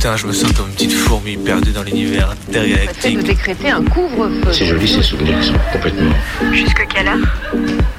Putain, 0.00 0.16
je 0.16 0.26
me 0.26 0.32
sens 0.32 0.50
comme 0.52 0.66
une 0.68 0.72
petite 0.72 0.94
fourmi 0.94 1.36
perdue 1.36 1.72
dans 1.72 1.82
l'univers 1.82 2.30
intergalactique. 2.30 3.18
de 3.18 3.22
décréter 3.22 3.68
un 3.68 3.84
couvre-feu. 3.84 4.50
C'est 4.50 4.64
joli 4.64 4.88
ces 4.88 5.02
souvenirs 5.02 5.38
qui 5.40 5.48
sont 5.48 5.54
complètement. 5.70 6.14
Jusque 6.54 6.86
quelle 6.88 7.06
heure? 7.06 7.18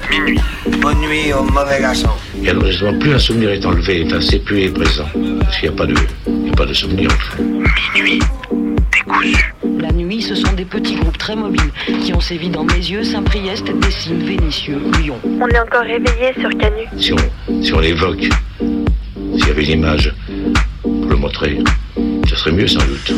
Minuit. 0.09 0.39
Bonne 0.81 0.97
nuit 0.97 1.31
au 1.31 1.43
mauvais 1.43 1.79
garçon. 1.79 2.09
Et 2.43 2.49
alors 2.49 2.65
justement, 2.65 2.97
plus 2.97 3.13
un 3.13 3.19
souvenir 3.19 3.51
est 3.51 3.63
enlevé, 3.63 4.03
enfin, 4.07 4.19
c'est 4.19 4.39
plus 4.39 4.61
est 4.61 4.69
présent. 4.69 5.05
Parce 5.41 5.59
qu'il 5.59 5.69
n'y 5.69 5.75
a 5.75 5.77
pas 5.77 5.85
de, 5.85 5.93
il 6.25 6.47
y 6.47 6.49
a 6.49 6.53
pas 6.53 6.65
de 6.65 6.73
souvenir. 6.73 7.07
Minuit. 7.93 8.19
Décousu. 8.91 9.53
La 9.79 9.91
nuit, 9.91 10.23
ce 10.23 10.33
sont 10.33 10.53
des 10.53 10.65
petits 10.65 10.95
groupes 10.95 11.19
très 11.19 11.35
mobiles 11.35 11.69
qui 12.03 12.13
ont 12.15 12.19
sévi 12.19 12.49
dans 12.49 12.63
mes 12.63 12.77
yeux, 12.77 13.03
Saint-Priest, 13.03 13.65
Dessines, 13.79 14.25
Vénitieux, 14.25 14.81
Lyon. 14.99 15.19
On 15.23 15.47
est 15.47 15.59
encore 15.59 15.83
réveillé 15.83 16.33
sur 16.39 16.49
Canu. 16.57 16.87
Si 16.97 17.13
on, 17.13 17.61
si 17.63 17.71
on 17.75 17.79
l'évoque, 17.79 18.27
s'il 19.37 19.47
y 19.47 19.51
avait 19.51 19.65
une 19.65 19.81
image 19.81 20.11
pour 20.81 21.05
le 21.05 21.15
montrer, 21.15 21.59
mieux 22.49 22.67
sans 22.67 22.79
doute. 22.79 23.13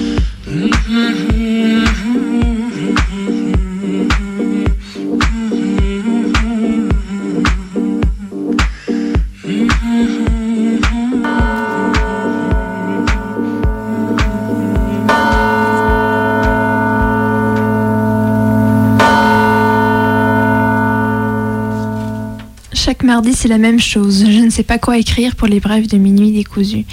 Chaque 22.74 23.04
mardi, 23.04 23.34
c'est 23.34 23.48
la 23.48 23.58
même 23.58 23.80
chose. 23.80 24.26
Je 24.30 24.40
ne 24.40 24.50
sais 24.50 24.64
pas 24.64 24.78
quoi 24.78 24.98
écrire 24.98 25.38
pour 25.38 25.48
les 25.48 25.62
brèves 25.62 25.88
de 25.88 25.98
minuit 25.98 26.32
décousues. 26.32 26.86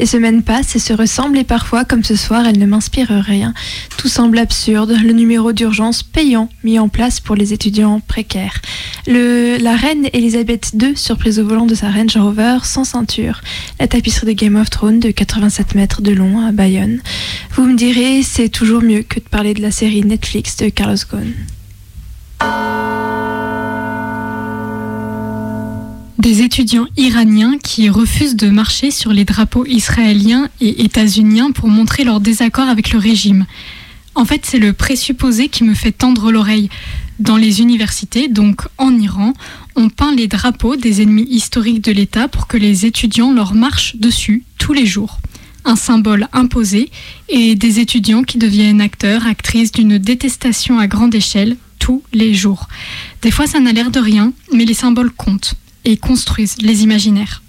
Les 0.00 0.06
semaines 0.06 0.42
passent 0.42 0.74
et 0.76 0.78
se 0.78 0.94
ressemblent 0.94 1.36
et 1.36 1.44
parfois, 1.44 1.84
comme 1.84 2.02
ce 2.02 2.16
soir, 2.16 2.46
elles 2.46 2.58
ne 2.58 2.64
m'inspirent 2.64 3.10
rien. 3.10 3.52
Tout 3.98 4.08
semble 4.08 4.38
absurde. 4.38 4.96
Le 5.04 5.12
numéro 5.12 5.52
d'urgence 5.52 6.02
payant 6.02 6.48
mis 6.64 6.78
en 6.78 6.88
place 6.88 7.20
pour 7.20 7.36
les 7.36 7.52
étudiants 7.52 8.00
précaires. 8.00 8.62
Le, 9.06 9.58
la 9.58 9.76
reine 9.76 10.08
Elisabeth 10.14 10.72
II, 10.72 10.96
surprise 10.96 11.38
au 11.38 11.44
volant 11.44 11.66
de 11.66 11.74
sa 11.74 11.90
Range 11.90 12.16
Rover 12.16 12.60
sans 12.62 12.84
ceinture. 12.84 13.42
La 13.78 13.88
tapisserie 13.88 14.28
de 14.28 14.32
Game 14.32 14.56
of 14.56 14.70
Thrones 14.70 15.00
de 15.00 15.10
87 15.10 15.74
mètres 15.74 16.00
de 16.00 16.12
long 16.12 16.46
à 16.46 16.50
Bayonne. 16.50 17.02
Vous 17.50 17.66
me 17.66 17.76
direz, 17.76 18.22
c'est 18.22 18.48
toujours 18.48 18.80
mieux 18.80 19.02
que 19.02 19.20
de 19.20 19.28
parler 19.28 19.52
de 19.52 19.60
la 19.60 19.70
série 19.70 20.02
Netflix 20.02 20.56
de 20.56 20.70
Carlos 20.70 20.96
Ghosn. 21.12 21.34
Des 26.20 26.42
étudiants 26.42 26.86
iraniens 26.98 27.56
qui 27.56 27.88
refusent 27.88 28.36
de 28.36 28.50
marcher 28.50 28.90
sur 28.90 29.10
les 29.10 29.24
drapeaux 29.24 29.64
israéliens 29.64 30.50
et 30.60 30.82
états-uniens 30.84 31.50
pour 31.50 31.68
montrer 31.68 32.04
leur 32.04 32.20
désaccord 32.20 32.68
avec 32.68 32.92
le 32.92 32.98
régime. 32.98 33.46
En 34.14 34.26
fait, 34.26 34.44
c'est 34.44 34.58
le 34.58 34.74
présupposé 34.74 35.48
qui 35.48 35.64
me 35.64 35.72
fait 35.72 35.92
tendre 35.92 36.30
l'oreille. 36.30 36.68
Dans 37.20 37.38
les 37.38 37.62
universités, 37.62 38.28
donc 38.28 38.68
en 38.76 38.94
Iran, 38.98 39.32
on 39.76 39.88
peint 39.88 40.14
les 40.14 40.28
drapeaux 40.28 40.76
des 40.76 41.00
ennemis 41.00 41.26
historiques 41.26 41.82
de 41.82 41.92
l'État 41.92 42.28
pour 42.28 42.46
que 42.46 42.58
les 42.58 42.84
étudiants 42.84 43.32
leur 43.32 43.54
marchent 43.54 43.96
dessus 43.96 44.44
tous 44.58 44.74
les 44.74 44.84
jours. 44.84 45.20
Un 45.64 45.76
symbole 45.76 46.28
imposé 46.34 46.90
et 47.30 47.54
des 47.54 47.80
étudiants 47.80 48.24
qui 48.24 48.36
deviennent 48.36 48.82
acteurs, 48.82 49.26
actrices 49.26 49.72
d'une 49.72 49.96
détestation 49.96 50.78
à 50.80 50.86
grande 50.86 51.14
échelle 51.14 51.56
tous 51.78 52.02
les 52.12 52.34
jours. 52.34 52.68
Des 53.22 53.30
fois, 53.30 53.46
ça 53.46 53.58
n'a 53.58 53.72
l'air 53.72 53.90
de 53.90 54.00
rien, 54.00 54.34
mais 54.52 54.66
les 54.66 54.74
symboles 54.74 55.12
comptent 55.12 55.54
et 55.84 55.96
construisent 55.96 56.60
les 56.62 56.82
imaginaires. 56.82 57.42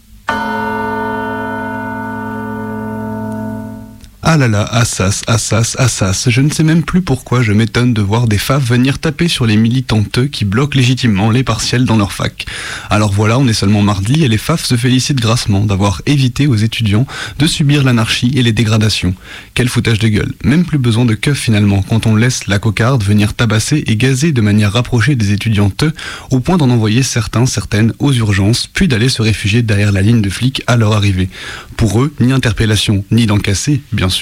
Ah 4.33 4.37
là 4.37 4.47
là, 4.47 4.63
Assas, 4.63 5.23
Assas, 5.27 5.75
Assas. 5.77 6.29
Je 6.29 6.39
ne 6.39 6.49
sais 6.49 6.63
même 6.63 6.83
plus 6.83 7.01
pourquoi 7.01 7.41
je 7.41 7.51
m'étonne 7.51 7.93
de 7.93 8.01
voir 8.01 8.29
des 8.29 8.37
faves 8.37 8.63
venir 8.63 8.97
taper 8.97 9.27
sur 9.27 9.45
les 9.45 9.57
militanteux 9.57 10.27
qui 10.27 10.45
bloquent 10.45 10.77
légitimement 10.77 11.31
les 11.31 11.43
partiels 11.43 11.83
dans 11.83 11.97
leur 11.97 12.13
fac. 12.13 12.45
Alors 12.89 13.11
voilà, 13.11 13.37
on 13.37 13.47
est 13.49 13.53
seulement 13.53 13.81
mardi 13.81 14.23
et 14.23 14.29
les 14.29 14.37
faves 14.37 14.63
se 14.63 14.77
félicitent 14.77 15.19
grassement 15.19 15.65
d'avoir 15.65 16.01
évité 16.05 16.47
aux 16.47 16.55
étudiants 16.55 17.05
de 17.39 17.45
subir 17.45 17.83
l'anarchie 17.83 18.31
et 18.33 18.41
les 18.41 18.53
dégradations. 18.53 19.15
Quel 19.53 19.67
foutage 19.67 19.99
de 19.99 20.07
gueule. 20.07 20.31
Même 20.45 20.63
plus 20.63 20.77
besoin 20.77 21.03
de 21.03 21.13
keuf 21.13 21.37
finalement 21.37 21.81
quand 21.81 22.07
on 22.07 22.15
laisse 22.15 22.47
la 22.47 22.57
cocarde 22.57 23.03
venir 23.03 23.33
tabasser 23.33 23.83
et 23.85 23.97
gazer 23.97 24.31
de 24.31 24.39
manière 24.39 24.71
rapprochée 24.71 25.15
des 25.15 25.33
étudianteux 25.33 25.91
au 26.29 26.39
point 26.39 26.55
d'en 26.55 26.69
envoyer 26.69 27.03
certains, 27.03 27.45
certaines 27.45 27.91
aux 27.99 28.13
urgences, 28.13 28.69
puis 28.73 28.87
d'aller 28.87 29.09
se 29.09 29.21
réfugier 29.21 29.61
derrière 29.61 29.91
la 29.91 30.01
ligne 30.01 30.21
de 30.21 30.29
flics 30.29 30.63
à 30.67 30.77
leur 30.77 30.93
arrivée. 30.93 31.27
Pour 31.75 32.01
eux, 32.01 32.13
ni 32.21 32.31
interpellation, 32.31 33.03
ni 33.11 33.25
d'encasser, 33.25 33.81
bien 33.91 34.07
sûr, 34.07 34.20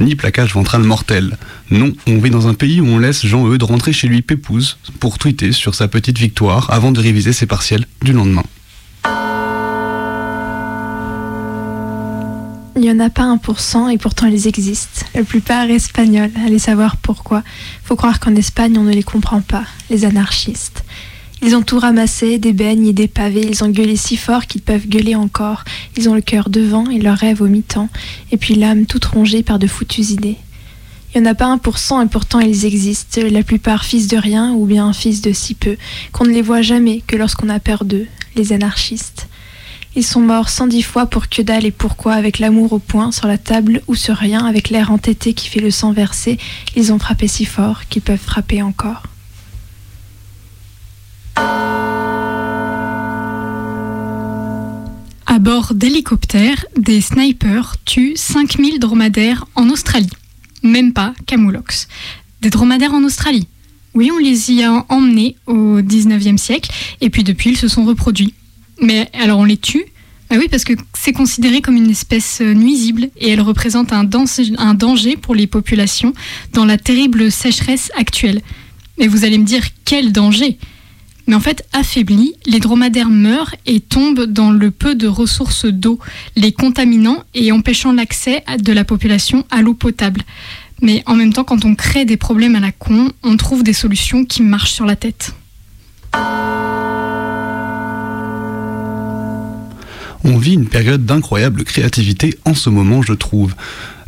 ni 0.00 0.14
plaquage 0.14 0.54
ventral 0.54 0.82
mortel. 0.82 1.36
Non, 1.70 1.92
on 2.06 2.18
vit 2.18 2.30
dans 2.30 2.48
un 2.48 2.54
pays 2.54 2.80
où 2.80 2.86
on 2.86 2.98
laisse 2.98 3.26
Jean-Eudes 3.26 3.62
rentrer 3.62 3.92
chez 3.92 4.08
lui 4.08 4.22
pépouze 4.22 4.78
pour 5.00 5.18
tweeter 5.18 5.52
sur 5.52 5.74
sa 5.74 5.88
petite 5.88 6.18
victoire 6.18 6.70
avant 6.70 6.92
de 6.92 7.00
réviser 7.00 7.32
ses 7.32 7.46
partiels 7.46 7.86
du 8.02 8.12
lendemain. 8.12 8.44
Il 12.76 12.82
n'y 12.82 12.92
en 12.92 13.00
a 13.00 13.10
pas 13.10 13.24
un 13.24 13.38
pour 13.38 13.58
cent 13.58 13.88
et 13.88 13.98
pourtant 13.98 14.28
ils 14.28 14.46
existent. 14.46 15.04
La 15.12 15.24
plupart 15.24 15.68
espagnols. 15.68 16.30
Allez 16.46 16.60
savoir 16.60 16.96
pourquoi. 16.96 17.42
Faut 17.82 17.96
croire 17.96 18.20
qu'en 18.20 18.36
Espagne 18.36 18.78
on 18.78 18.84
ne 18.84 18.92
les 18.92 19.02
comprend 19.02 19.40
pas, 19.40 19.64
les 19.90 20.04
anarchistes. 20.04 20.84
Ils 21.40 21.54
ont 21.54 21.62
tout 21.62 21.78
ramassé, 21.78 22.38
des 22.38 22.52
beignes 22.52 22.88
et 22.88 22.92
des 22.92 23.06
pavés, 23.06 23.46
ils 23.48 23.62
ont 23.62 23.68
gueulé 23.68 23.94
si 23.96 24.16
fort 24.16 24.46
qu'ils 24.46 24.60
peuvent 24.60 24.88
gueuler 24.88 25.14
encore. 25.14 25.64
Ils 25.96 26.08
ont 26.08 26.14
le 26.14 26.20
cœur 26.20 26.50
devant 26.50 26.90
et 26.90 26.98
leurs 26.98 27.16
rêves 27.16 27.42
au 27.42 27.46
mi-temps, 27.46 27.88
et 28.32 28.36
puis 28.36 28.54
l'âme 28.54 28.86
toute 28.86 29.04
rongée 29.04 29.42
par 29.42 29.58
de 29.58 29.68
foutues 29.68 30.10
idées. 30.10 30.36
Il 31.14 31.22
n'y 31.22 31.28
en 31.28 31.30
a 31.30 31.34
pas 31.34 31.46
un 31.46 31.58
pour 31.58 31.78
cent 31.78 32.02
et 32.02 32.06
pourtant 32.06 32.40
ils 32.40 32.66
existent, 32.66 33.22
la 33.22 33.42
plupart 33.42 33.84
fils 33.84 34.08
de 34.08 34.16
rien 34.16 34.52
ou 34.52 34.66
bien 34.66 34.92
fils 34.92 35.22
de 35.22 35.32
si 35.32 35.54
peu, 35.54 35.76
qu'on 36.12 36.24
ne 36.24 36.32
les 36.32 36.42
voit 36.42 36.60
jamais 36.60 37.02
que 37.06 37.16
lorsqu'on 37.16 37.48
a 37.48 37.60
peur 37.60 37.84
d'eux, 37.84 38.06
les 38.36 38.52
anarchistes. 38.52 39.28
Ils 39.96 40.04
sont 40.04 40.20
morts 40.20 40.50
cent 40.50 40.66
dix 40.66 40.82
fois 40.82 41.06
pour 41.06 41.28
que 41.28 41.40
dalle 41.40 41.64
et 41.64 41.70
pourquoi, 41.70 42.14
avec 42.14 42.40
l'amour 42.40 42.72
au 42.74 42.78
poing, 42.78 43.10
sur 43.10 43.26
la 43.26 43.38
table 43.38 43.80
ou 43.88 43.94
sur 43.94 44.16
rien, 44.16 44.44
avec 44.44 44.70
l'air 44.70 44.92
entêté 44.92 45.32
qui 45.32 45.48
fait 45.48 45.60
le 45.60 45.70
sang 45.70 45.92
verser, 45.92 46.36
ils 46.76 46.92
ont 46.92 46.98
frappé 46.98 47.26
si 47.26 47.46
fort 47.46 47.88
qu'ils 47.88 48.02
peuvent 48.02 48.18
frapper 48.18 48.60
encore. 48.60 49.04
À 55.26 55.40
bord 55.40 55.74
d'hélicoptères, 55.74 56.64
des 56.76 57.00
snipers 57.00 57.76
tuent 57.84 58.14
5000 58.16 58.80
dromadaires 58.80 59.46
en 59.54 59.68
Australie. 59.70 60.10
Même 60.62 60.92
pas 60.92 61.14
Camoulox. 61.26 61.86
Des 62.40 62.50
dromadaires 62.50 62.92
en 62.92 63.04
Australie. 63.04 63.46
Oui, 63.94 64.10
on 64.12 64.18
les 64.18 64.52
y 64.52 64.62
a 64.62 64.84
emmenés 64.88 65.36
au 65.46 65.80
19e 65.80 66.38
siècle, 66.38 66.70
et 67.00 67.10
puis 67.10 67.24
depuis, 67.24 67.50
ils 67.50 67.56
se 67.56 67.68
sont 67.68 67.84
reproduits. 67.84 68.34
Mais 68.80 69.10
alors 69.12 69.38
on 69.38 69.44
les 69.44 69.56
tue? 69.56 69.84
Ah 70.30 70.36
oui, 70.38 70.48
parce 70.50 70.64
que 70.64 70.74
c'est 70.92 71.12
considéré 71.12 71.60
comme 71.62 71.76
une 71.76 71.90
espèce 71.90 72.40
nuisible 72.40 73.08
et 73.16 73.30
elle 73.30 73.40
représente 73.40 73.92
un, 73.92 74.08
un 74.58 74.74
danger 74.74 75.16
pour 75.16 75.34
les 75.34 75.46
populations 75.46 76.12
dans 76.52 76.64
la 76.64 76.76
terrible 76.78 77.30
sécheresse 77.30 77.90
actuelle. 77.96 78.42
Mais 78.98 79.06
vous 79.06 79.24
allez 79.24 79.38
me 79.38 79.44
dire, 79.44 79.62
quel 79.84 80.12
danger? 80.12 80.58
Mais 81.28 81.34
en 81.34 81.40
fait, 81.40 81.64
affaiblis, 81.74 82.32
les 82.46 82.58
dromadaires 82.58 83.10
meurent 83.10 83.54
et 83.66 83.80
tombent 83.80 84.24
dans 84.24 84.50
le 84.50 84.70
peu 84.70 84.94
de 84.94 85.06
ressources 85.06 85.66
d'eau, 85.66 85.98
les 86.36 86.52
contaminant 86.52 87.22
et 87.34 87.52
empêchant 87.52 87.92
l'accès 87.92 88.42
de 88.58 88.72
la 88.72 88.84
population 88.84 89.44
à 89.50 89.60
l'eau 89.60 89.74
potable. 89.74 90.22
Mais 90.80 91.02
en 91.06 91.14
même 91.14 91.34
temps, 91.34 91.44
quand 91.44 91.66
on 91.66 91.74
crée 91.74 92.06
des 92.06 92.16
problèmes 92.16 92.56
à 92.56 92.60
la 92.60 92.72
con, 92.72 93.12
on 93.22 93.36
trouve 93.36 93.62
des 93.62 93.74
solutions 93.74 94.24
qui 94.24 94.42
marchent 94.42 94.72
sur 94.72 94.86
la 94.86 94.96
tête. 94.96 95.34
On 100.24 100.36
vit 100.36 100.54
une 100.54 100.66
période 100.66 101.06
d'incroyable 101.06 101.64
créativité 101.64 102.36
en 102.44 102.54
ce 102.54 102.70
moment, 102.70 103.02
je 103.02 103.12
trouve. 103.12 103.54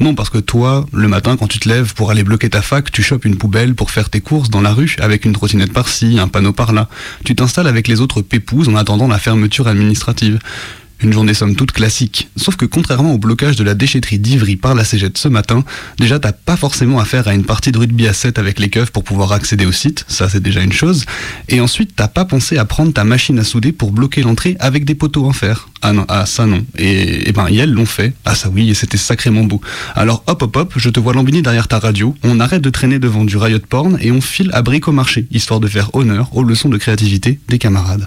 Non, 0.00 0.14
parce 0.14 0.30
que 0.30 0.38
toi, 0.38 0.86
le 0.92 1.08
matin, 1.08 1.36
quand 1.36 1.46
tu 1.46 1.58
te 1.58 1.68
lèves 1.68 1.94
pour 1.94 2.10
aller 2.10 2.24
bloquer 2.24 2.50
ta 2.50 2.62
fac, 2.62 2.90
tu 2.90 3.02
chopes 3.02 3.24
une 3.24 3.36
poubelle 3.36 3.74
pour 3.74 3.90
faire 3.90 4.10
tes 4.10 4.20
courses 4.20 4.50
dans 4.50 4.60
la 4.60 4.72
rue, 4.72 4.96
avec 4.98 5.24
une 5.24 5.32
trottinette 5.32 5.72
par-ci, 5.72 6.18
un 6.18 6.28
panneau 6.28 6.52
par-là. 6.52 6.88
Tu 7.24 7.34
t'installes 7.34 7.68
avec 7.68 7.86
les 7.86 8.00
autres 8.00 8.22
pépouses 8.22 8.68
en 8.68 8.76
attendant 8.76 9.06
la 9.06 9.18
fermeture 9.18 9.68
administrative. 9.68 10.38
Une 11.02 11.14
journée 11.14 11.32
somme 11.32 11.56
toute 11.56 11.73
classique. 11.73 12.29
Sauf 12.37 12.56
que 12.56 12.67
contrairement 12.67 13.14
au 13.14 13.19
blocage 13.19 13.56
de 13.56 13.64
la 13.64 13.75
déchetterie 13.75 14.19
d'Ivry 14.19 14.56
par 14.56 14.75
la 14.75 14.85
Cégette 14.85 15.17
ce 15.17 15.29
matin, 15.29 15.64
déjà 15.99 16.19
t'as 16.19 16.32
pas 16.32 16.56
forcément 16.56 17.00
affaire 17.00 17.26
à 17.26 17.32
une 17.32 17.44
partie 17.44 17.73
de 17.73 17.79
rugby 17.79 18.06
à 18.06 18.12
7 18.12 18.38
avec 18.38 18.58
les 18.58 18.69
keufs 18.69 18.91
pour 18.91 19.02
pouvoir 19.02 19.32
accéder 19.32 19.64
au 19.64 19.73
site, 19.73 20.05
ça 20.08 20.29
c'est 20.29 20.43
déjà 20.43 20.61
une 20.61 20.75
chose. 20.75 21.06
Et 21.49 21.62
ensuite 21.62 21.93
t'as 21.97 22.08
pas 22.08 22.26
pensé 22.26 22.58
à 22.58 22.67
prendre 22.67 22.93
ta 22.93 23.05
machine 23.05 23.38
à 23.38 23.44
souder 23.44 23.73
pour 23.73 23.93
bloquer 23.93 24.23
l'entrée 24.23 24.56
avec 24.61 24.85
des 24.85 24.94
poteaux 24.94 25.25
en 25.25 25.32
fer. 25.32 25.70
Ah 25.81 25.94
non, 25.94 26.05
ah 26.08 26.26
ça 26.26 26.44
non. 26.44 26.64
Et, 26.76 27.29
et 27.29 27.32
ben 27.32 27.47
elles 27.47 27.73
l'ont 27.73 27.87
fait. 27.87 28.12
Ah 28.26 28.35
ça 28.35 28.50
oui, 28.50 28.69
et 28.69 28.75
c'était 28.75 28.99
sacrément 28.99 29.44
beau. 29.44 29.62
Alors 29.94 30.23
hop 30.26 30.43
hop 30.43 30.56
hop, 30.56 30.73
je 30.76 30.91
te 30.91 31.00
vois 31.00 31.14
lambiner 31.14 31.41
derrière 31.41 31.67
ta 31.67 31.79
radio, 31.79 32.14
on 32.23 32.41
arrête 32.41 32.61
de 32.61 32.70
traîner 32.70 32.99
devant 32.99 33.25
du 33.25 33.38
riot 33.38 33.58
porn 33.67 33.97
et 34.02 34.12
on 34.12 34.20
file 34.20 34.50
à 34.52 34.61
bric 34.61 34.87
au 34.87 34.93
marché, 34.93 35.26
histoire 35.31 35.61
de 35.61 35.69
faire 35.69 35.94
honneur 35.94 36.37
aux 36.37 36.44
leçons 36.44 36.69
de 36.69 36.76
créativité 36.76 37.41
des 37.49 37.58
camarades. 37.58 38.06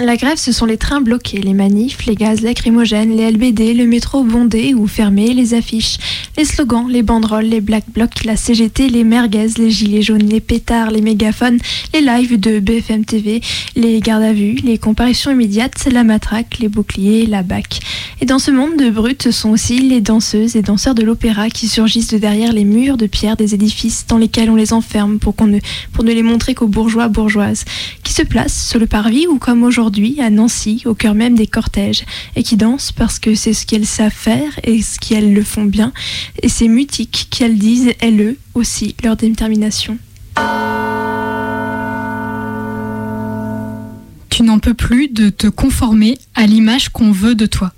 La 0.00 0.16
grève, 0.16 0.38
ce 0.38 0.52
sont 0.52 0.64
les 0.64 0.76
trains 0.76 1.00
bloqués, 1.00 1.40
les 1.40 1.54
manifs, 1.54 2.06
les 2.06 2.14
gaz 2.14 2.40
lacrymogènes, 2.40 3.16
les 3.16 3.32
LBD, 3.32 3.74
le 3.74 3.84
métro 3.84 4.22
bondé 4.22 4.72
ou 4.72 4.86
fermé, 4.86 5.34
les 5.34 5.54
affiches, 5.54 5.98
les 6.36 6.44
slogans, 6.44 6.88
les 6.88 7.02
banderoles, 7.02 7.46
les 7.46 7.60
black 7.60 7.82
blocs, 7.92 8.22
la 8.24 8.36
CGT, 8.36 8.90
les 8.90 9.02
merguez, 9.02 9.48
les 9.58 9.72
gilets 9.72 10.02
jaunes, 10.02 10.22
les 10.22 10.38
pétards, 10.38 10.92
les 10.92 11.00
mégaphones, 11.00 11.58
les 11.92 12.00
lives 12.00 12.38
de 12.38 12.60
BFM 12.60 13.04
TV, 13.04 13.40
les 13.74 13.98
gardes 13.98 14.22
à 14.22 14.32
vue, 14.32 14.54
les 14.62 14.78
comparaisons 14.78 15.32
immédiates, 15.32 15.88
la 15.90 16.04
matraque, 16.04 16.60
les 16.60 16.68
boucliers, 16.68 17.26
la 17.26 17.42
bac. 17.42 17.80
Et 18.20 18.24
dans 18.24 18.38
ce 18.38 18.52
monde 18.52 18.76
de 18.76 18.90
brutes, 18.90 19.24
ce 19.24 19.32
sont 19.32 19.50
aussi 19.50 19.80
les 19.80 20.00
danseuses 20.00 20.54
et 20.54 20.62
danseurs 20.62 20.94
de 20.94 21.02
l'opéra 21.02 21.50
qui 21.50 21.66
surgissent 21.66 22.12
de 22.12 22.18
derrière 22.18 22.52
les 22.52 22.64
murs 22.64 22.98
de 22.98 23.08
pierre 23.08 23.36
des 23.36 23.54
édifices 23.54 24.06
dans 24.06 24.18
lesquels 24.18 24.48
on 24.48 24.56
les 24.56 24.72
enferme 24.72 25.18
pour, 25.18 25.34
ne, 25.44 25.58
pour 25.92 26.04
ne 26.04 26.12
les 26.12 26.22
montrer 26.22 26.54
qu'aux 26.54 26.68
bourgeois 26.68 27.08
bourgeoises, 27.08 27.64
qui 28.04 28.12
se 28.12 28.22
placent 28.22 28.68
sur 28.68 28.78
le 28.78 28.86
parvis 28.86 29.26
ou 29.26 29.38
comme 29.38 29.64
aujourd'hui 29.64 29.87
à 30.20 30.30
Nancy, 30.30 30.82
au 30.84 30.94
cœur 30.94 31.14
même 31.14 31.34
des 31.34 31.46
cortèges, 31.46 32.04
et 32.36 32.42
qui 32.42 32.56
dansent 32.56 32.92
parce 32.92 33.18
que 33.18 33.34
c'est 33.34 33.52
ce 33.52 33.66
qu'elles 33.66 33.86
savent 33.86 34.12
faire 34.12 34.60
et 34.62 34.82
ce 34.82 34.98
qu'elles 34.98 35.32
le 35.32 35.42
font 35.42 35.64
bien, 35.64 35.92
et 36.42 36.48
c'est 36.48 36.68
mutique 36.68 37.28
qu'elles 37.30 37.58
disent, 37.58 37.92
elles, 38.00 38.20
eux, 38.20 38.36
aussi, 38.54 38.94
leur 39.02 39.16
détermination. 39.16 39.98
Tu 44.30 44.42
n'en 44.42 44.58
peux 44.58 44.74
plus 44.74 45.08
de 45.08 45.30
te 45.30 45.46
conformer 45.46 46.18
à 46.34 46.46
l'image 46.46 46.90
qu'on 46.90 47.10
veut 47.10 47.34
de 47.34 47.46
toi. 47.46 47.72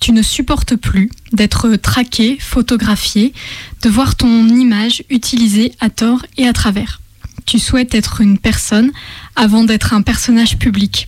Tu 0.00 0.12
ne 0.12 0.22
supportes 0.22 0.76
plus 0.76 1.10
d'être 1.32 1.76
traqué, 1.76 2.38
photographié, 2.40 3.34
de 3.82 3.90
voir 3.90 4.16
ton 4.16 4.48
image 4.48 5.04
utilisée 5.10 5.72
à 5.78 5.90
tort 5.90 6.24
et 6.38 6.48
à 6.48 6.52
travers. 6.54 7.00
Tu 7.44 7.58
souhaites 7.58 7.94
être 7.94 8.20
une 8.20 8.38
personne 8.38 8.92
avant 9.36 9.64
d'être 9.64 9.92
un 9.92 10.02
personnage 10.02 10.58
public. 10.58 11.06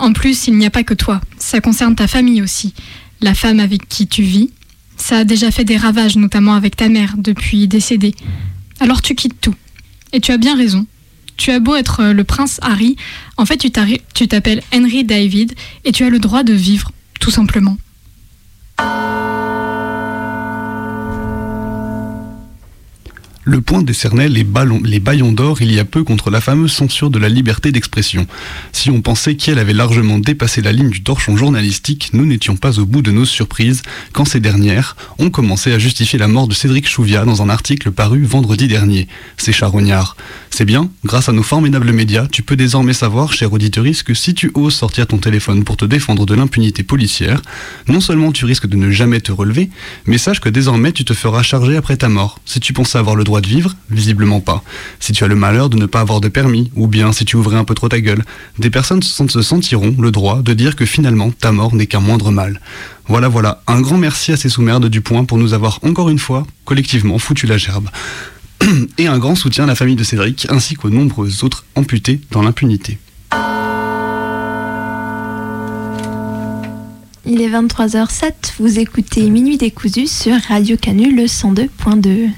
En 0.00 0.14
plus, 0.14 0.48
il 0.48 0.56
n'y 0.56 0.64
a 0.64 0.70
pas 0.70 0.82
que 0.82 0.94
toi, 0.94 1.20
ça 1.36 1.60
concerne 1.60 1.94
ta 1.94 2.08
famille 2.08 2.40
aussi, 2.40 2.72
la 3.20 3.34
femme 3.34 3.60
avec 3.60 3.86
qui 3.86 4.06
tu 4.06 4.22
vis. 4.22 4.50
Ça 4.96 5.18
a 5.18 5.24
déjà 5.24 5.50
fait 5.50 5.64
des 5.64 5.76
ravages, 5.76 6.16
notamment 6.16 6.54
avec 6.54 6.74
ta 6.74 6.88
mère, 6.88 7.14
depuis 7.18 7.68
décédée. 7.68 8.14
Alors 8.80 9.02
tu 9.02 9.14
quittes 9.14 9.40
tout. 9.40 9.54
Et 10.12 10.20
tu 10.20 10.32
as 10.32 10.38
bien 10.38 10.56
raison. 10.56 10.86
Tu 11.36 11.50
as 11.50 11.60
beau 11.60 11.74
être 11.74 12.02
le 12.04 12.24
prince 12.24 12.58
Harry, 12.62 12.96
en 13.36 13.46
fait 13.46 13.58
tu 13.58 13.70
t'appelles 14.28 14.62
Henry 14.74 15.04
David 15.04 15.54
et 15.84 15.92
tu 15.92 16.04
as 16.04 16.10
le 16.10 16.18
droit 16.18 16.42
de 16.42 16.52
vivre, 16.52 16.92
tout 17.18 17.30
simplement. 17.30 17.76
Le 23.44 23.62
point 23.62 23.80
décernait 23.80 24.28
les, 24.28 24.44
ballons, 24.44 24.82
baillons 25.00 25.32
d'or 25.32 25.62
il 25.62 25.72
y 25.72 25.78
a 25.78 25.86
peu 25.86 26.04
contre 26.04 26.28
la 26.28 26.42
fameuse 26.42 26.72
censure 26.72 27.08
de 27.08 27.18
la 27.18 27.30
liberté 27.30 27.72
d'expression. 27.72 28.26
Si 28.70 28.90
on 28.90 29.00
pensait 29.00 29.34
qu'elle 29.34 29.58
avait 29.58 29.72
largement 29.72 30.18
dépassé 30.18 30.60
la 30.60 30.72
ligne 30.72 30.90
du 30.90 31.02
torchon 31.02 31.38
journalistique, 31.38 32.10
nous 32.12 32.26
n'étions 32.26 32.56
pas 32.56 32.78
au 32.78 32.84
bout 32.84 33.00
de 33.00 33.10
nos 33.10 33.24
surprises 33.24 33.80
quand 34.12 34.26
ces 34.26 34.40
dernières 34.40 34.94
ont 35.18 35.30
commencé 35.30 35.72
à 35.72 35.78
justifier 35.78 36.18
la 36.18 36.28
mort 36.28 36.48
de 36.48 36.54
Cédric 36.54 36.86
Chouviat 36.86 37.24
dans 37.24 37.40
un 37.40 37.48
article 37.48 37.92
paru 37.92 38.24
vendredi 38.24 38.68
dernier. 38.68 39.08
C'est 39.38 39.52
charognard. 39.52 40.18
C'est 40.50 40.66
bien, 40.66 40.90
grâce 41.06 41.30
à 41.30 41.32
nos 41.32 41.42
formidables 41.42 41.92
médias, 41.92 42.26
tu 42.26 42.42
peux 42.42 42.56
désormais 42.56 42.92
savoir, 42.92 43.32
cher 43.32 43.50
auditeuriste, 43.54 44.02
que 44.02 44.12
si 44.12 44.34
tu 44.34 44.50
oses 44.54 44.74
sortir 44.74 45.06
ton 45.06 45.16
téléphone 45.16 45.64
pour 45.64 45.78
te 45.78 45.86
défendre 45.86 46.26
de 46.26 46.34
l'impunité 46.34 46.82
policière, 46.82 47.40
non 47.88 48.00
seulement 48.00 48.32
tu 48.32 48.44
risques 48.44 48.66
de 48.66 48.76
ne 48.76 48.90
jamais 48.90 49.20
te 49.20 49.32
relever, 49.32 49.70
mais 50.04 50.18
sache 50.18 50.40
que 50.40 50.50
désormais 50.50 50.92
tu 50.92 51.06
te 51.06 51.14
feras 51.14 51.42
charger 51.42 51.76
après 51.76 51.96
ta 51.96 52.10
mort. 52.10 52.38
Si 52.44 52.60
tu 52.60 52.74
pensais 52.74 52.98
avoir 52.98 53.16
le 53.16 53.24
droit 53.24 53.29
de 53.38 53.46
vivre, 53.46 53.76
visiblement 53.88 54.40
pas. 54.40 54.64
Si 54.98 55.12
tu 55.12 55.22
as 55.22 55.28
le 55.28 55.36
malheur 55.36 55.70
de 55.70 55.76
ne 55.76 55.86
pas 55.86 56.00
avoir 56.00 56.20
de 56.20 56.26
permis, 56.26 56.72
ou 56.74 56.88
bien 56.88 57.12
si 57.12 57.24
tu 57.24 57.36
ouvrais 57.36 57.56
un 57.56 57.62
peu 57.62 57.76
trop 57.76 57.88
ta 57.88 58.00
gueule, 58.00 58.24
des 58.58 58.70
personnes 58.70 59.02
se 59.02 59.42
sentiront 59.42 59.94
le 59.96 60.10
droit 60.10 60.42
de 60.42 60.52
dire 60.52 60.74
que 60.74 60.84
finalement 60.84 61.30
ta 61.30 61.52
mort 61.52 61.72
n'est 61.72 61.86
qu'un 61.86 62.00
moindre 62.00 62.32
mal. 62.32 62.60
Voilà, 63.06 63.28
voilà, 63.28 63.62
un 63.68 63.80
grand 63.80 63.98
merci 63.98 64.32
à 64.32 64.36
ces 64.36 64.48
sous-merdes 64.48 64.86
du 64.86 65.00
point 65.00 65.24
pour 65.24 65.38
nous 65.38 65.54
avoir 65.54 65.78
encore 65.82 66.10
une 66.10 66.18
fois, 66.18 66.44
collectivement, 66.64 67.18
foutu 67.18 67.46
la 67.46 67.58
gerbe. 67.58 67.88
Et 68.98 69.06
un 69.06 69.18
grand 69.18 69.36
soutien 69.36 69.64
à 69.64 69.66
la 69.68 69.74
famille 69.76 69.96
de 69.96 70.04
Cédric, 70.04 70.46
ainsi 70.50 70.74
qu'aux 70.74 70.90
nombreux 70.90 71.44
autres 71.44 71.64
amputés 71.76 72.20
dans 72.32 72.42
l'impunité. 72.42 72.98
Il 77.26 77.42
est 77.42 77.48
23h07, 77.48 78.32
vous 78.58 78.78
écoutez 78.78 79.28
Minuit 79.30 79.56
décousu 79.56 80.06
sur 80.06 80.34
Radio 80.48 80.76
Canu 80.76 81.14
le 81.14 81.26
102.2. 81.26 82.30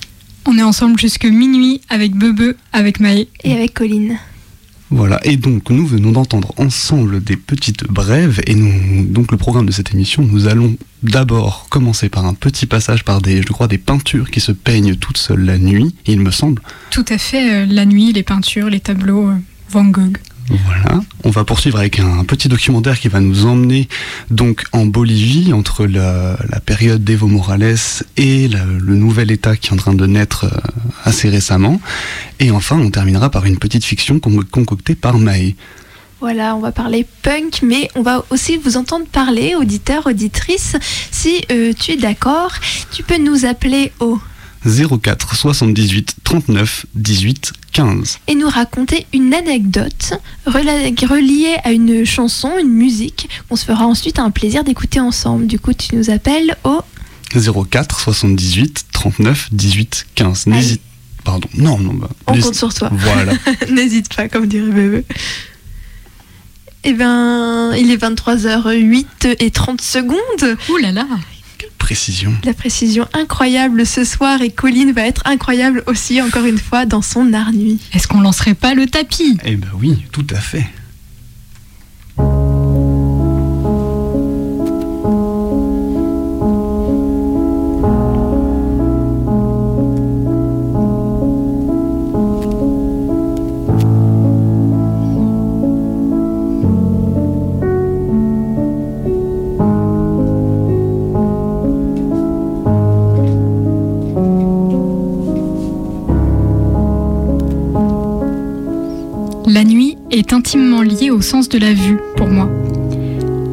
On 0.46 0.58
est 0.58 0.62
ensemble 0.62 0.98
jusque 0.98 1.24
minuit 1.24 1.80
avec 1.88 2.14
Bebe, 2.14 2.54
avec 2.72 3.00
Maë. 3.00 3.28
Et 3.44 3.52
avec 3.52 3.74
Colline. 3.74 4.18
Voilà, 4.94 5.18
et 5.24 5.38
donc 5.38 5.70
nous 5.70 5.86
venons 5.86 6.12
d'entendre 6.12 6.52
ensemble 6.58 7.24
des 7.24 7.38
petites 7.38 7.84
brèves, 7.84 8.42
et 8.46 8.54
nous, 8.54 9.06
donc 9.06 9.32
le 9.32 9.38
programme 9.38 9.64
de 9.64 9.72
cette 9.72 9.94
émission, 9.94 10.22
nous 10.22 10.48
allons 10.48 10.76
d'abord 11.02 11.66
commencer 11.70 12.10
par 12.10 12.26
un 12.26 12.34
petit 12.34 12.66
passage 12.66 13.02
par 13.02 13.22
des, 13.22 13.40
je 13.40 13.48
crois, 13.52 13.68
des 13.68 13.78
peintures 13.78 14.30
qui 14.30 14.40
se 14.40 14.52
peignent 14.52 14.96
toutes 14.96 15.16
seules 15.16 15.46
la 15.46 15.56
nuit, 15.56 15.94
il 16.04 16.20
me 16.20 16.30
semble. 16.30 16.60
Tout 16.90 17.06
à 17.08 17.16
fait, 17.16 17.62
euh, 17.62 17.66
la 17.66 17.86
nuit, 17.86 18.12
les 18.12 18.22
peintures, 18.22 18.68
les 18.68 18.80
tableaux, 18.80 19.28
euh, 19.28 19.36
Van 19.70 19.86
Gogh. 19.86 20.18
Voilà. 20.48 21.00
On 21.24 21.30
va 21.30 21.44
poursuivre 21.44 21.78
avec 21.78 22.00
un 22.00 22.24
petit 22.24 22.48
documentaire 22.48 22.98
qui 22.98 23.08
va 23.08 23.20
nous 23.20 23.46
emmener 23.46 23.88
donc 24.30 24.64
en 24.72 24.86
Bolivie 24.86 25.52
entre 25.52 25.86
la, 25.86 26.36
période 26.64 27.02
d'Evo 27.04 27.26
Morales 27.26 27.76
et 28.16 28.48
le 28.48 28.94
nouvel 28.94 29.30
État 29.30 29.56
qui 29.56 29.68
est 29.68 29.72
en 29.72 29.76
train 29.76 29.94
de 29.94 30.06
naître 30.06 30.44
euh, 30.44 30.58
assez 31.04 31.28
récemment. 31.28 31.80
Et 32.40 32.50
enfin, 32.50 32.78
on 32.78 32.90
terminera 32.90 33.30
par 33.30 33.46
une 33.46 33.58
petite 33.58 33.84
fiction 33.84 34.20
concoctée 34.20 34.94
par 34.94 35.18
Mae. 35.18 35.54
Voilà, 36.22 36.54
on 36.54 36.60
va 36.60 36.70
parler 36.70 37.04
punk, 37.22 37.62
mais 37.64 37.88
on 37.96 38.02
va 38.02 38.24
aussi 38.30 38.56
vous 38.56 38.76
entendre 38.76 39.06
parler, 39.06 39.56
auditeur, 39.56 40.06
auditrice. 40.06 40.76
Si 41.10 41.44
euh, 41.50 41.72
tu 41.72 41.90
es 41.90 41.96
d'accord, 41.96 42.52
tu 42.92 43.02
peux 43.02 43.18
nous 43.18 43.44
appeler 43.44 43.90
au 43.98 44.20
04 44.64 45.34
78 45.34 46.16
39 46.24 46.86
18 46.94 47.52
15. 47.72 48.18
Et 48.28 48.34
nous 48.34 48.48
raconter 48.48 49.06
une 49.12 49.34
anecdote 49.34 50.14
reliée 50.46 51.56
à 51.64 51.72
une 51.72 52.04
chanson, 52.04 52.52
une 52.60 52.68
musique, 52.68 53.28
qu'on 53.48 53.56
se 53.56 53.64
fera 53.64 53.86
ensuite 53.86 54.18
un 54.18 54.30
plaisir 54.30 54.62
d'écouter 54.64 55.00
ensemble. 55.00 55.46
Du 55.46 55.58
coup, 55.58 55.72
tu 55.72 55.96
nous 55.96 56.10
appelles 56.10 56.56
au 56.64 56.80
04 57.34 58.00
78 58.00 58.86
39 58.92 59.48
18 59.52 60.06
15. 60.14 60.46
N'hésite 60.46 60.82
Pardon, 61.24 61.48
non, 61.56 61.78
non. 61.78 61.94
Bah, 61.94 62.08
On 62.26 62.40
compte 62.40 62.54
sur 62.54 62.74
toi. 62.74 62.90
Voilà. 62.92 63.32
N'hésite 63.70 64.14
pas, 64.14 64.28
comme 64.28 64.46
dirait 64.46 64.70
bébé. 64.70 65.04
Eh 66.84 66.92
bien, 66.94 67.74
il 67.76 67.90
est 67.92 67.96
23h08 67.96 69.36
et 69.38 69.50
30 69.50 69.80
secondes. 69.80 70.56
Ouh 70.68 70.76
là 70.78 70.90
là 70.90 71.06
précision. 71.78 72.32
La 72.44 72.54
précision 72.54 73.06
incroyable 73.12 73.86
ce 73.86 74.04
soir 74.04 74.40
et 74.42 74.50
Colline 74.50 74.92
va 74.92 75.02
être 75.06 75.22
incroyable 75.24 75.82
aussi 75.86 76.20
encore 76.22 76.44
une 76.44 76.58
fois 76.58 76.86
dans 76.86 77.02
son 77.02 77.32
art 77.32 77.52
nuit. 77.52 77.78
Est-ce 77.92 78.08
qu'on 78.08 78.20
lancerait 78.20 78.54
pas 78.54 78.74
le 78.74 78.86
tapis? 78.86 79.38
Eh 79.44 79.56
ben 79.56 79.68
oui, 79.78 80.04
tout 80.12 80.26
à 80.30 80.40
fait. 80.40 80.66
Lié 110.58 111.10
au 111.10 111.20
sens 111.20 111.48
de 111.48 111.58
la 111.58 111.72
vue 111.72 111.98
pour 112.16 112.28
moi. 112.28 112.50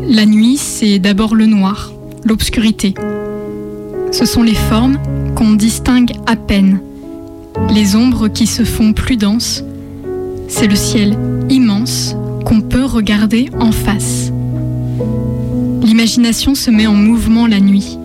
La 0.08 0.25
nuit, 0.25 0.58
c'est 0.58 1.00
d'abord 1.00 1.36
le 1.36 1.46
noir, 1.46 1.94
l'obscurité. 2.25 2.94
Ce 4.12 4.25
sont 4.25 4.44
les 4.44 4.56
formes 4.56 4.98
qu'on 5.36 5.51
distingue 5.51 6.12
à 6.25 6.36
peine, 6.36 6.82
les 7.74 7.96
ombres 7.96 8.27
qui 8.27 8.48
se 8.48 8.63
font 8.63 8.94
plus 8.94 9.18
denses. 9.18 9.63
C'est 10.48 10.68
le 10.68 10.75
ciel 10.75 11.18
immense 11.50 12.15
qu'on 12.46 12.62
peut 12.62 12.86
regarder 12.86 13.50
en 13.60 13.72
face. 13.72 14.32
L'imagination 15.82 16.56
se 16.56 16.72
met 16.72 16.88
en 16.88 16.96
mouvement 16.96 17.48
la 17.48 17.60
nuit. 17.60 17.98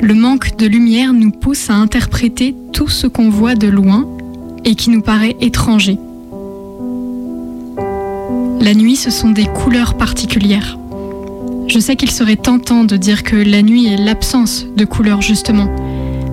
Le 0.00 0.14
manque 0.14 0.56
de 0.56 0.66
lumière 0.66 1.12
nous 1.12 1.30
pousse 1.30 1.70
à 1.70 1.74
interpréter 1.74 2.54
tout 2.72 2.88
ce 2.88 3.06
qu'on 3.06 3.30
voit 3.30 3.54
de 3.54 3.68
loin 3.68 4.06
et 4.64 4.74
qui 4.74 4.90
nous 4.90 5.02
paraît 5.02 5.36
étranger. 5.40 5.98
La 8.60 8.74
nuit, 8.74 8.96
ce 8.96 9.10
sont 9.10 9.30
des 9.30 9.46
couleurs 9.46 9.94
particulières. 9.94 10.78
Je 11.66 11.78
sais 11.78 11.96
qu'il 11.96 12.10
serait 12.10 12.36
tentant 12.36 12.84
de 12.84 12.96
dire 12.96 13.22
que 13.22 13.36
la 13.36 13.62
nuit 13.62 13.86
est 13.86 13.96
l'absence 13.96 14.66
de 14.76 14.84
couleurs 14.84 15.22
justement, 15.22 15.68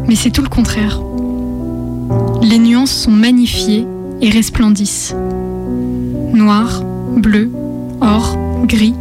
mais 0.08 0.16
c'est 0.16 0.32
tout 0.32 0.42
le 0.42 0.50
contraire. 0.50 1.00
Les 2.42 2.60
nuances 2.60 2.92
sont 2.92 3.12
magnifiées 3.12 3.86
et 4.22 4.30
resplendissent. 4.30 5.16
Noir, 6.34 6.84
bleu, 7.16 7.50
or, 8.02 8.38
gris, 8.66 8.96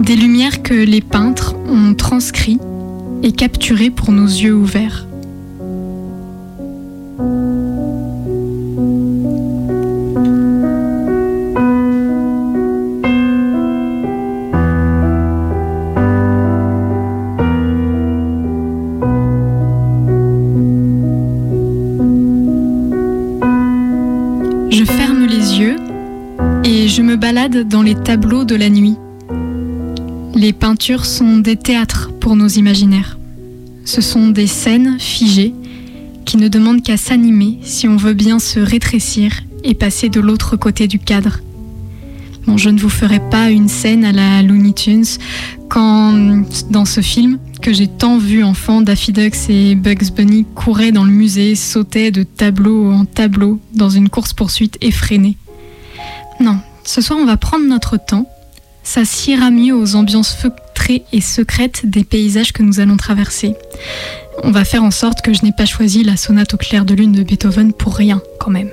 des 0.00 0.14
lumières 0.14 0.62
que 0.62 0.74
les 0.74 1.00
peintres 1.00 1.56
ont 1.68 1.94
transcrits 1.94 2.60
et 3.24 3.32
capturées 3.32 3.90
pour 3.90 4.12
nos 4.12 4.26
yeux 4.26 4.54
ouverts. 4.54 5.06
Dans 27.60 27.82
les 27.82 27.94
tableaux 27.94 28.44
de 28.44 28.54
la 28.54 28.70
nuit. 28.70 28.96
Les 30.34 30.52
peintures 30.52 31.04
sont 31.04 31.38
des 31.38 31.56
théâtres 31.56 32.10
pour 32.20 32.36
nos 32.36 32.48
imaginaires. 32.48 33.18
Ce 33.84 34.00
sont 34.00 34.28
des 34.28 34.46
scènes 34.46 34.98
figées 34.98 35.54
qui 36.24 36.36
ne 36.36 36.48
demandent 36.48 36.82
qu'à 36.82 36.96
s'animer 36.96 37.58
si 37.62 37.86
on 37.88 37.96
veut 37.96 38.14
bien 38.14 38.38
se 38.38 38.58
rétrécir 38.58 39.42
et 39.64 39.74
passer 39.74 40.08
de 40.08 40.20
l'autre 40.20 40.56
côté 40.56 40.86
du 40.86 40.98
cadre. 40.98 41.40
Bon, 42.46 42.56
je 42.56 42.70
ne 42.70 42.78
vous 42.80 42.88
ferai 42.88 43.20
pas 43.30 43.50
une 43.50 43.68
scène 43.68 44.04
à 44.04 44.12
la 44.12 44.42
Looney 44.42 44.72
Tunes 44.72 45.04
quand, 45.68 46.44
dans 46.70 46.84
ce 46.84 47.00
film, 47.00 47.38
que 47.60 47.72
j'ai 47.72 47.86
tant 47.86 48.18
vu 48.18 48.42
enfant, 48.42 48.80
Daffy 48.80 49.12
Duck 49.12 49.34
et 49.48 49.74
Bugs 49.74 50.10
Bunny 50.16 50.44
couraient 50.54 50.90
dans 50.90 51.04
le 51.04 51.12
musée, 51.12 51.54
sautaient 51.54 52.10
de 52.10 52.24
tableau 52.24 52.90
en 52.90 53.04
tableau 53.04 53.60
dans 53.74 53.90
une 53.90 54.08
course-poursuite 54.08 54.78
effrénée. 54.80 55.36
Non, 56.40 56.58
ce 56.84 57.00
soir 57.00 57.18
on 57.18 57.26
va 57.26 57.36
prendre 57.36 57.66
notre 57.66 57.96
temps, 57.96 58.26
ça 58.82 59.04
s'ira 59.04 59.50
mieux 59.50 59.74
aux 59.74 59.94
ambiances 59.94 60.34
feutrées 60.34 61.04
et 61.12 61.20
secrètes 61.20 61.86
des 61.86 62.04
paysages 62.04 62.52
que 62.52 62.62
nous 62.62 62.80
allons 62.80 62.96
traverser. 62.96 63.54
On 64.42 64.50
va 64.50 64.64
faire 64.64 64.82
en 64.82 64.90
sorte 64.90 65.22
que 65.22 65.32
je 65.32 65.44
n'ai 65.44 65.52
pas 65.52 65.66
choisi 65.66 66.02
la 66.02 66.16
sonate 66.16 66.54
au 66.54 66.56
clair 66.56 66.84
de 66.84 66.94
lune 66.94 67.12
de 67.12 67.22
Beethoven 67.22 67.72
pour 67.72 67.96
rien 67.96 68.20
quand 68.40 68.50
même. 68.50 68.70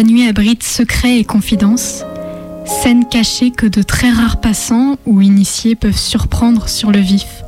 La 0.00 0.06
nuit 0.06 0.26
abrite 0.26 0.62
secrets 0.62 1.18
et 1.18 1.24
confidences, 1.24 2.04
scènes 2.64 3.04
cachées 3.06 3.50
que 3.50 3.66
de 3.66 3.82
très 3.82 4.08
rares 4.08 4.40
passants 4.40 4.96
ou 5.04 5.20
initiés 5.20 5.74
peuvent 5.74 5.94
surprendre 5.94 6.70
sur 6.70 6.90
le 6.90 7.00
vif. 7.00 7.44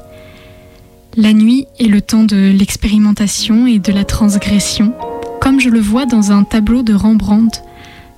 La 1.17 1.33
nuit 1.33 1.67
est 1.81 1.89
le 1.89 2.03
temps 2.03 2.25
de 2.25 2.53
l'expérimentation 2.55 3.67
et 3.67 3.79
de 3.79 3.91
la 3.91 4.05
transgression, 4.05 4.93
comme 5.41 5.61
je 5.61 5.71
le 5.71 5.81
vois 5.81 6.05
dans 6.05 6.31
un 6.31 6.45
tableau 6.45 6.83
de 6.83 6.93
Rembrandt, 6.93 7.63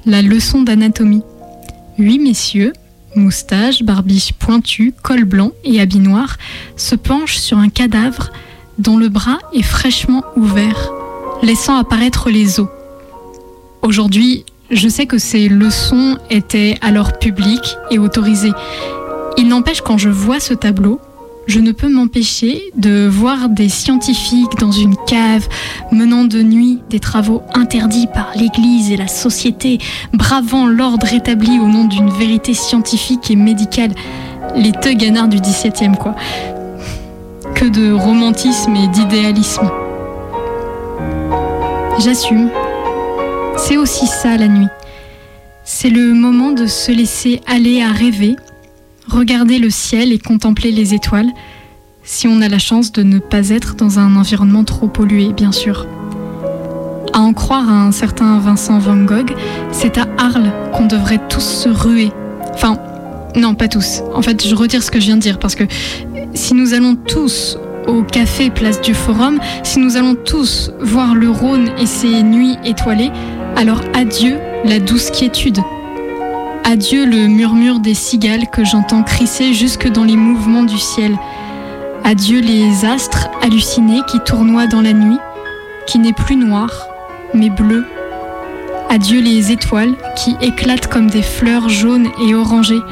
la 0.04 0.20
leçon 0.20 0.62
d'anatomie. 0.62 1.22
Huit 1.96 2.18
messieurs, 2.18 2.72
moustaches, 3.14 3.84
barbiche 3.84 4.32
pointue, 4.32 4.94
col 5.00 5.22
blanc 5.22 5.52
et 5.62 5.80
habit 5.80 6.00
noir, 6.00 6.38
se 6.76 6.96
penchent 6.96 7.38
sur 7.38 7.58
un 7.58 7.68
cadavre 7.68 8.32
dont 8.78 8.96
le 8.96 9.10
bras 9.10 9.38
est 9.52 9.62
fraîchement 9.62 10.24
ouvert, 10.34 10.90
laissant 11.44 11.76
apparaître 11.76 12.30
les 12.30 12.58
os. 12.58 12.66
Aujourd'hui, 13.84 14.46
je 14.70 14.88
sais 14.88 15.04
que 15.04 15.18
ces 15.18 15.50
leçons 15.50 16.16
étaient 16.30 16.78
alors 16.80 17.18
publiques 17.18 17.76
et 17.90 17.98
autorisées. 17.98 18.54
Il 19.36 19.48
n'empêche 19.48 19.82
quand 19.82 19.98
je 19.98 20.08
vois 20.08 20.40
ce 20.40 20.54
tableau, 20.54 21.00
je 21.46 21.60
ne 21.60 21.70
peux 21.70 21.90
m'empêcher 21.90 22.62
de 22.78 23.06
voir 23.06 23.50
des 23.50 23.68
scientifiques 23.68 24.56
dans 24.58 24.72
une 24.72 24.96
cave, 25.06 25.46
menant 25.92 26.24
de 26.24 26.42
nuit 26.42 26.80
des 26.88 26.98
travaux 26.98 27.42
interdits 27.52 28.06
par 28.06 28.30
l'Église 28.34 28.90
et 28.90 28.96
la 28.96 29.06
société, 29.06 29.78
bravant 30.14 30.66
l'ordre 30.66 31.12
établi 31.12 31.58
au 31.58 31.66
nom 31.66 31.84
d'une 31.84 32.08
vérité 32.08 32.54
scientifique 32.54 33.30
et 33.30 33.36
médicale. 33.36 33.90
Les 34.56 34.72
teuganards 34.72 35.28
du 35.28 35.40
XVIIe, 35.40 35.92
quoi. 36.00 36.14
Que 37.54 37.66
de 37.66 37.92
romantisme 37.92 38.74
et 38.76 38.88
d'idéalisme. 38.88 39.70
J'assume. 41.98 42.48
C'est 43.66 43.78
aussi 43.78 44.06
ça 44.06 44.36
la 44.36 44.46
nuit. 44.46 44.68
C'est 45.64 45.88
le 45.88 46.12
moment 46.12 46.50
de 46.50 46.66
se 46.66 46.92
laisser 46.92 47.40
aller 47.46 47.80
à 47.80 47.92
rêver, 47.92 48.36
regarder 49.08 49.58
le 49.58 49.70
ciel 49.70 50.12
et 50.12 50.18
contempler 50.18 50.70
les 50.70 50.92
étoiles, 50.92 51.30
si 52.02 52.28
on 52.28 52.42
a 52.42 52.48
la 52.50 52.58
chance 52.58 52.92
de 52.92 53.02
ne 53.02 53.18
pas 53.18 53.48
être 53.48 53.74
dans 53.74 53.98
un 53.98 54.16
environnement 54.16 54.64
trop 54.64 54.86
pollué, 54.86 55.32
bien 55.32 55.50
sûr. 55.50 55.86
À 57.14 57.20
en 57.20 57.32
croire 57.32 57.66
à 57.70 57.86
un 57.86 57.90
certain 57.90 58.38
Vincent 58.38 58.78
Van 58.78 59.02
Gogh, 59.02 59.34
c'est 59.72 59.96
à 59.96 60.08
Arles 60.18 60.52
qu'on 60.74 60.84
devrait 60.84 61.20
tous 61.30 61.40
se 61.40 61.70
ruer. 61.70 62.12
Enfin, 62.52 62.76
non, 63.34 63.54
pas 63.54 63.68
tous. 63.68 64.02
En 64.14 64.20
fait, 64.20 64.46
je 64.46 64.54
retire 64.54 64.82
ce 64.82 64.90
que 64.90 65.00
je 65.00 65.06
viens 65.06 65.16
de 65.16 65.22
dire, 65.22 65.38
parce 65.38 65.54
que 65.54 65.64
si 66.34 66.52
nous 66.52 66.74
allons 66.74 66.96
tous 66.96 67.56
au 67.86 68.02
café 68.02 68.50
Place 68.50 68.82
du 68.82 68.92
Forum, 68.92 69.38
si 69.62 69.78
nous 69.78 69.96
allons 69.96 70.16
tous 70.16 70.70
voir 70.80 71.14
le 71.14 71.30
Rhône 71.30 71.70
et 71.78 71.86
ses 71.86 72.22
nuits 72.22 72.58
étoilées, 72.66 73.10
alors 73.56 73.82
adieu 73.94 74.38
la 74.64 74.80
douce 74.80 75.10
quiétude. 75.10 75.58
Adieu 76.64 77.06
le 77.06 77.28
murmure 77.28 77.78
des 77.78 77.94
cigales 77.94 78.48
que 78.50 78.64
j'entends 78.64 79.02
crisser 79.02 79.54
jusque 79.54 79.88
dans 79.88 80.04
les 80.04 80.16
mouvements 80.16 80.62
du 80.62 80.78
ciel. 80.78 81.16
Adieu 82.04 82.40
les 82.40 82.84
astres 82.84 83.28
hallucinés 83.42 84.00
qui 84.08 84.20
tournoient 84.20 84.66
dans 84.66 84.80
la 84.80 84.92
nuit, 84.92 85.18
qui 85.86 85.98
n'est 85.98 86.12
plus 86.12 86.36
noir, 86.36 86.88
mais 87.32 87.50
bleu. 87.50 87.84
Adieu 88.90 89.20
les 89.20 89.52
étoiles 89.52 89.94
qui 90.16 90.36
éclatent 90.40 90.88
comme 90.88 91.08
des 91.08 91.22
fleurs 91.22 91.68
jaunes 91.68 92.08
et 92.26 92.34
orangées, 92.34 92.82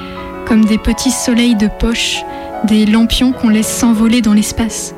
comme 0.47 0.65
des 0.65 0.79
petits 0.79 1.11
soleils 1.11 1.57
de 1.57 1.69
poche, 1.79 2.25
des 2.65 2.87
lampions 2.87 3.33
qu'on 3.33 3.49
laisse 3.49 3.69
s'envoler 3.69 4.21
dans 4.21 4.35
l'espace. 4.35 4.95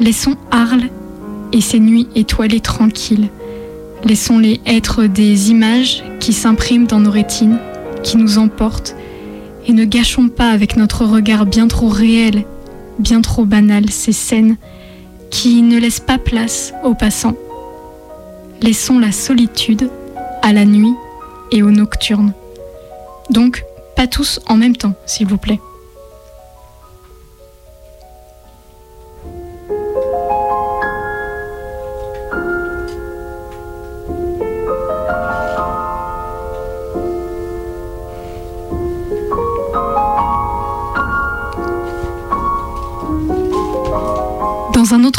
Laissons 0.00 0.36
Arles 0.50 0.88
et 1.52 1.60
ses 1.60 1.80
nuits 1.80 2.08
étoilées 2.14 2.60
tranquilles. 2.60 3.28
Laissons-les 4.04 4.60
être 4.66 5.04
des 5.04 5.50
images 5.50 6.02
qui 6.20 6.32
s'impriment 6.32 6.86
dans 6.86 7.00
nos 7.00 7.10
rétines, 7.10 7.58
qui 8.02 8.16
nous 8.16 8.38
emportent, 8.38 8.96
et 9.66 9.72
ne 9.72 9.84
gâchons 9.84 10.28
pas 10.28 10.50
avec 10.50 10.76
notre 10.76 11.04
regard 11.04 11.46
bien 11.46 11.68
trop 11.68 11.88
réel, 11.88 12.44
bien 12.98 13.20
trop 13.20 13.44
banal 13.44 13.90
ces 13.90 14.12
scènes 14.12 14.56
qui 15.30 15.62
ne 15.62 15.78
laissent 15.78 16.00
pas 16.00 16.18
place 16.18 16.72
aux 16.82 16.94
passants. 16.94 17.36
Laissons 18.62 18.98
la 18.98 19.12
solitude 19.12 19.90
à 20.42 20.52
la 20.52 20.64
nuit 20.64 20.94
et 21.52 21.62
aux 21.62 21.70
nocturnes. 21.70 22.32
Donc, 23.30 23.64
pas 23.96 24.06
tous 24.06 24.40
en 24.48 24.56
même 24.56 24.76
temps, 24.76 24.94
s'il 25.06 25.26
vous 25.26 25.38
plaît. 25.38 25.60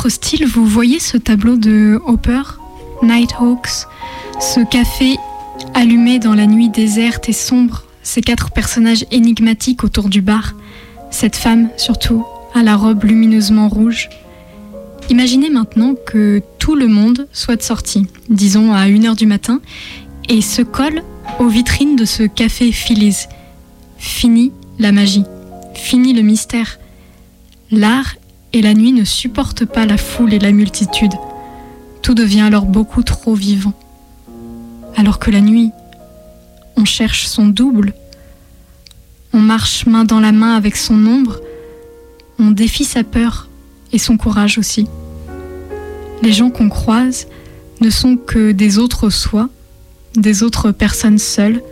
Style, 0.09 0.45
vous 0.47 0.65
voyez 0.65 0.99
ce 0.99 1.17
tableau 1.17 1.57
de 1.57 1.99
Hopper, 2.05 2.41
Nighthawks, 3.03 3.87
ce 4.39 4.61
café 4.61 5.17
allumé 5.73 6.19
dans 6.19 6.33
la 6.33 6.47
nuit 6.47 6.69
déserte 6.69 7.29
et 7.29 7.33
sombre, 7.33 7.83
ces 8.03 8.21
quatre 8.21 8.51
personnages 8.51 9.05
énigmatiques 9.11 9.83
autour 9.83 10.09
du 10.09 10.21
bar, 10.21 10.53
cette 11.11 11.35
femme 11.35 11.69
surtout, 11.77 12.25
à 12.53 12.63
la 12.63 12.75
robe 12.75 13.03
lumineusement 13.03 13.69
rouge. 13.69 14.09
Imaginez 15.09 15.49
maintenant 15.49 15.93
que 15.93 16.41
tout 16.57 16.75
le 16.75 16.87
monde 16.87 17.27
soit 17.31 17.61
sorti, 17.61 18.07
disons 18.29 18.73
à 18.73 18.87
1h 18.87 19.15
du 19.15 19.25
matin, 19.25 19.61
et 20.29 20.41
se 20.41 20.61
colle 20.61 21.03
aux 21.39 21.47
vitrines 21.47 21.95
de 21.95 22.05
ce 22.05 22.23
café 22.23 22.71
Phillies. 22.71 23.27
Fini 23.97 24.51
la 24.79 24.91
magie, 24.91 25.25
fini 25.75 26.13
le 26.13 26.21
mystère. 26.21 26.79
L'art 27.71 28.15
et 28.53 28.61
la 28.61 28.73
nuit 28.73 28.91
ne 28.91 29.05
supportent 29.05 29.65
pas 29.65 29.85
la 29.85 29.97
foule 29.97 30.33
et 30.33 30.39
la 30.39 30.51
multitude. 30.51 31.13
Tout 32.01 32.13
devient 32.13 32.41
alors 32.41 32.65
beaucoup 32.65 33.03
trop 33.03 33.35
vivant. 33.35 33.73
Alors 34.95 35.19
que 35.19 35.31
la 35.31 35.41
nuit, 35.41 35.71
on 36.75 36.85
cherche 36.85 37.27
son 37.27 37.47
double, 37.47 37.93
on 39.33 39.39
marche 39.39 39.85
main 39.85 40.03
dans 40.03 40.19
la 40.19 40.31
main 40.31 40.55
avec 40.55 40.75
son 40.75 41.05
ombre, 41.05 41.39
on 42.39 42.51
défie 42.51 42.85
sa 42.85 43.03
peur 43.03 43.47
et 43.93 43.97
son 43.97 44.17
courage 44.17 44.57
aussi. 44.57 44.87
Les 46.21 46.33
gens 46.33 46.49
qu'on 46.49 46.69
croise 46.69 47.27
ne 47.79 47.89
sont 47.89 48.17
que 48.17 48.51
des 48.51 48.77
autres 48.77 49.09
soi, 49.09 49.49
des 50.15 50.43
autres 50.43 50.71
personnes 50.71 51.17
seules, 51.17 51.63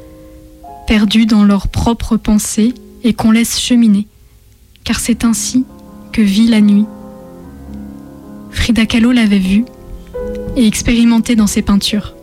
perdues 0.88 1.26
dans 1.26 1.44
leurs 1.44 1.68
propres 1.68 2.18
pensées 2.18 2.74
et 3.04 3.14
qu'on 3.14 3.32
laisse 3.32 3.60
cheminer, 3.60 4.08
car 4.84 5.00
c'est 5.00 5.26
ainsi 5.26 5.66
que 6.12 6.22
vit 6.22 6.48
la 6.48 6.62
nuit. 6.62 6.86
Frida 8.52 8.86
Kahlo 8.86 9.12
l'avait 9.12 9.40
vu 9.40 9.66
et 10.56 10.66
expérimenté 10.66 11.36
dans 11.36 11.48
ses 11.48 11.62
peintures. 11.62 12.14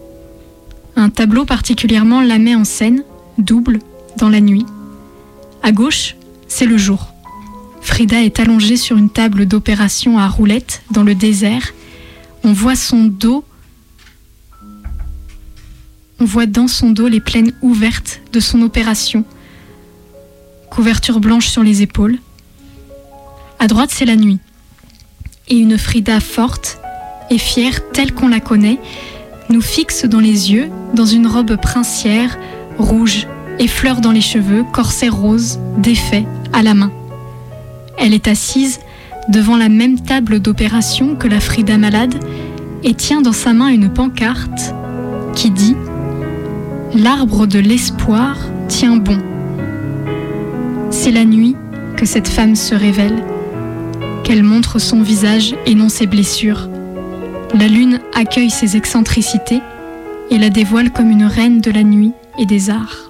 Un 0.96 1.10
tableau 1.10 1.44
particulièrement 1.44 2.20
la 2.20 2.38
met 2.38 2.54
en 2.54 2.64
scène, 2.64 3.04
double, 3.38 3.80
dans 4.18 4.28
la 4.28 4.40
nuit. 4.40 4.66
À 5.62 5.72
gauche, 5.72 6.16
c'est 6.48 6.66
le 6.66 6.78
jour. 6.78 7.12
Frida 7.80 8.22
est 8.22 8.40
allongée 8.40 8.76
sur 8.76 8.96
une 8.96 9.10
table 9.10 9.46
d'opération 9.46 10.18
à 10.18 10.26
roulettes 10.26 10.82
dans 10.90 11.02
le 11.02 11.14
désert. 11.14 11.72
On 12.44 12.52
voit 12.52 12.76
son 12.76 13.04
dos. 13.04 13.44
On 16.18 16.24
voit 16.24 16.46
dans 16.46 16.68
son 16.68 16.90
dos 16.90 17.08
les 17.08 17.20
plaines 17.20 17.52
ouvertes 17.62 18.20
de 18.32 18.40
son 18.40 18.62
opération. 18.62 19.24
Couverture 20.70 21.20
blanche 21.20 21.48
sur 21.48 21.62
les 21.62 21.82
épaules. 21.82 22.18
À 23.58 23.66
droite, 23.68 23.90
c'est 23.92 24.04
la 24.04 24.16
nuit. 24.16 24.38
Et 25.48 25.56
une 25.56 25.78
Frida 25.78 26.20
forte 26.20 26.78
et 27.30 27.38
fière 27.38 27.90
telle 27.92 28.12
qu'on 28.12 28.28
la 28.28 28.40
connaît 28.40 28.78
nous 29.48 29.60
fixe 29.60 30.04
dans 30.04 30.20
les 30.20 30.52
yeux, 30.52 30.70
dans 30.94 31.06
une 31.06 31.26
robe 31.26 31.56
princière, 31.56 32.36
rouge 32.78 33.26
et 33.58 33.68
fleurs 33.68 34.00
dans 34.00 34.12
les 34.12 34.20
cheveux, 34.20 34.64
corset 34.72 35.08
rose, 35.08 35.58
défait, 35.78 36.26
à 36.52 36.62
la 36.62 36.74
main. 36.74 36.92
Elle 37.98 38.12
est 38.12 38.28
assise 38.28 38.80
devant 39.28 39.56
la 39.56 39.68
même 39.68 40.00
table 40.00 40.40
d'opération 40.40 41.16
que 41.16 41.28
la 41.28 41.40
Frida 41.40 41.78
malade 41.78 42.14
et 42.84 42.94
tient 42.94 43.22
dans 43.22 43.32
sa 43.32 43.52
main 43.52 43.68
une 43.68 43.88
pancarte 43.88 44.74
qui 45.34 45.50
dit 45.50 45.76
L'arbre 46.94 47.46
de 47.46 47.58
l'espoir 47.58 48.36
tient 48.68 48.96
bon. 48.96 49.18
C'est 50.90 51.10
la 51.10 51.24
nuit 51.24 51.56
que 51.96 52.06
cette 52.06 52.28
femme 52.28 52.56
se 52.56 52.74
révèle, 52.74 53.22
qu'elle 54.26 54.42
montre 54.42 54.80
son 54.80 55.02
visage 55.02 55.54
et 55.66 55.76
non 55.76 55.88
ses 55.88 56.08
blessures. 56.08 56.68
La 57.54 57.68
lune 57.68 58.00
accueille 58.12 58.50
ses 58.50 58.76
excentricités 58.76 59.60
et 60.32 60.38
la 60.38 60.50
dévoile 60.50 60.90
comme 60.90 61.10
une 61.10 61.26
reine 61.26 61.60
de 61.60 61.70
la 61.70 61.84
nuit 61.84 62.12
et 62.40 62.44
des 62.44 62.68
arts. 62.68 63.05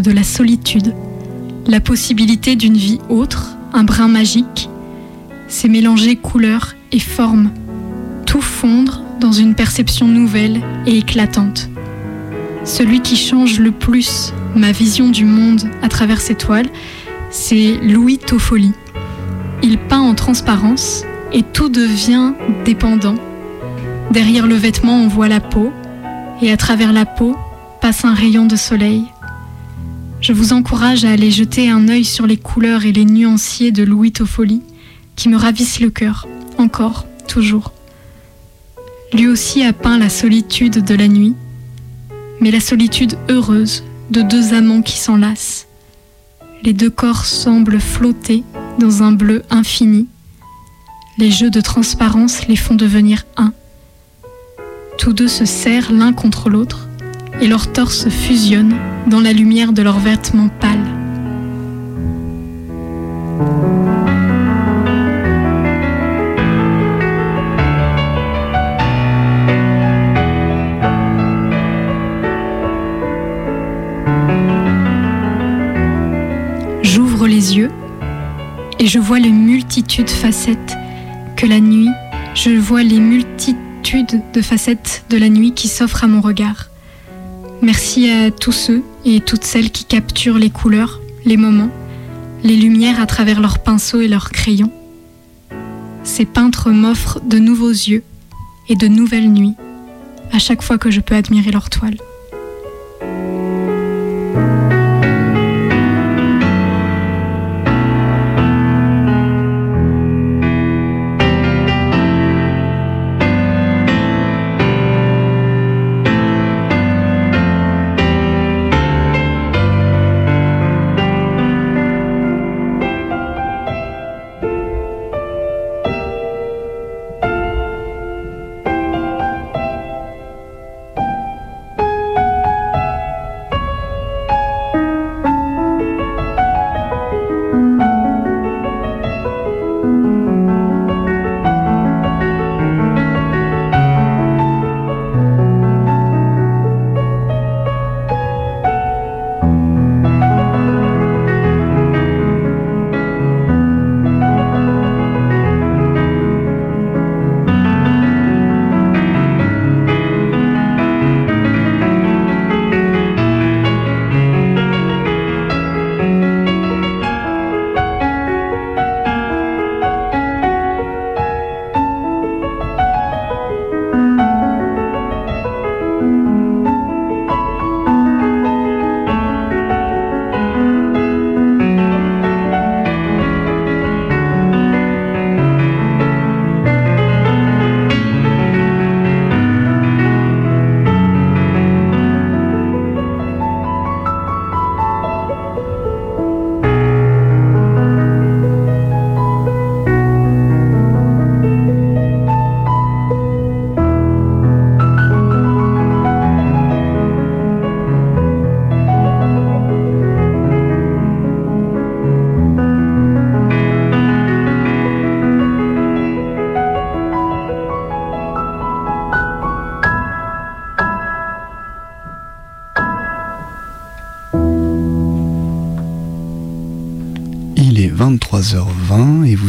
De 0.00 0.10
la 0.10 0.22
solitude, 0.22 0.94
la 1.66 1.80
possibilité 1.80 2.56
d'une 2.56 2.76
vie 2.76 2.98
autre, 3.08 3.56
un 3.72 3.84
brin 3.84 4.08
magique, 4.08 4.68
c'est 5.48 5.68
mélanger 5.68 6.16
couleurs 6.16 6.74
et 6.92 7.00
formes, 7.00 7.50
tout 8.26 8.40
fondre 8.40 9.02
dans 9.20 9.32
une 9.32 9.54
perception 9.54 10.08
nouvelle 10.08 10.60
et 10.86 10.98
éclatante. 10.98 11.68
Celui 12.64 13.00
qui 13.00 13.16
change 13.16 13.58
le 13.58 13.72
plus 13.72 14.32
ma 14.54 14.72
vision 14.72 15.08
du 15.08 15.24
monde 15.24 15.70
à 15.82 15.88
travers 15.88 16.20
ces 16.20 16.34
toiles, 16.34 16.68
c'est 17.30 17.78
Louis 17.82 18.18
Toffoli. 18.18 18.72
Il 19.62 19.78
peint 19.78 20.00
en 20.00 20.14
transparence 20.14 21.04
et 21.32 21.42
tout 21.42 21.68
devient 21.68 22.32
dépendant. 22.64 23.16
Derrière 24.10 24.46
le 24.46 24.56
vêtement, 24.56 24.96
on 24.96 25.08
voit 25.08 25.28
la 25.28 25.40
peau, 25.40 25.70
et 26.42 26.50
à 26.50 26.56
travers 26.56 26.92
la 26.92 27.06
peau 27.06 27.36
passe 27.80 28.04
un 28.04 28.14
rayon 28.14 28.46
de 28.46 28.56
soleil. 28.56 29.09
Je 30.20 30.34
vous 30.34 30.52
encourage 30.52 31.06
à 31.06 31.12
aller 31.12 31.30
jeter 31.30 31.70
un 31.70 31.88
œil 31.88 32.04
sur 32.04 32.26
les 32.26 32.36
couleurs 32.36 32.84
et 32.84 32.92
les 32.92 33.06
nuanciers 33.06 33.72
de 33.72 33.82
Louis 33.82 34.12
Toffoli, 34.12 34.60
qui 35.16 35.30
me 35.30 35.36
ravissent 35.38 35.80
le 35.80 35.88
cœur, 35.88 36.28
encore, 36.58 37.06
toujours. 37.26 37.72
Lui 39.14 39.28
aussi 39.28 39.64
a 39.64 39.72
peint 39.72 39.98
la 39.98 40.10
solitude 40.10 40.84
de 40.84 40.94
la 40.94 41.08
nuit, 41.08 41.34
mais 42.38 42.50
la 42.50 42.60
solitude 42.60 43.16
heureuse 43.30 43.82
de 44.10 44.20
deux 44.20 44.52
amants 44.52 44.82
qui 44.82 44.98
s'enlacent. 44.98 45.66
Les 46.62 46.74
deux 46.74 46.90
corps 46.90 47.24
semblent 47.24 47.80
flotter 47.80 48.44
dans 48.78 49.02
un 49.02 49.12
bleu 49.12 49.42
infini. 49.48 50.06
Les 51.16 51.30
jeux 51.30 51.50
de 51.50 51.62
transparence 51.62 52.46
les 52.46 52.56
font 52.56 52.74
devenir 52.74 53.24
un. 53.38 53.54
Tous 54.98 55.14
deux 55.14 55.28
se 55.28 55.46
serrent 55.46 55.92
l'un 55.92 56.12
contre 56.12 56.50
l'autre 56.50 56.89
et 57.40 57.46
leurs 57.46 57.72
torses 57.72 58.08
fusionnent 58.08 58.76
dans 59.06 59.20
la 59.20 59.32
lumière 59.32 59.72
de 59.72 59.82
leurs 59.82 59.98
vêtements 59.98 60.48
pâles. 60.48 60.78
J'ouvre 76.82 77.26
les 77.26 77.56
yeux 77.56 77.70
et 78.78 78.86
je 78.86 78.98
vois 78.98 79.18
les 79.18 79.30
multitudes 79.30 80.10
facettes 80.10 80.76
que 81.36 81.46
la 81.46 81.60
nuit, 81.60 81.88
je 82.34 82.50
vois 82.50 82.82
les 82.82 83.00
multitudes 83.00 84.22
de 84.32 84.42
facettes 84.42 85.04
de 85.08 85.16
la 85.16 85.28
nuit 85.28 85.52
qui 85.52 85.68
s'offrent 85.68 86.04
à 86.04 86.06
mon 86.06 86.20
regard. 86.20 86.70
Merci 87.62 88.10
à 88.10 88.30
tous 88.30 88.52
ceux 88.52 88.82
et 89.04 89.20
toutes 89.20 89.44
celles 89.44 89.70
qui 89.70 89.84
capturent 89.84 90.38
les 90.38 90.48
couleurs, 90.48 91.00
les 91.26 91.36
moments, 91.36 91.70
les 92.42 92.56
lumières 92.56 93.00
à 93.00 93.06
travers 93.06 93.40
leurs 93.40 93.58
pinceaux 93.58 94.00
et 94.00 94.08
leurs 94.08 94.30
crayons. 94.30 94.72
Ces 96.02 96.24
peintres 96.24 96.70
m'offrent 96.70 97.20
de 97.20 97.38
nouveaux 97.38 97.68
yeux 97.68 98.02
et 98.70 98.76
de 98.76 98.88
nouvelles 98.88 99.30
nuits 99.30 99.56
à 100.32 100.38
chaque 100.38 100.62
fois 100.62 100.78
que 100.78 100.90
je 100.90 101.00
peux 101.00 101.14
admirer 101.14 101.50
leurs 101.50 101.68
toiles. 101.68 101.98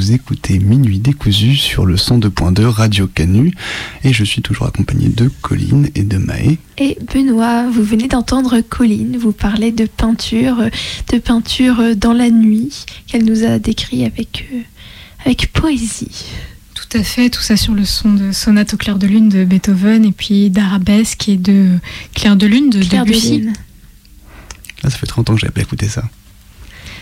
Vous 0.01 0.13
écoutez 0.13 0.57
Minuit 0.57 0.97
décousu 0.97 1.55
sur 1.55 1.85
le 1.85 1.95
102.2 1.95 2.63
Radio 2.65 3.05
Canu 3.05 3.53
et 4.03 4.11
je 4.11 4.23
suis 4.23 4.41
toujours 4.41 4.65
accompagné 4.65 5.09
de 5.09 5.27
Colline 5.27 5.89
et 5.93 6.01
de 6.01 6.17
Maë. 6.17 6.57
Et 6.79 6.97
Benoît, 7.13 7.69
vous 7.69 7.83
venez 7.83 8.07
d'entendre 8.07 8.61
Colline 8.61 9.17
vous 9.17 9.31
parler 9.31 9.71
de 9.71 9.85
peinture, 9.85 10.57
de 11.11 11.17
peinture 11.19 11.95
dans 11.95 12.13
la 12.13 12.31
nuit 12.31 12.87
qu'elle 13.05 13.25
nous 13.25 13.43
a 13.43 13.59
décrit 13.59 14.03
avec, 14.03 14.49
euh, 14.51 14.61
avec 15.23 15.53
poésie. 15.53 16.25
Tout 16.73 16.97
à 16.97 17.03
fait, 17.03 17.29
tout 17.29 17.41
ça 17.41 17.55
sur 17.55 17.75
le 17.75 17.85
son 17.85 18.11
de 18.11 18.31
Sonate 18.31 18.73
au 18.73 18.77
clair 18.77 18.97
de 18.97 19.05
lune 19.05 19.29
de 19.29 19.43
Beethoven 19.43 20.03
et 20.03 20.13
puis 20.13 20.49
d'Arabesque 20.49 21.29
et 21.29 21.37
de 21.37 21.77
Clair 22.15 22.35
de 22.37 22.47
lune 22.47 22.71
de 22.71 22.83
Clair 22.83 23.05
de 23.05 23.11
Debussy. 23.11 23.37
lune. 23.37 23.53
Là, 24.81 24.89
ça 24.89 24.97
fait 24.97 25.05
30 25.05 25.29
ans 25.29 25.35
que 25.35 25.41
j'avais 25.41 25.53
pas 25.53 25.61
écouté 25.61 25.87
ça. 25.87 26.01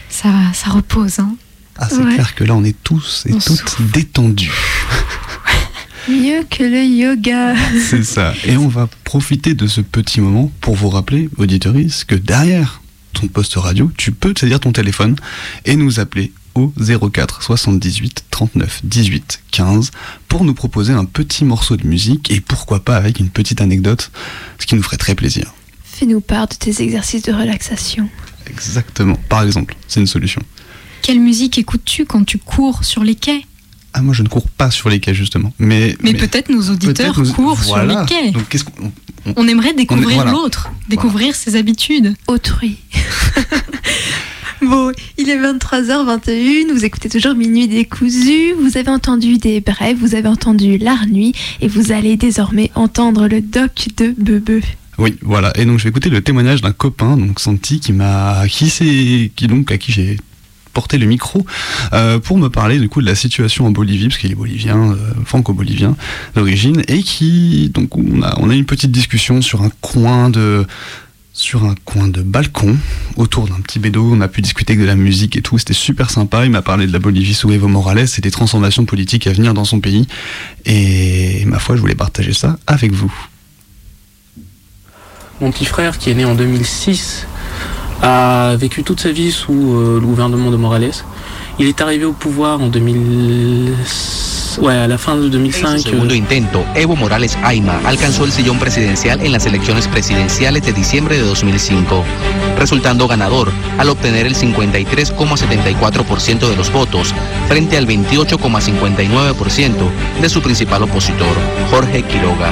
Ça, 0.10 0.34
ça 0.54 0.70
repose, 0.72 1.20
hein. 1.20 1.38
Ah, 1.82 1.88
c'est 1.90 1.98
Ouais. 1.98 2.14
clair 2.16 2.36
que 2.36 2.44
là, 2.44 2.56
on 2.56 2.64
est 2.64 2.76
tous 2.84 3.24
et 3.28 3.34
On 3.34 3.40
toutes 3.40 3.78
détendus. 3.94 4.52
Mieux 6.10 6.44
que 6.50 6.64
le 6.64 6.84
yoga. 6.84 7.56
C'est 7.88 8.04
ça. 8.04 8.34
Et 8.46 8.58
on 8.58 8.68
va 8.68 8.90
profiter 9.04 9.54
de 9.54 9.68
ce 9.68 9.82
petit 9.82 10.22
moment 10.22 10.52
pour 10.62 10.76
vous 10.76 10.90
rappeler, 10.90 11.30
auditoris, 11.38 12.04
que 12.04 12.16
derrière 12.16 12.82
ton 13.14 13.28
poste 13.28 13.56
radio, 13.56 13.92
tu 13.98 14.12
peux 14.12 14.34
saisir 14.38 14.60
ton 14.60 14.72
téléphone 14.72 15.16
et 15.66 15.76
nous 15.76 16.00
appeler 16.00 16.32
au 16.56 16.74
04 17.12 17.44
78 17.44 18.26
39 18.32 18.82
18 18.84 19.42
15 19.52 19.92
pour 20.28 20.44
nous 20.46 20.54
proposer 20.56 20.94
un 20.94 21.06
petit 21.06 21.46
morceau 21.46 21.78
de 21.78 21.86
musique 21.86 22.32
et 22.32 22.42
pourquoi 22.42 22.84
pas 22.84 22.96
avec 22.98 23.20
une 23.20 23.30
petite 23.30 23.62
anecdote, 23.62 24.12
ce 24.60 24.66
qui 24.66 24.76
nous 24.76 24.84
ferait 24.84 24.98
très 24.98 25.16
plaisir. 25.16 25.54
Fais-nous 25.84 26.22
part 26.22 26.48
de 26.48 26.56
tes 26.56 26.82
exercices 26.82 27.22
de 27.24 27.34
relaxation. 27.34 28.10
Exactement. 28.50 29.18
Par 29.30 29.44
exemple, 29.44 29.76
c'est 29.88 30.00
une 30.00 30.08
solution. 30.08 30.42
Quelle 31.02 31.20
musique 31.20 31.58
écoutes-tu 31.58 32.06
quand 32.06 32.24
tu 32.26 32.38
cours 32.38 32.84
sur 32.84 33.04
les 33.04 33.16
quais? 33.16 33.42
Ah, 33.94 34.02
moi 34.02 34.14
je 34.14 34.22
ne 34.22 34.28
cours 34.28 34.48
pas 34.50 34.70
sur 34.70 34.90
les 34.90 35.00
quais 35.00 35.14
justement. 35.16 35.52
Mais, 35.58 35.96
Mais, 36.02 36.14
peut-être 36.14 36.50
nos 36.50 36.70
auditeurs 36.70 37.20
nous- 37.20 37.34
courent 37.34 37.56
voilà. 37.56 38.06
sur 38.08 38.16
les 38.18 38.24
quais. 38.24 38.32
Donc 38.32 38.56
on- 39.26 39.34
On 39.36 39.48
aimerait 39.48 39.74
découvrir 39.74 40.16
voilà. 40.16 40.32
l'autre, 40.32 40.70
découvrir 40.90 41.36
ses 41.36 41.56
habitudes. 41.56 42.14
Autrui. 42.28 42.78
bon, 44.62 44.92
il 45.18 45.30
est 45.30 45.38
23h21, 45.38 46.72
vous 46.74 46.86
écoutez 46.86 47.10
toujours 47.10 47.34
Minuit 47.36 47.68
décousu, 47.68 48.54
vous 48.62 48.78
avez 48.78 48.90
entendu 48.90 49.38
des 49.38 49.60
brèves, 49.62 49.98
vous 49.98 50.16
avez 50.16 50.28
entendu 50.28 50.78
l'art 50.78 51.08
nuit 51.08 51.34
et 51.62 51.68
vous 51.68 51.92
allez 51.92 52.16
désormais 52.18 52.72
entendre 52.76 53.28
le 53.28 53.42
doc 53.42 53.88
de 53.98 54.14
Bebe. 54.18 54.64
Oui, 54.98 55.16
voilà. 55.22 55.52
Et 55.58 55.66
donc 55.66 55.80
je 55.80 55.86
vais 55.86 55.90
écouter 55.90 56.10
le 56.10 56.22
témoignage 56.22 56.62
d'un 56.62 56.74
copain, 56.74 57.16
donc 57.18 57.40
Santi, 57.40 57.80
qui 57.80 57.94
m'a, 57.94 58.44
qui 58.50 58.70
s'est, 58.70 59.32
qui 59.36 59.48
donc 59.48 59.72
à 59.72 59.78
qui 59.78 59.92
j'ai 59.94 60.18
porté 60.80 60.98
le 60.98 61.08
micro 61.08 61.46
euh, 61.92 62.20
pour 62.20 62.38
me 62.38 62.48
parler 62.48 62.80
du 62.80 62.88
coup 62.88 63.02
de 63.02 63.06
la 63.06 63.14
situation 63.14 63.66
en 63.66 63.72
Bolivie, 63.72 64.08
parce 64.08 64.18
qu'il 64.18 64.32
est 64.32 64.36
bolivien, 64.36 64.94
euh, 64.94 64.96
franco-bolivien 65.26 65.98
d'origine, 66.36 66.84
et 66.88 67.04
qui 67.04 67.70
donc 67.74 67.98
on 67.98 68.22
a, 68.22 68.40
on 68.40 68.50
a 68.50 68.56
une 68.56 68.64
petite 68.64 68.90
discussion 68.90 69.42
sur 69.42 69.62
un 69.62 69.72
coin 69.82 70.30
de 70.30 70.66
sur 71.34 71.66
un 71.66 71.76
coin 71.84 72.08
de 72.08 72.22
balcon 72.22 72.78
autour 73.18 73.50
d'un 73.50 73.60
petit 73.60 73.80
bédo. 73.80 74.10
On 74.10 74.22
a 74.22 74.30
pu 74.30 74.42
discuter 74.42 74.78
de 74.78 74.86
la 74.86 74.96
musique 74.96 75.36
et 75.36 75.42
tout. 75.42 75.58
C'était 75.58 75.74
super 75.74 76.10
sympa. 76.10 76.46
Il 76.46 76.52
m'a 76.52 76.62
parlé 76.62 76.88
de 76.88 76.94
la 76.94 77.00
Bolivie 77.00 77.34
sous 77.34 77.52
Evo 77.52 77.68
Morales 77.68 78.08
et 78.18 78.22
des 78.22 78.32
transformations 78.32 78.86
politiques 78.86 79.28
à 79.28 79.34
venir 79.34 79.54
dans 79.54 79.66
son 79.66 79.82
pays. 79.82 80.08
Et 80.66 81.44
ma 81.46 81.60
foi, 81.60 81.76
je 81.76 81.82
voulais 81.82 81.96
partager 81.96 82.32
ça 82.32 82.58
avec 82.68 82.94
vous. 82.94 83.14
Mon 85.42 85.52
petit 85.52 85.66
frère, 85.66 85.98
qui 85.98 86.10
est 86.10 86.16
né 86.16 86.24
en 86.24 86.36
2006, 86.36 87.26
a 88.02 88.56
vécu 88.56 88.84
toute 88.84 89.00
sa 89.00 89.12
vie 89.12 89.32
sous 89.32 89.54
euh, 89.54 90.00
le 90.00 90.06
gouvernement 90.06 90.52
de 90.52 90.58
Morales. 90.58 90.92
Il 91.60 91.68
est 91.68 91.82
arrivé 91.82 92.06
au 92.06 92.14
pouvoir 92.14 92.62
en 92.62 92.68
2000... 92.68 93.74
En 94.58 95.32
2005. 95.32 95.78
su 95.78 95.90
segundo 95.90 96.16
intento, 96.16 96.66
Evo 96.76 96.96
Morales 96.96 97.38
Ayma 97.44 97.82
alcanzó 97.86 98.24
el 98.26 98.32
sillón 98.32 98.58
presidencial 98.58 99.22
en 99.22 99.32
las 99.32 99.46
elecciones 99.46 99.88
presidenciales 99.88 100.64
de 100.64 100.74
diciembre 100.74 101.18
de 101.18 101.24
2005, 101.24 102.04
resultando 102.58 103.08
ganador 103.08 103.52
al 103.78 103.90
obtener 103.90 104.26
el 104.26 104.34
53,74% 104.36 106.50
de 106.50 106.56
los 106.56 106.72
votos 106.72 107.14
frente 107.48 107.78
al 107.78 107.86
28,59% 107.88 110.22
de 110.22 110.30
su 110.30 110.42
principal 110.42 110.82
opositor, 110.84 111.36
Jorge 111.70 112.04
Quiroga. 112.04 112.50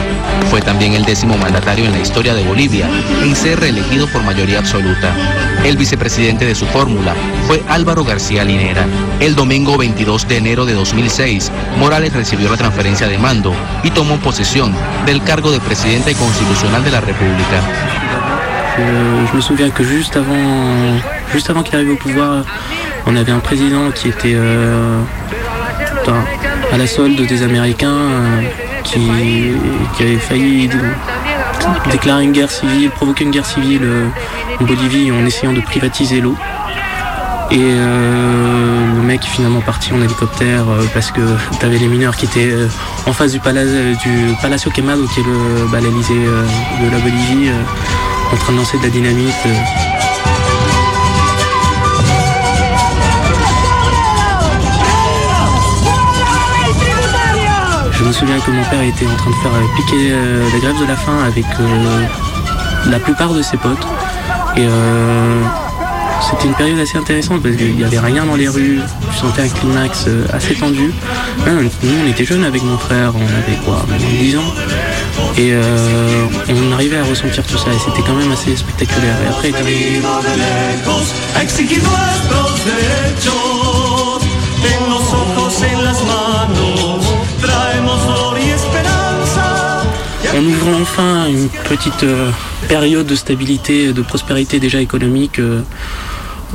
Fue 0.50 0.62
también 0.62 0.94
el 0.94 1.06
décimo 1.06 1.38
mandatario 1.38 1.86
en 1.86 1.92
la 1.92 2.00
historia 2.00 2.36
de 2.36 2.44
Bolivia 2.44 2.90
en 3.24 3.36
ser 3.36 3.60
reelegido 3.60 4.08
por 4.08 4.24
mayoría 4.24 4.60
absoluta. 4.60 5.14
El 5.64 5.78
vicepresidente 5.78 6.46
de 6.46 6.56
su 6.56 6.66
fórmula 6.68 7.16
fue 7.48 7.64
Álvaro 7.68 8.04
García 8.04 8.44
Linera. 8.44 8.86
El 9.20 9.36
domingo 9.36 9.78
22 9.78 10.28
de 10.28 10.38
enero 10.38 10.66
de 10.66 10.74
2006, 10.74 11.52
Morales 11.78 11.87
recibió 11.91 12.50
la 12.50 12.58
transferencia 12.58 13.08
de 13.08 13.17
mando 13.17 13.54
y 13.84 13.89
tomó 13.91 14.17
posesión 14.17 14.73
del 15.06 15.23
cargo 15.23 15.52
de 15.52 15.60
presidente 15.60 16.13
constitucional 16.15 16.84
de 16.84 16.91
la 16.91 17.00
República. 17.00 17.62
Je 19.32 19.36
me 19.36 19.41
souviens 19.41 19.71
que 19.71 19.84
juste 19.84 20.17
avant, 20.17 21.00
juste 21.34 21.50
avant 21.50 21.63
qu'il 21.63 21.76
arrive 21.76 21.91
au 21.91 21.95
pouvoir, 21.95 22.43
on 23.06 23.15
avait 23.15 23.32
un 23.32 23.39
président 23.39 23.89
qui 23.91 24.10
était 24.10 24.34
euh, 24.36 25.00
à 26.71 26.78
la 26.78 26.88
solde 26.88 27.26
des 27.26 27.41
Américains, 27.43 27.88
euh, 27.89 28.41
qui, 28.84 29.54
qui 29.95 30.04
avait 30.04 30.17
failli 30.17 30.67
dé- 30.67 30.78
déclarer 31.91 32.23
une 32.26 32.34
guerre 32.34 32.52
civile, 32.52 32.89
provoquer 32.91 33.23
une 33.23 33.32
guerre 33.32 33.45
civile 33.45 33.82
euh, 33.84 34.08
en 34.60 34.65
Bolivie 34.65 35.12
en 35.12 35.26
essayant 35.26 35.54
de 35.54 35.62
privatiser 35.62 36.19
l'eau. 36.21 36.36
Et 37.50 37.60
euh, 37.62 38.94
le 38.94 39.02
mec 39.04 39.24
est 39.24 39.30
finalement 39.30 39.62
parti 39.62 39.94
en 39.94 40.02
hélicoptère 40.02 40.66
euh, 40.70 40.84
parce 40.94 41.12
que 41.12 41.22
t'avais 41.62 41.78
les 41.78 41.88
mineurs 41.88 42.18
qui 42.18 42.26
étaient 42.26 42.52
euh, 42.52 42.68
en 43.06 43.14
face 43.14 43.32
du, 43.32 43.40
du 43.40 44.36
Palacio 44.42 44.70
Quemado, 44.70 45.08
qui 45.08 45.22
est 45.22 45.24
le, 45.24 45.66
bah, 45.72 45.80
l'Elysée 45.80 46.14
de 46.14 46.92
la 46.92 47.00
Bolivie, 47.00 47.50
en 48.34 48.36
train 48.36 48.52
de 48.52 48.58
lancer 48.58 48.78
de 48.80 48.84
la 48.84 48.90
dynamite. 48.90 49.34
Je 57.94 58.04
me 58.04 58.12
souviens 58.12 58.40
que 58.40 58.52
mon 58.52 58.64
père 58.66 58.82
était 58.82 59.08
en 59.08 59.16
train 59.16 59.30
de 59.30 59.36
faire 59.36 59.52
piquer 59.78 60.12
la 60.52 60.60
grève 60.60 60.80
de 60.82 60.86
la 60.86 60.98
faim 60.98 61.20
avec 61.26 61.46
la 62.88 63.00
plupart 63.00 63.34
de 63.34 63.42
ses 63.42 63.56
potes. 63.56 63.88
Et 64.58 64.68
c'était 66.21 66.47
une 66.47 66.56
période 66.56 66.80
assez 66.80 66.97
intéressante 66.97 67.41
parce 67.41 67.56
qu'il 67.56 67.75
n'y 67.75 67.84
avait 67.84 67.99
rien 67.99 68.25
dans 68.25 68.36
les 68.36 68.47
rues. 68.47 68.80
Je 69.12 69.17
sentais 69.17 69.43
un 69.43 69.49
climax 69.49 70.06
euh, 70.08 70.25
assez 70.34 70.56
tendu. 70.56 70.91
Nous, 71.45 71.69
on 72.03 72.10
était 72.10 72.25
jeunes 72.25 72.43
avec 72.43 72.63
mon 72.63 72.77
frère, 72.77 73.13
on 73.15 73.25
avait 73.25 73.58
quoi, 73.65 73.86
maintenant 73.89 74.08
10 74.19 74.38
ans. 74.38 74.53
Et 75.38 75.51
euh, 75.53 76.25
on 76.49 76.73
arrivait 76.73 76.97
à 76.97 77.03
ressentir 77.03 77.45
tout 77.45 77.58
ça 77.58 77.71
et 77.71 77.80
c'était 77.80 78.06
quand 78.06 78.15
même 78.15 78.32
assez 78.32 78.56
spectaculaire. 78.56 79.15
Et 79.23 79.27
après, 79.27 79.51
en 90.38 90.45
ouvrant 90.45 90.80
enfin 90.82 91.28
une 91.28 91.50
petite 91.67 92.04
euh, 92.04 92.30
période 92.67 93.08
de 93.08 93.15
stabilité, 93.15 93.91
de 93.91 94.02
prospérité 94.02 94.60
déjà 94.60 94.80
économique 94.80 95.39
euh, 95.39 95.62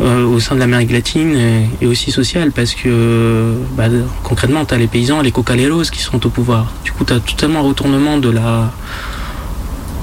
euh, 0.00 0.24
au 0.24 0.38
sein 0.40 0.54
de 0.54 0.60
l'Amérique 0.60 0.92
latine 0.92 1.36
et, 1.80 1.86
aussi 1.86 2.12
sociale 2.12 2.52
parce 2.52 2.74
que 2.74 3.54
bah, 3.76 3.86
concrètement 4.22 4.64
tu 4.64 4.74
as 4.74 4.78
les 4.78 4.86
paysans, 4.86 5.20
les 5.20 5.32
cocaleros 5.32 5.82
qui 5.90 6.00
sont 6.00 6.24
au 6.24 6.30
pouvoir. 6.30 6.72
Du 6.84 6.92
coup 6.92 7.04
tu 7.04 7.12
as 7.12 7.20
totalement 7.20 7.60
un 7.60 7.62
retournement 7.62 8.18
de 8.18 8.30
la 8.30 8.70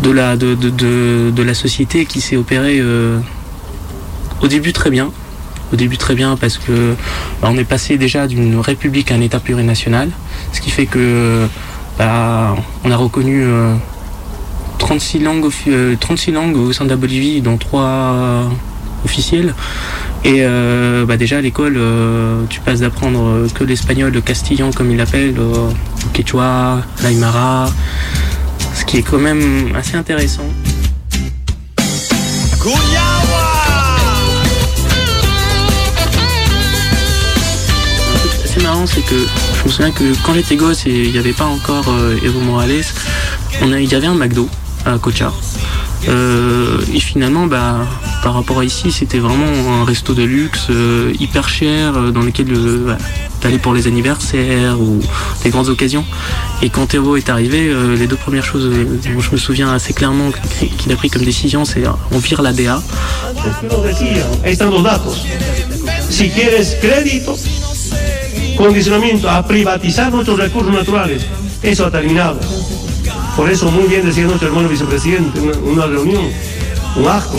de 0.03 0.11
la, 0.11 0.37
de, 0.37 0.55
de, 0.55 1.29
de, 1.29 1.43
la 1.43 1.53
société 1.53 2.05
qui 2.05 2.21
s'est 2.21 2.37
opérée 2.37 2.81
au 4.41 4.47
début 4.47 4.71
très 4.71 4.89
bien. 4.89 5.11
Au 5.73 5.75
début 5.75 5.97
très 5.97 6.15
bien 6.15 6.37
parce 6.37 6.57
que 6.57 6.95
bah, 7.41 7.49
on 7.51 7.57
est 7.57 7.65
passé 7.65 7.97
déjà 7.97 8.27
d'une 8.27 8.59
république 8.59 9.11
à 9.11 9.15
un 9.15 9.21
état 9.21 9.39
plurinational, 9.39 10.09
ce 10.53 10.61
qui 10.61 10.69
fait 10.69 10.85
que 10.85 11.47
bah, 11.99 12.55
on 12.83 12.91
a 12.91 12.95
reconnu 12.95 13.43
euh, 13.43 13.75
36, 14.79 15.19
langues, 15.19 15.45
offi- 15.45 15.69
euh, 15.69 15.95
36 15.99 16.31
langues 16.31 16.55
au 16.55 16.71
sein 16.73 16.85
de 16.85 16.89
la 16.89 16.95
Bolivie, 16.95 17.41
dont 17.41 17.57
3 17.57 18.49
officielles. 19.05 19.53
Et 20.23 20.37
euh, 20.39 21.05
bah, 21.05 21.17
déjà 21.17 21.37
à 21.37 21.41
l'école, 21.41 21.75
euh, 21.77 22.43
tu 22.49 22.59
passes 22.61 22.79
d'apprendre 22.79 23.21
euh, 23.23 23.47
que 23.53 23.63
l'espagnol, 23.63 24.11
le 24.11 24.21
castillan 24.21 24.71
comme 24.71 24.89
ils 24.91 24.97
l'appellent, 24.97 25.35
euh, 25.37 25.69
le 26.03 26.09
quechua, 26.13 26.79
l'aymara, 27.03 27.69
ce 28.75 28.85
qui 28.85 28.97
est 28.97 29.01
quand 29.03 29.19
même 29.19 29.69
assez 29.75 29.95
intéressant. 29.95 30.45
assez 38.43 38.61
marrant, 38.61 38.85
c'est 38.87 39.01
que 39.01 39.15
je 39.59 39.65
me 39.65 39.69
souviens 39.69 39.91
que 39.91 40.03
quand 40.25 40.33
j'étais 40.33 40.55
gosse 40.55 40.85
et 40.85 41.03
il 41.05 41.11
n'y 41.11 41.17
avait 41.17 41.33
pas 41.33 41.45
encore 41.45 41.85
euh, 41.89 42.15
Evo 42.23 42.39
Morales, 42.39 42.83
il 43.61 43.91
y 43.91 43.95
avait 43.95 44.07
un 44.07 44.15
McDo 44.15 44.49
à 44.85 44.97
Cocha. 44.97 45.31
Euh, 46.07 46.79
et 46.93 46.99
finalement, 46.99 47.45
bah, 47.45 47.79
par 48.23 48.33
rapport 48.33 48.59
à 48.59 48.63
ici, 48.63 48.91
c'était 48.91 49.19
vraiment 49.19 49.81
un 49.81 49.83
resto 49.83 50.13
de 50.13 50.23
luxe 50.23 50.67
euh, 50.69 51.11
hyper 51.19 51.49
cher 51.49 51.97
euh, 51.97 52.11
dans 52.11 52.21
lequel 52.21 52.47
bah, 52.85 52.97
t'allais 53.41 53.57
pour 53.57 53.73
les 53.73 53.87
anniversaires 53.87 54.79
ou 54.79 54.99
des 55.43 55.49
grandes 55.49 55.67
occasions. 55.67 56.05
Et 56.61 56.69
quand 56.69 56.87
Théo 56.87 57.17
est 57.17 57.29
arrivé, 57.29 57.73
les 57.97 58.07
deux 58.07 58.15
premières 58.15 58.43
choses 58.43 58.69
dont 58.69 59.19
je 59.19 59.31
me 59.31 59.37
souviens 59.37 59.71
assez 59.71 59.93
clairement 59.93 60.31
qu'il 60.77 60.91
a 60.91 60.95
pris 60.95 61.09
comme 61.09 61.23
décision, 61.23 61.63
c'est 61.63 61.83
on 62.11 62.19
vire 62.19 62.41
la 62.41 62.51
DA. 62.51 62.81
Condicionamiento 68.59 69.29
a 69.29 69.47
privatizar 69.47 70.11
nuestros 70.11 70.37
recursos 70.37 70.73
naturales, 70.73 71.25
eso 71.63 71.85
ha 71.85 71.91
terminado. 71.91 72.37
Por 73.37 73.49
eso 73.49 73.71
muy 73.71 73.85
bien 73.85 74.05
decía 74.05 74.25
nuestro 74.25 74.49
hermano 74.49 74.67
vicepresidente 74.67 75.39
en 75.39 75.45
una, 75.45 75.57
una 75.57 75.85
reunión, 75.85 76.25
un 76.97 77.07
asco. 77.07 77.37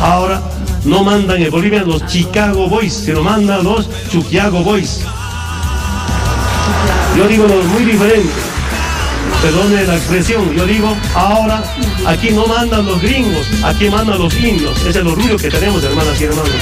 Ahora 0.00 0.42
no 0.86 1.04
mandan 1.04 1.42
en 1.42 1.50
Bolivia 1.50 1.82
los 1.82 2.06
Chicago 2.06 2.66
Boys, 2.66 2.94
sino 2.94 3.22
mandan 3.22 3.62
los 3.62 3.90
Chuquiago 4.10 4.62
Boys. 4.62 5.00
Yo 7.14 7.28
digo 7.28 7.46
lo 7.46 7.62
muy 7.64 7.84
diferente. 7.84 8.32
Perdone 9.42 9.84
la 9.84 9.96
expresión, 9.96 10.50
yo 10.54 10.64
digo, 10.64 10.96
ahora 11.14 11.62
aquí 12.06 12.30
no 12.30 12.46
mandan 12.46 12.86
los 12.86 13.02
gringos, 13.02 13.46
aquí 13.62 13.90
mandan 13.90 14.18
los 14.18 14.34
indios. 14.34 14.78
Ese 14.78 14.88
es 14.88 14.96
el 14.96 15.06
orgullo 15.08 15.36
que 15.36 15.50
tenemos, 15.50 15.84
hermanas 15.84 16.18
y 16.18 16.24
hermanos. 16.24 16.52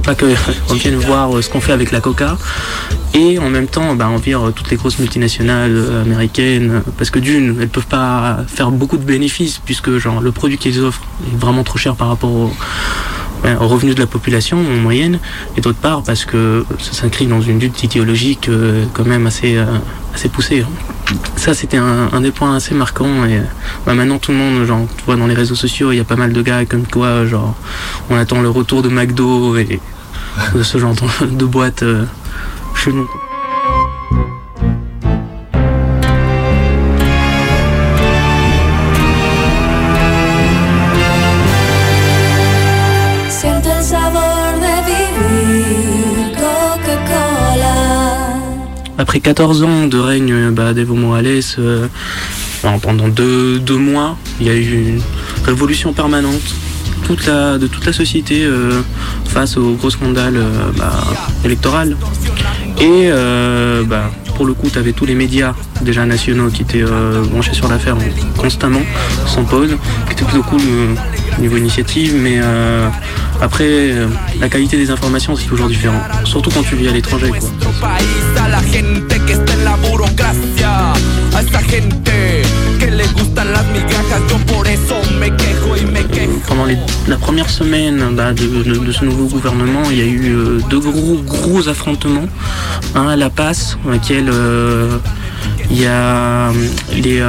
Pas 0.00 0.14
que 0.14 0.26
on 0.70 0.74
vienne 0.74 0.96
voir 0.96 1.36
euh, 1.36 1.42
ce 1.42 1.48
qu'on 1.48 1.60
fait 1.60 1.72
avec 1.72 1.90
la 1.90 2.00
coca. 2.00 2.36
Et 3.14 3.38
en 3.38 3.50
même 3.50 3.66
temps 3.66 3.94
bah, 3.94 4.08
on 4.10 4.16
vire 4.16 4.48
euh, 4.48 4.52
toutes 4.52 4.70
les 4.70 4.76
grosses 4.76 4.98
multinationales 4.98 5.74
euh, 5.74 6.02
américaines 6.02 6.82
parce 6.96 7.10
que 7.10 7.18
d'une 7.18 7.60
elles 7.60 7.68
peuvent 7.68 7.86
pas 7.86 8.38
faire 8.46 8.70
beaucoup 8.70 8.96
de 8.96 9.04
bénéfices 9.04 9.60
puisque 9.64 9.98
genre 9.98 10.20
le 10.20 10.32
produit 10.32 10.58
qu'ils 10.58 10.80
offrent 10.80 11.02
est 11.32 11.36
vraiment 11.36 11.64
trop 11.64 11.78
cher 11.78 11.96
par 11.96 12.08
rapport 12.08 12.30
au, 12.30 12.52
aux 13.44 13.68
revenus 13.68 13.94
de 13.94 14.00
la 14.00 14.06
population 14.06 14.58
en 14.58 14.76
moyenne. 14.76 15.18
Et 15.56 15.60
d'autre 15.60 15.78
part 15.78 16.02
parce 16.02 16.24
que 16.24 16.64
ça 16.78 16.92
s'inscrit 16.92 17.26
dans 17.26 17.40
une 17.40 17.58
lutte 17.58 17.82
idéologique 17.82 18.50
quand 18.92 19.04
même 19.04 19.26
assez 19.26 19.58
assez 20.14 20.28
poussée 20.28 20.62
hein. 20.62 21.14
ça 21.36 21.54
c'était 21.54 21.76
un, 21.76 22.08
un 22.12 22.20
des 22.20 22.30
points 22.30 22.56
assez 22.56 22.74
marquants 22.74 23.24
et 23.24 23.40
bah, 23.86 23.94
maintenant 23.94 24.18
tout 24.18 24.32
le 24.32 24.38
monde 24.38 24.64
genre 24.64 24.86
tu 24.96 25.04
vois 25.04 25.16
dans 25.16 25.26
les 25.26 25.34
réseaux 25.34 25.54
sociaux 25.54 25.92
il 25.92 25.96
y 25.96 26.00
a 26.00 26.04
pas 26.04 26.16
mal 26.16 26.32
de 26.32 26.42
gars 26.42 26.64
comme 26.64 26.86
toi 26.86 27.26
genre 27.26 27.54
on 28.08 28.16
attend 28.16 28.42
le 28.42 28.50
retour 28.50 28.82
de 28.82 28.88
McDo 28.88 29.56
et 29.56 29.80
de 30.54 30.62
ce 30.62 30.78
genre 30.78 30.94
de, 31.20 31.44
boîte 31.44 31.82
euh, 31.82 32.04
chez 32.74 32.92
Après 49.00 49.20
14 49.20 49.62
ans 49.62 49.86
de 49.86 49.96
règne 49.98 50.30
euh, 50.30 50.50
bah, 50.50 50.74
d'Evo 50.74 50.94
Morales, 50.94 51.40
euh, 51.58 51.86
pendant 52.82 53.08
deux, 53.08 53.58
deux 53.58 53.78
mois, 53.78 54.18
il 54.42 54.46
y 54.46 54.50
a 54.50 54.54
eu 54.54 54.72
une 54.74 55.00
révolution 55.46 55.94
permanente 55.94 56.54
toute 57.04 57.26
la, 57.26 57.56
de 57.56 57.66
toute 57.66 57.86
la 57.86 57.94
société 57.94 58.44
euh, 58.44 58.82
face 59.24 59.56
au 59.56 59.72
gros 59.72 59.88
scandale 59.88 60.38
bah, 60.76 60.92
électoral. 61.46 61.96
Et 62.78 63.08
bah, 63.88 64.10
pour 64.36 64.46
le 64.46 64.54
coup, 64.54 64.68
tu 64.70 64.78
avais 64.78 64.92
tous 64.92 65.04
les 65.04 65.14
médias 65.14 65.54
déjà 65.82 66.06
nationaux 66.06 66.48
qui 66.48 66.62
étaient 66.62 66.84
branchés 67.30 67.54
sur 67.54 67.68
l'affaire 67.68 67.96
constamment, 68.38 68.80
sans 69.26 69.44
pause, 69.44 69.76
qui 70.06 70.12
était 70.12 70.24
plutôt 70.24 70.42
cool 70.42 70.60
euh, 70.60 70.94
niveau 71.40 71.56
initiative, 71.56 72.14
mais 72.16 72.40
après, 73.40 73.64
euh, 73.64 74.06
la 74.40 74.48
qualité 74.48 74.76
des 74.76 74.90
informations, 74.90 75.34
c'est 75.36 75.46
toujours 75.46 75.68
différent, 75.68 76.00
surtout 76.24 76.50
quand 76.50 76.62
tu 76.62 76.76
vis 76.76 76.88
à 76.88 76.92
l'étranger. 76.92 77.30
Pendant 86.46 86.66
la 87.08 87.16
première 87.16 87.48
semaine 87.48 88.02
bah, 88.12 88.32
de, 88.32 88.92
ce 88.92 89.04
nouveau 89.04 89.26
gouvernement, 89.26 89.82
il 89.90 89.98
y 89.98 90.02
a 90.02 90.04
eu 90.04 90.34
euh, 90.34 90.60
deux 90.68 90.80
gros 90.80 91.16
gros 91.24 91.68
affrontements. 91.68 92.26
Un 92.94 93.08
à 93.08 93.16
La 93.16 93.30
Paz, 93.30 93.78
dans 93.84 93.92
lequel 93.92 94.28
euh, 94.28 94.98
il 95.70 95.82
y 95.82 95.86
a 95.86 96.50
euh, 96.50 96.52
les, 96.94 97.20
euh, 97.20 97.28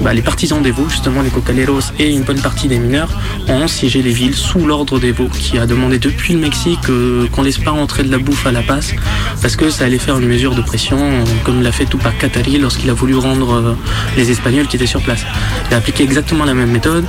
bah, 0.00 0.14
les 0.14 0.22
partisans 0.22 0.62
d'Evo, 0.62 0.88
justement 0.88 1.20
les 1.20 1.28
cocaleros 1.28 1.92
et 1.98 2.10
une 2.10 2.22
bonne 2.22 2.40
partie 2.40 2.66
des 2.66 2.78
mineurs, 2.78 3.10
ont 3.48 3.68
siégé 3.68 4.00
les 4.00 4.10
villes 4.10 4.34
sous 4.34 4.66
l'ordre 4.66 4.98
d'Evo, 4.98 5.28
qui 5.28 5.58
a 5.58 5.66
demandé 5.66 5.98
depuis 5.98 6.32
le 6.32 6.40
Mexique 6.40 6.88
euh, 6.88 7.26
qu'on 7.28 7.42
laisse 7.42 7.58
pas 7.58 7.72
entrer 7.72 8.02
de 8.02 8.10
la 8.10 8.18
bouffe 8.18 8.46
à 8.46 8.52
La 8.52 8.62
Paz, 8.62 8.94
parce 9.42 9.56
que 9.56 9.68
ça 9.68 9.84
allait 9.84 9.98
faire 9.98 10.18
une 10.18 10.26
mesure 10.26 10.54
de 10.54 10.62
pression, 10.62 10.98
comme 11.44 11.62
l'a 11.62 11.72
fait 11.72 11.84
Tupac 11.84 12.16
Katari 12.18 12.58
lorsqu'il 12.58 12.88
a 12.88 12.94
voulu 12.94 13.16
rendre 13.16 13.76
les 14.16 14.30
Espagnols 14.30 14.66
qui 14.66 14.76
étaient 14.76 14.86
sur 14.86 15.02
place. 15.02 15.24
Il 15.68 15.74
a 15.74 15.76
appliqué 15.76 16.04
exactement 16.04 16.44
la 16.44 16.54
même 16.54 16.70
méthode, 16.70 17.04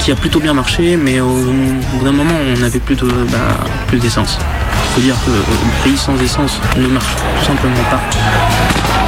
qui 0.00 0.12
a 0.12 0.16
plutôt 0.16 0.40
bien 0.40 0.52
marché, 0.52 0.96
mais 0.96 1.20
au, 1.20 1.28
bout 1.28 2.04
d'un 2.04 2.12
moment, 2.12 2.34
on 2.54 2.60
n'avait 2.60 2.78
plus 2.78 2.96
bah, 2.96 3.38
plus 3.86 3.98
d'essence. 3.98 4.38
Il 4.38 4.94
faut 4.94 5.00
dire 5.00 5.16
que 5.24 5.30
le 5.30 5.84
pays 5.84 5.96
sans 5.96 6.20
essence 6.20 6.60
ne 6.76 6.86
marche 6.88 7.14
tout 7.38 7.46
simplement 7.46 7.84
pas. 7.90 8.99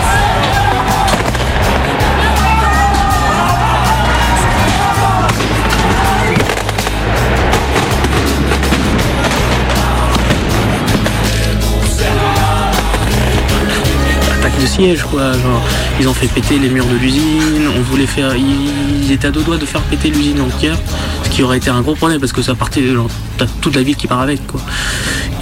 Siège 14.73 15.03
quoi 15.03 15.33
genre 15.33 15.63
ils 16.01 16.09
ont 16.09 16.15
fait 16.15 16.29
péter 16.29 16.59
les 16.59 16.71
murs 16.71 16.87
de 16.87 16.97
l'usine 16.97 17.69
on 17.77 17.83
voulait 17.83 18.07
faire 18.07 18.35
ils, 18.35 19.13
étaient 19.13 19.29
à 19.29 19.31
deux 19.31 19.43
doigts 19.43 19.59
de 19.59 19.67
faire 19.67 19.83
péter 19.83 20.09
l'usine 20.09 20.41
entière 20.41 20.79
ce 21.25 21.29
qui 21.29 21.43
aurait 21.43 21.59
été 21.59 21.69
un 21.69 21.83
gros 21.83 21.95
problème 21.95 22.21
parce 22.21 22.33
que 22.33 22.41
ça 22.41 22.55
partait 22.55 22.87
genre 22.89 23.11
t'as 23.37 23.45
toute 23.61 23.77
la 23.77 23.83
ville 23.83 23.97
qui 23.97 24.07
part 24.07 24.21
avec 24.21 24.47
quoi 24.47 24.61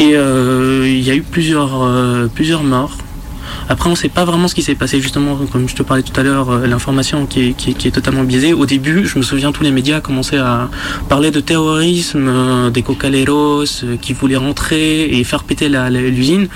et 0.00 0.16
euh, 0.16 0.84
il 0.84 1.00
y 1.00 1.10
a 1.12 1.14
eu 1.14 1.22
plusieurs 1.22 1.80
euh, 1.80 2.26
plusieurs 2.34 2.64
morts 2.64 2.96
après, 3.68 3.88
on 3.88 3.92
ne 3.92 3.96
sait 3.96 4.08
pas 4.08 4.24
vraiment 4.24 4.48
ce 4.48 4.56
qui 4.56 4.62
s'est 4.62 4.74
passé, 4.74 5.00
justement, 5.00 5.36
comme 5.52 5.68
je 5.68 5.76
te 5.76 5.84
parlais 5.84 6.02
tout 6.02 6.18
à 6.18 6.24
l'heure, 6.24 6.50
euh, 6.50 6.66
l'information 6.66 7.26
qui 7.26 7.50
est, 7.50 7.90
totalement 7.92 8.24
biaisée. 8.24 8.52
Au 8.52 8.66
début, 8.66 9.06
je 9.06 9.16
me 9.16 9.22
souviens, 9.22 9.52
tous 9.52 9.62
les 9.62 9.70
médias 9.70 10.00
commençaient 10.00 10.38
à 10.38 10.68
parler 11.08 11.30
de 11.30 11.38
terrorisme, 11.38 12.72
des 12.72 12.82
cocaleros 12.82 13.64
qui 14.00 14.12
voulaient 14.12 14.36
rentrer 14.36 15.04
et 15.04 15.22
faire 15.22 15.44
péter 15.44 15.68
l'usine. 15.68 16.48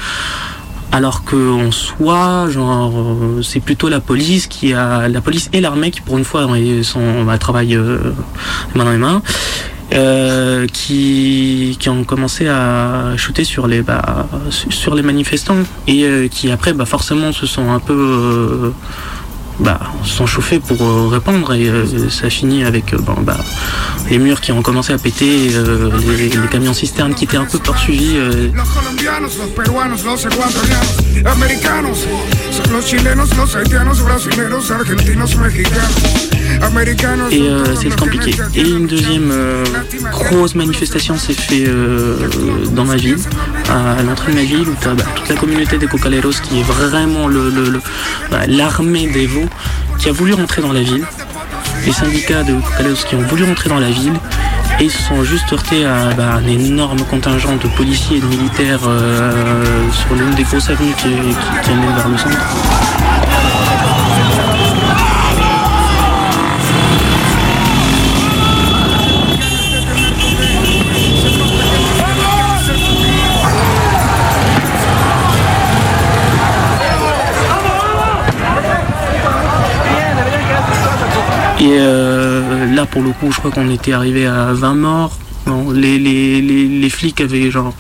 Alors 0.97 1.25
qu'en 1.25 1.73
soi, 1.73 2.47
genre, 2.51 2.93
euh, 2.97 3.43
c'est 3.43 3.59
plutôt 3.59 3.89
la 3.89 3.99
police 3.99 4.47
qui 4.47 4.75
a, 4.75 5.09
la 5.09 5.21
police 5.21 5.51
et 5.53 5.61
l'armée 5.61 5.91
qui 5.91 6.01
pour 6.01 6.17
une 6.19 6.25
fois 6.25 6.47
ont- 6.47 6.83
sont, 6.85 7.27
travaillent 7.41 7.75
euh, 7.75 7.99
les 8.73 8.79
mains 8.79 8.85
dans 8.85 8.91
les 8.93 8.97
mains, 8.99 9.21
euh, 9.93 10.69
qui, 10.73 11.77
qui 11.81 11.89
ont 11.89 12.05
commencé 12.05 12.47
à 12.47 13.17
shooter 13.17 13.43
sur 13.43 13.67
les, 13.67 13.83
bah, 13.83 14.29
su- 14.51 14.71
sur 14.71 14.95
les 14.95 15.03
manifestants 15.03 15.65
et 15.89 16.29
qui 16.31 16.53
après, 16.53 16.73
bah, 16.73 16.85
forcément, 16.85 17.33
se 17.33 17.45
sont 17.47 17.73
un 17.73 17.81
peu, 17.81 18.73
bah, 19.61 19.81
sont 20.05 20.27
chauffés 20.27 20.59
pour 20.59 20.83
euh, 20.83 21.09
répondre 21.09 21.53
et 21.55 21.69
euh, 21.69 22.09
ça 22.11 22.29
finit 22.31 22.65
avec 22.65 22.93
euh, 22.93 22.99
bon, 22.99 23.15
bah, 23.23 23.39
les 24.11 24.19
murs 24.19 24.41
qui 24.41 24.53
ont 24.53 24.63
commencé 24.63 24.93
à 24.93 24.99
péter, 24.99 25.49
les, 26.19 26.29
les 26.29 26.49
camions 26.51 26.75
cisternes 26.75 27.15
qui 27.15 27.25
étaient 27.25 27.37
un 27.37 27.45
peu 27.47 27.59
poursuivis. 27.59 28.17
Et 37.31 37.49
c'est 37.81 37.95
compliqué. 37.97 38.35
Et 38.55 38.61
une 38.63 38.87
deuxième 38.87 39.33
grosse 40.11 40.55
manifestation 40.55 41.17
s'est 41.17 41.33
fait 41.33 41.65
euh, 41.67 42.17
dans 42.73 42.85
ma 42.85 42.97
ville, 42.97 43.17
à, 43.71 44.03
l'entrée 44.03 44.33
de 44.33 44.37
ma 44.39 44.45
ville, 44.45 44.69
où 44.69 44.75
tu 44.81 44.89
as 44.89 44.95
toute 44.95 45.29
la 45.29 45.35
communauté 45.37 45.79
des 45.79 45.87
cocaleros 45.87 46.31
qui 46.43 46.61
est 46.61 46.63
vraiment 46.63 47.27
le- 47.29 47.51
le- 47.51 47.71
le- 47.71 47.81
bah, 48.31 48.43
l'armée 48.47 49.07
des 49.09 49.27
veaux 49.27 49.44
qui 49.99 50.09
a 50.09 50.13
voulu 50.13 50.35
rentrer 50.35 50.63
dans 50.63 50.73
la 50.73 50.81
ville. 50.81 51.05
Les 51.87 51.93
syndicats 51.93 52.43
de 52.43 52.55
cocaleros 52.55 53.05
qui 53.07 53.15
ont 53.15 53.23
voulu 53.23 53.45
rentrer 53.45 53.69
dans 53.69 53.79
la 53.79 53.91
ville 53.91 54.15
et 54.81 54.85
ils 54.85 54.91
se 54.91 55.03
sont 55.03 55.23
juste 55.23 55.53
heurtés 55.53 55.85
à 55.85 56.13
bah, 56.17 56.35
un 56.35 56.47
énorme 56.47 57.01
contingent 57.11 57.57
de 57.57 57.69
policiers 57.69 58.17
et 58.19 58.21
de 58.21 58.27
militaires 58.27 58.81
euh, 58.87 59.91
sur 59.93 60.15
l'une 60.15 60.35
des 60.35 60.43
grosses 60.43 60.71
avenues 60.71 60.95
qui, 60.95 61.09
qui, 61.09 61.71
qui 61.71 61.71
vers 61.97 62.09
le 62.09 62.19
centre. 62.19 63.94
Et 81.65 81.79
euh, 81.81 82.67
là, 82.75 82.85
pour 82.85 83.01
le 83.03 83.11
coup, 83.13 83.33
je 83.33 83.39
crois 83.39 83.51
qu'on 83.51 83.71
était 83.71 83.93
arrivé 83.95 84.27
à 84.27 84.53
20 84.53 84.75
morts. 84.75 85.19
Les, 85.75 85.99
les, 85.99 86.43
les, 86.43 86.91
flics 86.91 87.21
avaient 87.23 87.51
genre. 87.51 87.75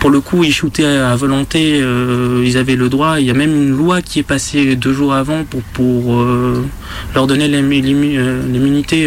Pour 0.00 0.08
le 0.10 0.20
coup, 0.20 0.42
ils 0.42 0.52
shootaient 0.54 0.84
à 0.86 1.14
volonté, 1.16 1.80
euh, 1.82 2.42
ils 2.44 2.56
avaient 2.56 2.76
le 2.76 2.88
droit. 2.88 3.20
Il 3.20 3.26
y 3.26 3.30
a 3.30 3.34
même 3.34 3.54
une 3.54 3.70
loi 3.76 4.00
qui 4.00 4.20
est 4.20 4.22
passée 4.24 4.74
deux 4.74 4.92
jours 4.94 5.12
avant 5.12 5.44
pour, 5.44 5.60
pour 5.74 6.14
euh, 6.20 6.64
leur 7.14 7.26
donner 7.26 7.46
l'immu- 7.46 7.82
l'immu- 7.82 8.18
l'immunité. 8.50 9.06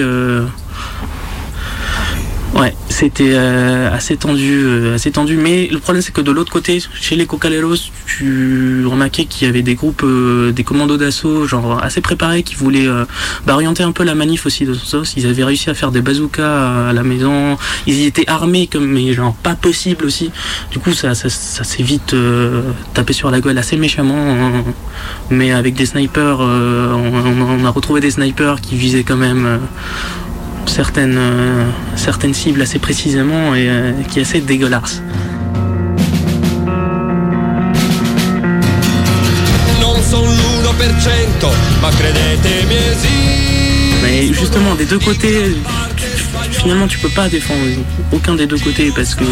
C'était 2.95 3.33
euh, 3.33 3.91
assez 3.91 4.15
tendu, 4.15 4.63
euh, 4.63 4.95
assez 4.95 5.11
tendu. 5.11 5.35
Mais 5.35 5.67
le 5.69 5.79
problème, 5.79 6.01
c'est 6.01 6.13
que 6.13 6.21
de 6.21 6.31
l'autre 6.31 6.51
côté, 6.51 6.81
chez 7.01 7.17
les 7.17 7.25
Cocaleros, 7.25 7.75
tu 8.05 8.85
remarquais 8.85 9.25
qu'il 9.25 9.45
y 9.45 9.49
avait 9.49 9.63
des 9.63 9.75
groupes, 9.75 10.03
euh, 10.05 10.53
des 10.53 10.63
commandos 10.63 10.95
d'assaut, 10.95 11.45
genre 11.45 11.83
assez 11.83 11.99
préparés, 11.99 12.43
qui 12.43 12.55
voulaient 12.55 12.87
euh, 12.87 13.03
bah, 13.45 13.55
orienter 13.55 13.83
un 13.83 13.91
peu 13.91 14.05
la 14.05 14.15
manif 14.15 14.45
aussi 14.45 14.63
de 14.63 14.73
sauce. 14.73 15.15
Ils 15.17 15.27
avaient 15.27 15.43
réussi 15.43 15.69
à 15.69 15.73
faire 15.73 15.91
des 15.91 16.01
bazookas 16.01 16.87
à 16.89 16.93
la 16.93 17.03
maison. 17.03 17.57
Ils 17.85 18.05
étaient 18.05 18.29
armés, 18.29 18.67
comme 18.67 18.87
mais 18.87 19.11
genre 19.11 19.35
pas 19.35 19.55
possible 19.55 20.05
aussi. 20.05 20.31
Du 20.71 20.79
coup, 20.79 20.93
ça, 20.93 21.15
ça, 21.15 21.27
ça 21.27 21.65
s'est 21.65 21.83
vite 21.83 22.13
euh, 22.13 22.61
tapé 22.93 23.11
sur 23.11 23.29
la 23.29 23.41
gueule 23.41 23.57
assez 23.57 23.75
méchamment. 23.75 24.63
Mais 25.29 25.51
avec 25.51 25.73
des 25.75 25.85
snipers, 25.85 26.37
euh, 26.39 26.93
on, 26.93 27.61
on 27.61 27.65
a 27.65 27.69
retrouvé 27.69 27.99
des 27.99 28.11
snipers 28.11 28.61
qui 28.61 28.77
visaient 28.77 29.03
quand 29.03 29.17
même. 29.17 29.59
Euh, 30.65 30.71
certaines, 30.71 31.17
euh, 31.17 31.65
certaines 31.95 32.33
cibles 32.33 32.61
assez 32.61 32.79
précisément 32.79 33.55
et 33.55 33.69
euh, 33.69 33.91
qui 34.09 34.19
est 34.19 34.23
assez 34.23 34.41
dégueulasse. 34.41 35.01
Non 39.81 39.95
sono 40.01 40.31
l'1%, 40.63 41.47
ma 41.81 41.89
credetemi 41.91 42.75
esiste. 42.75 44.03
Mais 44.03 44.33
justement, 44.33 44.75
des 44.75 44.85
deux 44.85 44.99
côtés, 44.99 45.55
finalement, 46.51 46.87
tu 46.87 46.99
peux 46.99 47.09
pas 47.09 47.27
défendre 47.27 47.61
aucun 48.11 48.35
des 48.35 48.45
deux 48.45 48.57
côtés 48.59 48.91
parce 48.95 49.15
que 49.15 49.23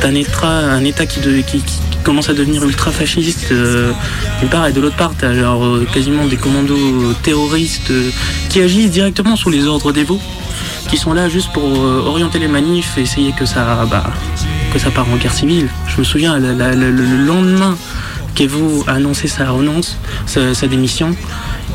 t'as 0.00 0.08
un 0.08 0.14
État, 0.14 0.48
un 0.48 0.84
État 0.84 1.06
qui, 1.06 1.20
de- 1.20 1.40
qui- 1.40 1.58
qui 1.60 1.78
commence 2.04 2.28
à 2.28 2.34
devenir 2.34 2.62
ultra 2.64 2.90
fasciste 2.90 3.48
euh, 3.52 3.92
d'une 4.40 4.48
part 4.48 4.66
et 4.66 4.72
de 4.72 4.80
l'autre 4.80 4.96
part, 4.96 5.12
t'as 5.18 5.34
genre 5.34 5.64
quasiment 5.92 6.26
des 6.26 6.36
commandos 6.36 7.12
terroristes 7.22 7.90
euh, 7.90 8.10
qui 8.48 8.60
agissent 8.60 8.90
directement 8.90 9.36
sous 9.36 9.50
les 9.50 9.66
ordres 9.66 9.92
des 9.92 10.02
veaux, 10.04 10.20
qui 10.92 10.98
sont 10.98 11.14
là 11.14 11.26
juste 11.26 11.50
pour 11.54 11.64
euh, 11.64 12.04
orienter 12.06 12.38
les 12.38 12.48
manifs 12.48 12.98
et 12.98 13.00
essayer 13.00 13.32
que 13.32 13.46
ça, 13.46 13.86
bah, 13.90 14.04
que 14.74 14.78
ça 14.78 14.90
part 14.90 15.08
en 15.10 15.16
guerre 15.16 15.32
civile. 15.32 15.70
Je 15.88 15.98
me 15.98 16.04
souviens, 16.04 16.38
le 16.38 17.26
lendemain 17.26 17.78
qu'Evo 18.34 18.84
a 18.86 18.92
annoncé 18.92 19.26
sa 19.26 19.50
renonce, 19.50 19.96
sa, 20.26 20.66
démission, 20.66 21.16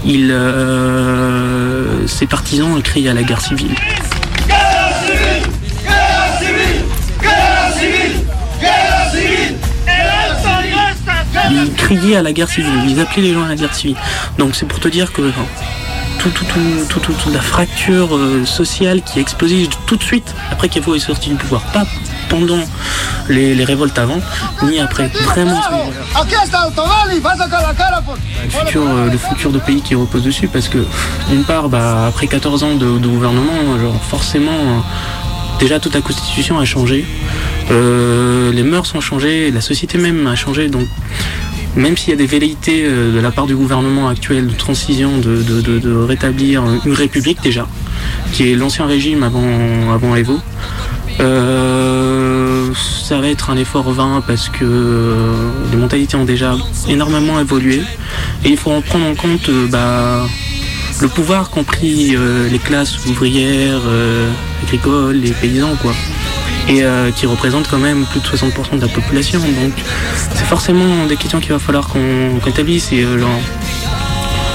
il, 0.06 0.30
euh, 0.30 2.06
ses 2.06 2.28
partisans 2.28 2.80
crient 2.84 3.10
à 3.10 3.16
la 3.16 3.24
guerre 3.24 3.42
civile. 3.42 3.74
Ils 11.50 11.74
criaient 11.74 12.18
à 12.18 12.22
la 12.22 12.34
guerre 12.34 12.50
civile, 12.50 12.84
ils 12.88 13.00
appelaient 13.00 13.24
les 13.24 13.34
gens 13.34 13.46
à 13.46 13.48
la 13.48 13.56
guerre 13.56 13.74
civile. 13.74 13.98
Donc 14.38 14.56
c'est 14.56 14.68
pour 14.68 14.80
te 14.80 14.88
dire 14.88 15.12
que 15.12 15.24
tout, 16.32 16.46
tout, 16.46 16.46
tout, 16.46 16.86
tout, 16.90 17.00
tout- 17.00 17.14
toute 17.14 17.34
la 17.34 17.42
fracture 17.42 18.16
euh, 18.16 18.46
sociale 18.46 19.02
qui 19.02 19.20
a 19.20 19.22
explosé 19.22 19.70
tout 19.86 19.96
de 19.96 20.04
suite 20.04 20.34
après 20.52 20.70
qu'Evo 20.70 20.96
est 20.96 21.00
sorti 21.00 21.30
du 21.30 21.36
pouvoir. 21.36 21.62
Pas 21.72 21.86
pendant 22.30 22.60
les, 23.30 23.64
révoltes 23.64 23.98
avant, 23.98 24.20
ni 24.64 24.80
après. 24.80 25.08
Vraiment, 25.24 25.62
le 28.44 28.50
futur, 28.50 28.82
euh, 28.82 29.10
le 29.10 29.18
futur 29.18 29.52
de 29.52 29.60
pays 29.60 29.82
qui 29.82 29.96
repose 29.96 30.24
dessus 30.24 30.48
parce 30.48 30.68
que 30.68 30.86
d'une 31.30 31.44
part 31.44 31.70
bah, 31.70 32.08
après 32.08 32.28
14 32.28 32.64
ans 32.64 32.76
de, 32.76 32.98
gouvernement 33.08 33.80
genre 33.80 34.02
forcément 34.04 34.52
euh, 34.52 34.80
déjà 35.60 35.80
toute 35.80 35.94
la 35.96 36.02
constitution 36.02 36.60
a 36.60 36.66
changé 36.66 37.06
les 37.70 38.64
mœurs 38.64 38.94
ont 38.96 39.02
changé 39.02 39.52
la 39.52 39.62
société 39.62 39.98
même 39.98 40.26
a 40.28 40.36
changé 40.36 40.70
donc 40.70 40.88
même 41.78 41.96
s'il 41.96 42.10
y 42.10 42.14
a 42.14 42.18
des 42.18 42.26
velléités 42.26 42.84
euh, 42.84 43.14
de 43.14 43.20
la 43.20 43.32
part 43.32 43.46
du 43.46 43.56
gouvernement 43.56 44.10
actuel 44.10 44.48
de 44.48 44.54
transition 44.54 45.18
de, 45.18 46.06
rétablir 46.08 46.64
une 46.86 46.94
république 46.94 47.42
déjà 47.42 47.68
qui 48.32 48.52
est 48.52 48.56
l'ancien 48.56 48.86
régime 48.86 49.24
avant, 49.24 50.16
Evo 50.16 50.40
euh, 51.20 52.72
ça 52.76 53.20
va 53.20 53.28
être 53.28 53.50
un 53.50 53.58
effort 53.58 53.92
vain 53.92 54.22
parce 54.26 54.50
que 54.50 54.64
euh, 54.64 55.50
les 55.72 55.78
mentalités 55.78 56.16
ont 56.16 56.26
déjà 56.26 56.56
énormément 56.88 57.40
évolué. 57.40 57.82
Et 58.46 58.50
il 58.50 58.58
faut 58.58 58.72
en 58.72 58.82
prendre 58.82 59.06
en 59.08 59.16
compte 59.16 59.50
bah, 59.72 60.28
le 61.02 61.08
pouvoir 61.08 61.50
qu'ont 61.50 61.64
pris 61.64 62.16
euh, 62.16 62.48
les 62.50 62.60
classes 62.60 63.04
ouvrières, 63.08 63.82
agricoles, 64.64 65.18
les 65.18 65.32
paysans 65.32 65.76
quoi 65.82 65.94
et 66.68 66.84
euh, 66.84 67.12
qui 67.12 67.26
représentent 67.26 67.68
quand 67.70 67.78
même 67.78 68.06
plus 68.06 68.20
de 68.20 68.26
60% 68.26 68.78
de 68.78 68.82
la 68.82 68.88
population 68.88 69.40
donc 69.40 69.74
c'est 70.34 70.46
forcément 70.46 71.06
des 71.06 71.16
questions 71.16 71.40
qu'il 71.40 71.52
va 71.52 71.60
falloir 71.60 71.88
qu'on 71.88 72.40
établisse 72.46 72.92
et 72.92 73.04
euh, 73.04 73.20
genre 73.20 73.40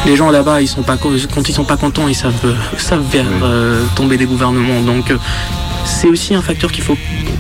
les 0.05 0.17
gens 0.17 0.31
là-bas, 0.31 0.61
ils 0.61 0.67
sont 0.67 0.83
pas 0.83 0.97
quand 0.97 1.49
ils 1.49 1.55
sont 1.55 1.65
pas 1.65 1.77
contents, 1.77 2.09
ils 2.09 2.15
savent, 2.17 2.57
savent 2.77 3.05
vers 3.13 3.25
euh, 3.45 3.85
tomber 3.95 4.17
des 4.17 4.25
gouvernements. 4.25 4.81
Donc 4.81 5.13
c'est 5.85 6.09
aussi 6.09 6.35
un 6.35 6.43
facteur 6.43 6.73
qu'il 6.73 6.83
faut 6.83 6.97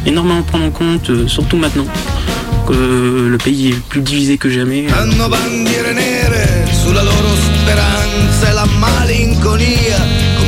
énormément 0.07 0.43
prendre 0.43 0.65
en 0.67 0.71
compte, 0.71 1.11
euh, 1.11 1.27
surtout 1.27 1.57
maintenant 1.57 1.87
que 2.67 3.27
le 3.29 3.39
pays 3.39 3.71
est 3.71 3.81
plus 3.89 4.01
divisé 4.01 4.39
que 4.39 4.49
jamais. 4.49 4.87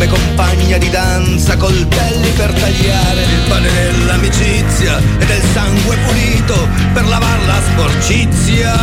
Come 0.04 0.18
compagna 0.18 0.76
di 0.76 0.90
danza, 0.90 1.56
coltelli 1.56 2.28
per 2.30 2.52
tagliare 2.52 3.22
il 3.22 3.40
pane 3.48 3.72
dell'amicizia 3.72 4.98
e 4.98 5.24
del 5.24 5.42
sangue 5.54 5.96
pulito 6.06 6.68
per 6.92 7.06
lavar 7.06 7.38
la 7.46 7.58
sporcizia. 7.70 8.74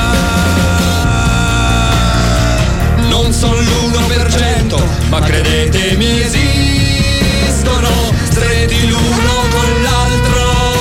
Non 3.07 3.31
sono 3.31 3.59
l'1%, 3.59 4.81
ma 5.09 5.19
credetemi 5.19 6.21
esistono, 6.21 7.89
stretti 8.23 8.87
l'uno 8.87 9.33
con 9.51 9.83
l'altro. 9.83 10.73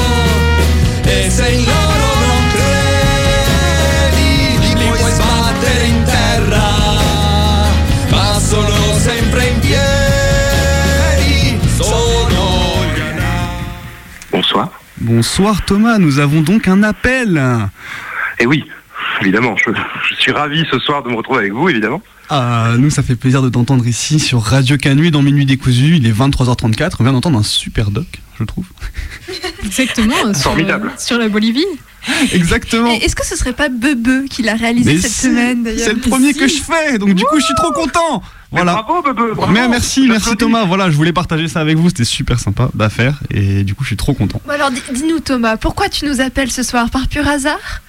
E 1.03 1.29
se 1.29 1.49
in 1.49 1.80
Bonsoir. 15.01 15.65
Thomas, 15.65 15.99
nous 15.99 16.19
avons 16.19 16.43
donc 16.43 16.69
un 16.69 16.83
appel. 16.83 17.43
Et 18.39 18.47
oui, 18.47 18.65
évidemment, 19.21 19.57
je, 19.57 19.71
je 20.09 20.15
suis 20.21 20.33
ravi 20.33 20.65
ce 20.71 20.79
soir 20.79 21.03
de 21.03 21.09
me 21.09 21.15
retrouver 21.17 21.41
avec 21.41 21.53
vous, 21.53 21.69
évidemment. 21.69 22.03
Ah, 22.29 22.75
nous, 22.79 22.91
ça 22.91 23.03
fait 23.03 23.17
plaisir 23.17 23.43
de 23.43 23.49
t'entendre 23.49 23.87
ici 23.87 24.21
sur 24.21 24.41
Radio 24.43 24.77
Canui 24.77 25.11
dans 25.11 25.23
Minuit 25.23 25.47
décousu. 25.47 25.97
Il 25.97 26.07
est 26.07 26.13
23h34. 26.13 26.93
On 27.01 27.03
vient 27.03 27.13
d'entendre 27.13 27.39
un 27.39 27.43
super 27.43 27.91
doc, 27.91 28.07
je 28.39 28.45
trouve. 28.45 28.67
Exactement, 29.65 30.15
sur, 30.35 30.43
Formidable. 30.43 30.93
sur 30.97 31.19
la 31.19 31.29
Bolivie. 31.29 31.65
Exactement. 32.33 32.93
Est-ce 32.93 33.17
que 33.17 33.27
ce 33.27 33.37
serait 33.37 33.53
pas 33.53 33.69
Bebe 33.69 34.27
qui 34.29 34.43
l'a 34.43 34.55
réalisé 34.55 34.95
Mais 34.95 35.01
cette 35.01 35.11
si, 35.11 35.27
semaine 35.27 35.65
d'ailleurs 35.65 35.87
C'est 35.87 35.93
le 35.93 36.01
premier 36.01 36.33
que 36.33 36.47
je 36.47 36.61
fais, 36.63 36.99
donc 36.99 37.15
du 37.15 37.25
coup, 37.25 37.39
je 37.41 37.45
suis 37.45 37.55
trop 37.57 37.73
content. 37.73 38.23
Voilà. 38.53 38.73
bravo, 38.83 39.03
Bebe, 39.03 39.35
bravo. 39.37 39.53
Mais 39.53 39.69
merci, 39.69 40.07
merci 40.09 40.37
Thomas. 40.37 40.65
Voilà, 40.65 40.91
je 40.91 40.97
voulais 40.97 41.13
partager 41.13 41.47
ça 41.49 41.61
avec 41.61 41.77
vous. 41.77 41.89
C'était 41.89 42.05
super 42.05 42.41
sympa 42.41 42.69
d'affaire 42.75 43.21
et 43.31 43.63
du 43.65 43.75
coup, 43.75 43.85
je 43.85 43.89
suis 43.89 43.97
trop 43.97 44.13
content. 44.15 44.41
Bon 44.45 44.53
alors 44.53 44.71
dis- 44.71 44.83
dis-nous 44.93 45.21
Thomas, 45.21 45.57
pourquoi 45.57 45.89
tu 45.89 46.05
nous 46.07 46.21
appelles 46.21 46.51
ce 46.51 46.63
soir? 46.63 46.91
Par 46.91 47.07
pur 47.09 47.27
hasard? 47.29 47.81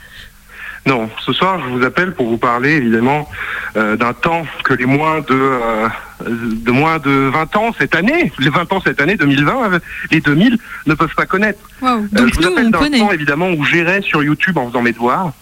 Non, 0.88 1.10
ce 1.24 1.32
soir, 1.32 1.60
je 1.64 1.70
vous 1.78 1.84
appelle 1.86 2.14
pour 2.16 2.28
vous 2.28 2.38
parler, 2.40 2.72
évidemment, 2.72 3.30
euh, 3.76 3.96
d'un 3.96 4.14
temps 4.14 4.44
que 4.64 4.74
les 4.74 4.88
moins 4.88 5.20
de, 5.20 5.26
euh, 5.32 5.88
de 6.28 6.72
moins 6.72 6.98
de 6.98 7.30
20 7.32 7.56
ans 7.56 7.72
cette 7.78 7.94
année, 7.94 8.34
les 8.40 8.50
20 8.50 8.74
ans 8.74 8.82
cette 8.84 9.00
année, 9.00 9.16
2020, 9.16 9.74
euh, 9.74 9.80
les 10.10 10.22
2000, 10.22 10.58
ne 10.88 10.94
peuvent 10.96 11.14
pas 11.16 11.28
connaître. 11.28 11.60
Euh, 11.84 11.98
donc 12.12 12.30
je 12.30 12.34
vous 12.36 12.42
nous, 12.42 12.48
appelle 12.48 12.72
d'un 12.72 12.80
temps, 12.80 13.12
évidemment, 13.12 13.52
où 13.52 13.64
j'irais 13.64 14.02
sur 14.02 14.24
YouTube 14.24 14.58
en 14.58 14.68
faisant 14.70 14.82
mes 14.82 14.92
devoirs. 14.92 15.34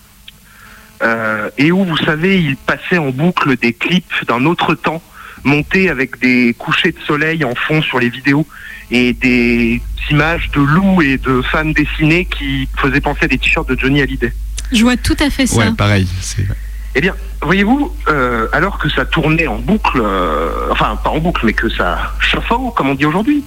Euh, 1.01 1.49
et 1.57 1.71
où, 1.71 1.83
vous 1.85 1.97
savez, 1.97 2.41
il 2.41 2.55
passait 2.57 2.97
en 2.97 3.09
boucle 3.11 3.55
des 3.57 3.73
clips 3.73 4.25
d'un 4.27 4.45
autre 4.45 4.75
temps, 4.75 5.01
montés 5.43 5.89
avec 5.89 6.19
des 6.19 6.53
couchers 6.57 6.91
de 6.91 6.99
soleil 7.05 7.43
en 7.45 7.55
fond 7.55 7.81
sur 7.81 7.99
les 7.99 8.09
vidéos, 8.09 8.45
et 8.91 9.13
des 9.13 9.81
images 10.11 10.49
de 10.51 10.59
loups 10.61 11.01
et 11.01 11.17
de 11.17 11.41
femmes 11.43 11.73
dessinées 11.73 12.25
qui 12.25 12.67
faisaient 12.77 13.01
penser 13.01 13.25
à 13.25 13.27
des 13.27 13.37
t-shirts 13.37 13.69
de 13.69 13.77
Johnny 13.79 14.01
Hallyday. 14.01 14.33
Je 14.71 14.81
vois 14.83 14.97
tout 14.97 15.15
à 15.19 15.29
fait 15.29 15.47
ça. 15.47 15.57
Ouais, 15.57 15.71
pareil. 15.77 16.07
Eh 16.95 17.01
bien, 17.01 17.13
voyez-vous, 17.41 17.95
euh, 18.07 18.47
alors 18.51 18.79
que 18.79 18.89
ça 18.89 19.05
tournait 19.05 19.45
en 19.47 19.59
boucle, 19.59 20.01
euh, 20.01 20.67
enfin 20.71 20.97
pas 21.03 21.11
en 21.11 21.19
boucle, 21.19 21.45
mais 21.45 21.53
que 21.53 21.69
ça 21.69 22.13
shuffle, 22.19 22.55
comme 22.75 22.89
on 22.89 22.95
dit 22.95 23.05
aujourd'hui, 23.05 23.43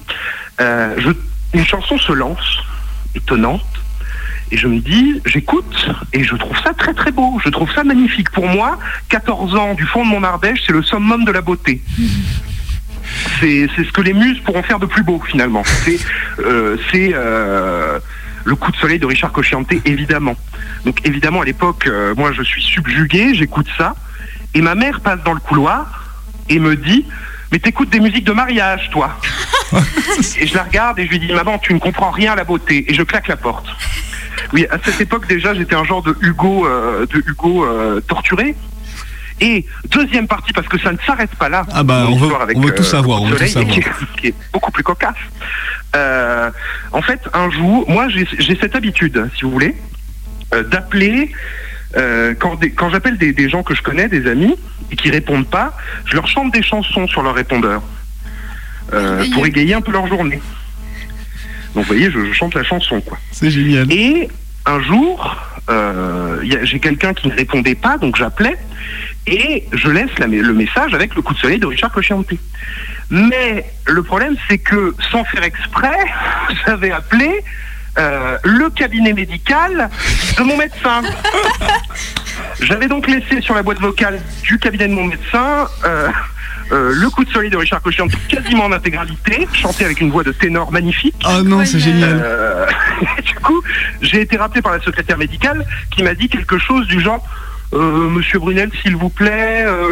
euh, 0.61 0.95
je- 0.99 1.11
une 1.59 1.67
chanson 1.67 1.99
se 1.99 2.13
lance, 2.13 2.59
étonnante, 3.17 3.67
et 4.53 4.59
je 4.59 4.69
me 4.69 4.81
dis, 4.81 5.21
j'écoute, 5.25 5.89
et 6.13 6.23
je 6.23 6.37
trouve 6.37 6.57
ça 6.63 6.75
très 6.75 6.93
très 6.93 7.11
beau, 7.11 7.41
je 7.43 7.49
trouve 7.49 7.73
ça 7.73 7.85
magnifique. 7.85 8.31
Pour 8.31 8.47
moi, 8.47 8.79
14 9.09 9.57
ans 9.57 9.73
du 9.73 9.87
fond 9.87 10.05
de 10.05 10.11
mon 10.11 10.23
Ardèche, 10.23 10.63
c'est 10.67 10.75
le 10.75 10.83
summum 10.83 11.25
de 11.25 11.33
la 11.33 11.41
beauté. 11.41 11.81
c'est 13.41 13.67
c'est 13.75 13.85
ce 13.85 13.93
que 13.93 14.03
les 14.03 14.13
muses 14.13 14.41
pourront 14.41 14.63
faire 14.63 14.79
de 14.79 14.85
plus 14.85 15.03
beau 15.03 15.23
finalement. 15.27 15.63
C'est 15.65 15.99
euh, 16.41 16.77
c'est 16.91 17.13
euh, 17.15 17.99
le 18.45 18.55
coup 18.55 18.71
de 18.71 18.77
soleil 18.77 18.99
de 18.99 19.07
Richard 19.07 19.33
Cocciante 19.33 19.73
évidemment. 19.87 20.37
Donc 20.85 21.01
évidemment 21.07 21.41
à 21.41 21.45
l'époque, 21.47 21.87
euh, 21.87 22.15
moi 22.15 22.33
je 22.33 22.43
suis 22.43 22.63
subjugué, 22.63 23.35
j'écoute 23.35 23.69
ça 23.79 23.95
et 24.53 24.61
ma 24.61 24.75
mère 24.75 25.01
passe 25.01 25.23
dans 25.25 25.33
le 25.33 25.41
couloir 25.41 26.13
et 26.51 26.59
me 26.59 26.77
dit 26.77 27.07
mais 27.51 27.59
t'écoutes 27.59 27.89
des 27.89 28.01
musiques 28.01 28.25
de 28.25 28.33
mariage 28.33 28.91
toi? 28.93 29.19
et 30.39 30.47
je 30.47 30.55
la 30.55 30.65
regarde 30.65 30.99
et 30.99 31.07
je 31.07 31.11
lui 31.11 31.21
dis 31.21 31.33
maman 31.33 31.59
tu 31.59 31.73
ne 31.73 31.79
comprends 31.79 32.11
rien 32.11 32.33
à 32.33 32.37
la 32.37 32.45
beauté 32.45 32.85
et 32.87 32.93
je 32.93 33.03
claque 33.03 33.29
la 33.29 33.37
porte. 33.39 33.67
Oui, 34.53 34.67
à 34.71 34.79
cette 34.85 35.01
époque 35.01 35.27
déjà, 35.29 35.55
j'étais 35.55 35.75
un 35.75 35.85
genre 35.85 36.03
de 36.03 36.17
Hugo, 36.21 36.67
euh, 36.67 37.07
de 37.07 37.23
Hugo 37.27 37.65
euh, 37.65 38.01
torturé. 38.01 38.55
Et 39.41 39.67
deuxième 39.91 40.29
partie, 40.29 40.53
parce 40.53 40.69
que 40.69 40.79
ça 40.79 40.93
ne 40.93 40.99
s'arrête 41.05 41.35
pas 41.35 41.49
là. 41.49 41.65
Ah 41.73 41.83
bah, 41.83 42.05
on 42.09 42.15
veut- 42.15 42.23
histoire 42.27 42.43
avec, 42.43 42.57
on 42.57 42.61
veut 42.61 42.75
tout 42.75 42.83
savoir, 42.85 43.23
on 43.23 43.27
veut 43.27 43.33
tout 43.37 43.47
Soleil, 43.47 43.53
savoir. 43.53 43.73
Qui, 43.75 43.81
est, 43.81 44.21
qui 44.21 44.27
est 44.29 44.35
beaucoup 44.53 44.71
plus 44.71 44.85
cocasse. 44.85 45.15
Euh, 45.97 46.51
en 46.93 47.03
fait, 47.03 47.21
un 47.35 47.51
jour, 47.51 47.85
moi, 47.91 48.09
j'ai 48.09 48.27
j'ai 48.39 48.57
cette 48.61 48.77
habitude, 48.77 49.29
si 49.37 49.43
vous 49.45 49.51
voulez, 49.51 49.75
euh, 50.55 50.63
d'appeler. 50.63 51.33
euh, 51.97 52.35
quand 52.39 52.91
j'appelle 52.91 53.19
des, 53.19 53.33
des 53.33 53.49
gens 53.49 53.63
que 53.63 53.75
je 53.75 53.83
connais, 53.83 54.09
des 54.09 54.27
amis, 54.31 54.55
et 54.91 54.97
qui 54.97 55.11
répondent 55.11 55.49
pas, 55.49 55.77
je 56.07 56.15
leur 56.15 56.27
chante 56.29 56.53
des 56.53 56.63
chansons 56.63 57.07
sur 57.09 57.23
leur 57.23 57.35
répondeur 57.35 57.83
euh, 58.93 59.25
pour 59.35 59.45
égayer 59.47 59.75
un 59.75 59.81
peu 59.81 59.91
leur 59.93 60.07
journée. 60.07 60.41
Donc, 61.75 61.85
vous 61.85 61.89
voyez, 61.95 62.11
je, 62.11 62.25
je 62.25 62.33
chante 62.33 62.55
la 62.55 62.63
chanson, 62.63 63.01
quoi. 63.01 63.19
C'est 63.31 63.51
génial. 63.51 63.91
Et 63.93 64.29
un 64.67 64.81
jour, 64.83 65.37
euh, 65.71 66.39
j'ai 66.63 66.79
quelqu'un 66.81 67.15
qui 67.15 67.29
ne 67.29 67.35
répondait 67.35 67.75
pas, 67.75 67.99
donc 67.99 68.17
j'appelais 68.17 68.57
et 69.27 69.65
je 69.73 69.89
laisse 69.89 70.11
la- 70.19 70.27
le 70.27 70.53
message 70.53 70.95
avec 70.95 71.15
le 71.15 71.23
coup 71.23 71.33
de 71.35 71.39
soleil 71.39 71.59
de 71.59 71.67
Richard 71.67 71.93
Cocciante. 71.93 72.27
Mais 73.11 73.65
le 73.87 74.03
problème, 74.03 74.37
c'est 74.49 74.59
que 74.59 74.95
sans 75.11 75.25
faire 75.25 75.45
exprès, 75.45 75.97
j'avais 76.67 76.91
appelé 76.93 77.31
euh, 77.99 78.39
le 78.45 78.71
cabinet 78.71 79.13
médical 79.13 79.89
de 80.39 80.43
mon 80.43 80.57
médecin. 80.57 81.03
J'avais 82.61 82.87
donc 82.89 83.07
laissé 83.09 83.41
sur 83.43 83.55
la 83.55 83.63
boîte 83.63 83.81
vocale 83.81 84.21
du 84.45 84.59
cabinet 84.59 84.89
de 84.89 84.95
mon 84.95 85.05
médecin 85.05 85.67
euh, 85.85 86.09
euh, 86.71 86.93
le 86.95 87.11
coup 87.11 87.25
de 87.25 87.31
soleil 87.31 87.51
de 87.51 87.57
Richard 87.57 87.83
Cocciante 87.83 88.13
quasiment 88.29 88.65
en 88.65 88.73
intégralité, 88.73 89.47
chanté 89.53 89.85
avec 89.85 90.01
une 90.01 90.11
voix 90.11 90.23
de 90.25 90.33
ténor 90.33 90.71
magnifique. 90.73 91.15
Oh 91.27 91.43
non, 91.43 91.65
c'est 91.65 91.79
génial. 91.81 92.21
Euh, 92.23 92.67
du 93.25 93.35
coup, 93.37 93.63
j'ai 94.01 94.21
été 94.21 94.37
rappelé 94.37 94.63
par 94.63 94.73
la 94.73 94.81
secrétaire 94.81 95.19
médicale 95.19 95.65
qui 95.91 96.03
m'a 96.03 96.15
dit 96.15 96.29
quelque 96.29 96.59
chose 96.59 96.87
du 96.87 97.01
genre 97.01 97.25
euh, 97.75 98.11
Monsieur 98.11 98.39
Brunel, 98.39 98.71
s'il 98.83 98.97
vous 98.97 99.09
plaît, 99.09 99.65
euh, 99.67 99.91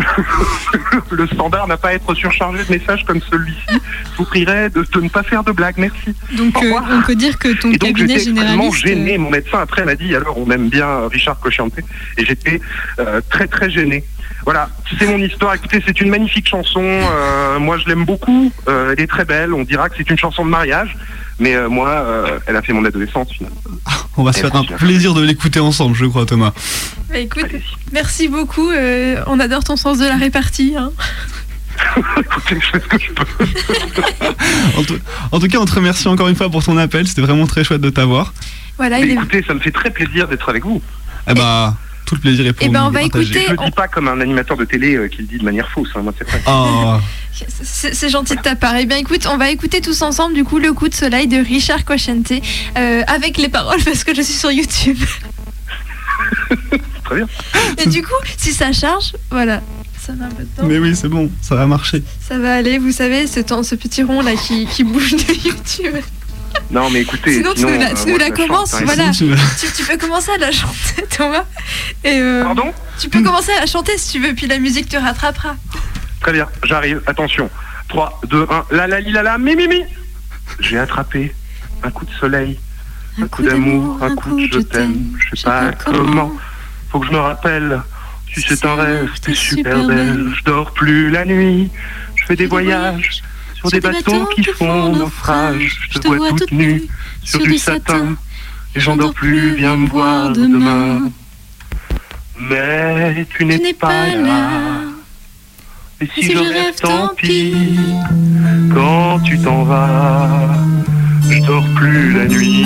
le 1.11 1.27
standard 1.29 1.67
n'a 1.67 1.79
pas 1.79 1.89
à 1.89 1.93
être 1.95 2.15
surchargé 2.15 2.63
de 2.63 2.71
messages 2.71 3.05
comme 3.07 3.21
celui-ci. 3.23 3.81
Je 4.13 4.17
vous 4.19 4.25
prierai 4.25 4.69
de, 4.69 4.83
de 4.83 5.01
ne 5.01 5.09
pas 5.09 5.23
faire 5.23 5.43
de 5.45 5.53
blagues, 5.53 5.79
merci. 5.79 6.15
Donc 6.37 6.63
euh, 6.63 6.75
on 6.91 7.01
peut 7.03 7.15
dire 7.15 7.39
que 7.39 7.49
ton 7.59 7.71
Et 7.71 7.79
donc 7.79 7.97
cabinet 7.97 8.19
j'étais 8.19 8.31
extrêmement 8.33 8.71
généraliste. 8.71 8.87
gêné. 8.87 9.19
Mon 9.19 9.31
médecin 9.31 9.61
après 9.61 9.85
m'a 9.87 9.95
dit 9.95 10.15
alors 10.15 10.37
on 10.37 10.51
aime 10.51 10.69
bien 10.69 11.09
Richard 11.09 11.41
Cocciante 11.41 11.73
et 12.19 12.25
j'étais 12.25 12.61
euh, 12.99 13.23
très 13.31 13.47
très 13.47 13.71
gêné. 13.71 14.05
Voilà, 14.45 14.69
c'est 14.99 15.07
mon 15.07 15.19
histoire. 15.19 15.55
Écoutez, 15.55 15.83
c'est 15.87 16.01
une 16.01 16.11
magnifique 16.11 16.49
chanson. 16.49 16.83
euh, 16.83 17.59
moi, 17.59 17.79
je 17.79 17.87
l'aime 17.89 18.05
beaucoup. 18.05 18.53
Euh, 18.69 18.95
elle 18.97 19.05
est 19.05 19.07
très 19.07 19.25
belle. 19.25 19.53
On 19.53 19.63
dira 19.65 19.89
que 19.89 19.97
c'est 19.99 20.09
une 20.11 20.19
chanson 20.19 20.45
de 20.45 20.51
mariage, 20.51 20.97
mais 21.39 21.55
euh, 21.55 21.69
moi, 21.69 21.89
euh, 21.91 22.39
elle 22.47 22.57
a 22.57 22.63
fait 22.63 22.73
mon 22.73 22.85
adolescence 22.85 23.29
finalement. 23.33 23.57
On 24.17 24.23
va 24.25 24.33
se 24.33 24.41
faire 24.41 24.55
un 24.57 24.65
plaisir 24.65 25.15
de 25.15 25.23
l'écouter 25.23 25.61
ensemble, 25.61 25.95
je 25.95 26.07
crois, 26.07 26.27
Thomas. 26.27 26.53
Bah, 27.11 27.19
écoute, 27.19 27.47
merci 27.93 28.29
beaucoup. 28.29 28.71
euh, 28.71 29.23
on 29.27 29.39
adore 29.41 29.63
ton 29.65 29.77
sens 29.77 29.99
de 29.99 30.07
la 30.07 30.17
répartie. 30.17 30.75
hein. 30.77 30.91
En 34.77 34.83
tout, 34.85 34.99
en 35.33 35.41
tout 35.41 35.49
cas, 35.49 35.59
on 35.59 35.65
te 35.65 35.73
remercie 35.75 36.09
encore 36.09 36.29
une 36.29 36.37
fois 36.37 36.51
pour 36.51 36.63
ton 36.65 36.77
appel. 36.77 37.07
C'était 37.07 37.23
vraiment 37.23 37.47
très 37.47 37.65
chouette 37.65 37.81
de 37.81 37.91
t'avoir. 37.91 38.33
Voilà, 38.77 38.99
il 38.99 39.11
est- 39.11 39.15
écoutez, 39.15 39.43
ça 39.47 39.55
me 39.55 39.61
fait 39.61 39.71
très 39.71 39.91
plaisir 39.91 40.29
d'être 40.29 40.49
avec 40.49 40.65
vous. 40.65 40.83
Eh 41.29 41.35
bah, 41.35 41.75
tout 42.11 42.17
le 42.17 42.21
plaisir 42.23 42.45
est 42.45 42.53
pour 42.53 42.67
Eh 42.67 42.69
ben, 42.71 42.81
nous 42.81 42.87
on 42.87 42.91
va 42.91 43.01
partager. 43.03 43.25
écouter- 43.31 43.45
Je 43.47 43.53
le 43.53 43.65
dis 43.67 43.71
pas 43.71 43.87
comme 43.87 44.09
un 44.09 44.21
animateur 44.21 44.57
de 44.57 44.65
télé 44.65 44.97
euh, 44.97 45.07
qui 45.07 45.19
le 45.19 45.25
dit 45.29 45.39
de 45.39 45.45
manière 45.45 45.71
fausse. 45.71 45.91
hein, 45.95 46.01
moi, 46.03 46.13
c'est 46.19 46.29
vrai. 46.29 46.43
Oh. 46.49 46.97
C'est 47.63 48.09
gentil 48.11 48.35
de 48.35 48.41
ta 48.43 48.57
part. 48.57 48.75
Eh 48.77 48.85
bien, 48.87 48.97
écoute, 48.97 49.27
on 49.33 49.37
va 49.39 49.51
écouter 49.51 49.81
tous 49.81 50.03
ensemble, 50.03 50.35
du 50.35 50.43
coup, 50.43 50.59
le 50.59 50.73
coup 50.73 50.89
de 50.89 50.95
soleil 50.95 51.29
de 51.29 51.37
Richard 51.37 51.85
Cocciante 51.85 52.33
euh, 52.77 53.03
avec 53.07 53.39
les 53.39 53.49
paroles 53.49 53.81
parce 53.85 54.03
que 54.03 54.13
je 54.15 54.23
suis 54.23 54.35
sur 54.35 54.51
YouTube. 54.51 54.99
Très 57.05 57.15
bien. 57.17 57.27
Et 57.79 57.89
du 57.89 58.03
coup, 58.03 58.13
si 58.37 58.53
ça 58.53 58.73
charge, 58.73 59.15
voilà, 59.31 59.63
ça 59.99 60.13
met 60.15 60.25
un 60.25 60.29
peu 60.31 60.43
de 60.43 60.49
temps. 60.57 60.67
Mais 60.67 60.79
oui, 60.79 60.95
c'est 60.97 61.09
bon, 61.09 61.31
ça 61.41 61.55
va 61.55 61.67
marcher. 61.67 62.03
Ça 62.21 62.39
va 62.39 62.55
aller, 62.57 62.79
vous 62.79 62.93
savez, 62.93 63.27
ce, 63.29 63.39
temps, 63.41 63.63
ce 63.63 63.75
petit 63.77 64.03
rond 64.03 64.21
là 64.21 64.33
qui, 64.35 64.67
qui 64.67 64.83
bouge 64.85 65.13
de 65.13 65.33
YouTube. 65.47 65.97
Non, 66.71 66.89
mais 66.91 67.03
écoutez. 67.03 67.35
Sinon, 67.35 67.53
tu 67.55 67.63
nous 67.63 67.79
la, 67.79 67.91
euh, 67.91 67.95
tu 67.95 68.11
nous 68.13 68.19
la 68.19 68.31
commences, 68.31 68.75
hein, 68.75 68.83
voilà. 68.85 69.13
sinon, 69.13 69.37
Tu, 69.59 69.67
tu 69.73 69.85
peux 69.85 69.97
commencer 69.97 70.31
à 70.31 70.39
la 70.39 70.53
chanter, 70.53 71.03
Thomas. 71.17 71.45
Et, 72.05 72.19
euh, 72.19 72.45
Pardon? 72.45 72.73
Tu 72.99 73.09
peux 73.09 73.23
commencer 73.23 73.53
à 73.53 73.61
la 73.61 73.67
chanter 73.67 73.99
si 73.99 74.13
tu 74.13 74.21
veux, 74.21 74.35
puis 74.35 74.47
la 74.47 74.59
musique 74.59 74.89
te 74.89 74.97
rattrapera. 74.97 75.57
Très 76.21 76.33
bien, 76.33 76.47
j'arrive. 76.65 77.03
Attention. 77.07 77.51
3, 77.89 78.21
2, 78.29 78.47
1. 78.49 78.65
La 78.71 78.87
la 78.87 79.01
li 79.01 79.11
la 79.11 79.23
la 79.23 79.39
mi 79.39 79.57
mi 79.57 79.67
mi. 79.67 79.83
J'ai 80.61 80.79
attrapé 80.79 81.35
un 81.83 81.91
coup 81.91 82.05
de 82.05 82.13
soleil, 82.13 82.59
un, 83.21 83.27
coup 83.27 83.43
d'amour, 83.43 83.99
un 84.03 84.15
coup 84.15 84.39
de 84.39 84.47
je 84.53 84.61
t'aime. 84.61 85.19
Je 85.19 85.37
sais 85.37 85.45
pas 85.45 85.73
comment. 85.85 86.33
Faut 86.91 87.01
que 87.01 87.07
je 87.07 87.13
me 87.13 87.19
rappelle. 87.19 87.81
Si 88.33 88.43
c'est 88.43 88.65
un 88.65 88.77
rêve, 88.77 89.11
t'es 89.21 89.35
super 89.35 89.85
belle. 89.87 90.33
Je 90.39 90.45
dors 90.45 90.73
plus 90.73 91.11
la 91.11 91.25
nuit. 91.25 91.69
Je 92.15 92.25
fais 92.27 92.37
des 92.37 92.47
voyages 92.47 93.23
sur 93.61 93.71
des 93.71 93.81
bateaux 93.81 94.27
qui 94.35 94.43
font 94.45 94.97
naufrage. 94.97 95.89
Je 95.91 95.99
te 95.99 96.09
vois 96.09 96.31
toute 96.31 96.53
nue 96.53 96.83
sur 97.23 97.41
du 97.41 97.59
satin. 97.59 98.17
Et 98.75 98.81
j'en 98.81 98.97
dors 98.97 99.13
plus, 99.13 99.57
viens 99.57 99.77
me 99.77 99.89
voir 99.89 100.31
demain. 100.33 101.11
Mais 102.39 103.27
tu 103.37 103.45
n'es 103.45 103.75
pas 103.75 104.07
là. 104.07 104.49
Et 106.01 106.09
si, 106.15 106.33
je 106.33 106.39
rêve, 106.39 106.75
tant 106.81 107.09
pis. 107.15 107.55
Quand 108.73 109.21
tu 109.21 109.39
t'en 109.39 109.65
vas, 109.65 110.29
je 111.29 111.41
dors 111.45 111.67
plus 111.77 112.13
la 112.15 112.25
nuit. 112.27 112.65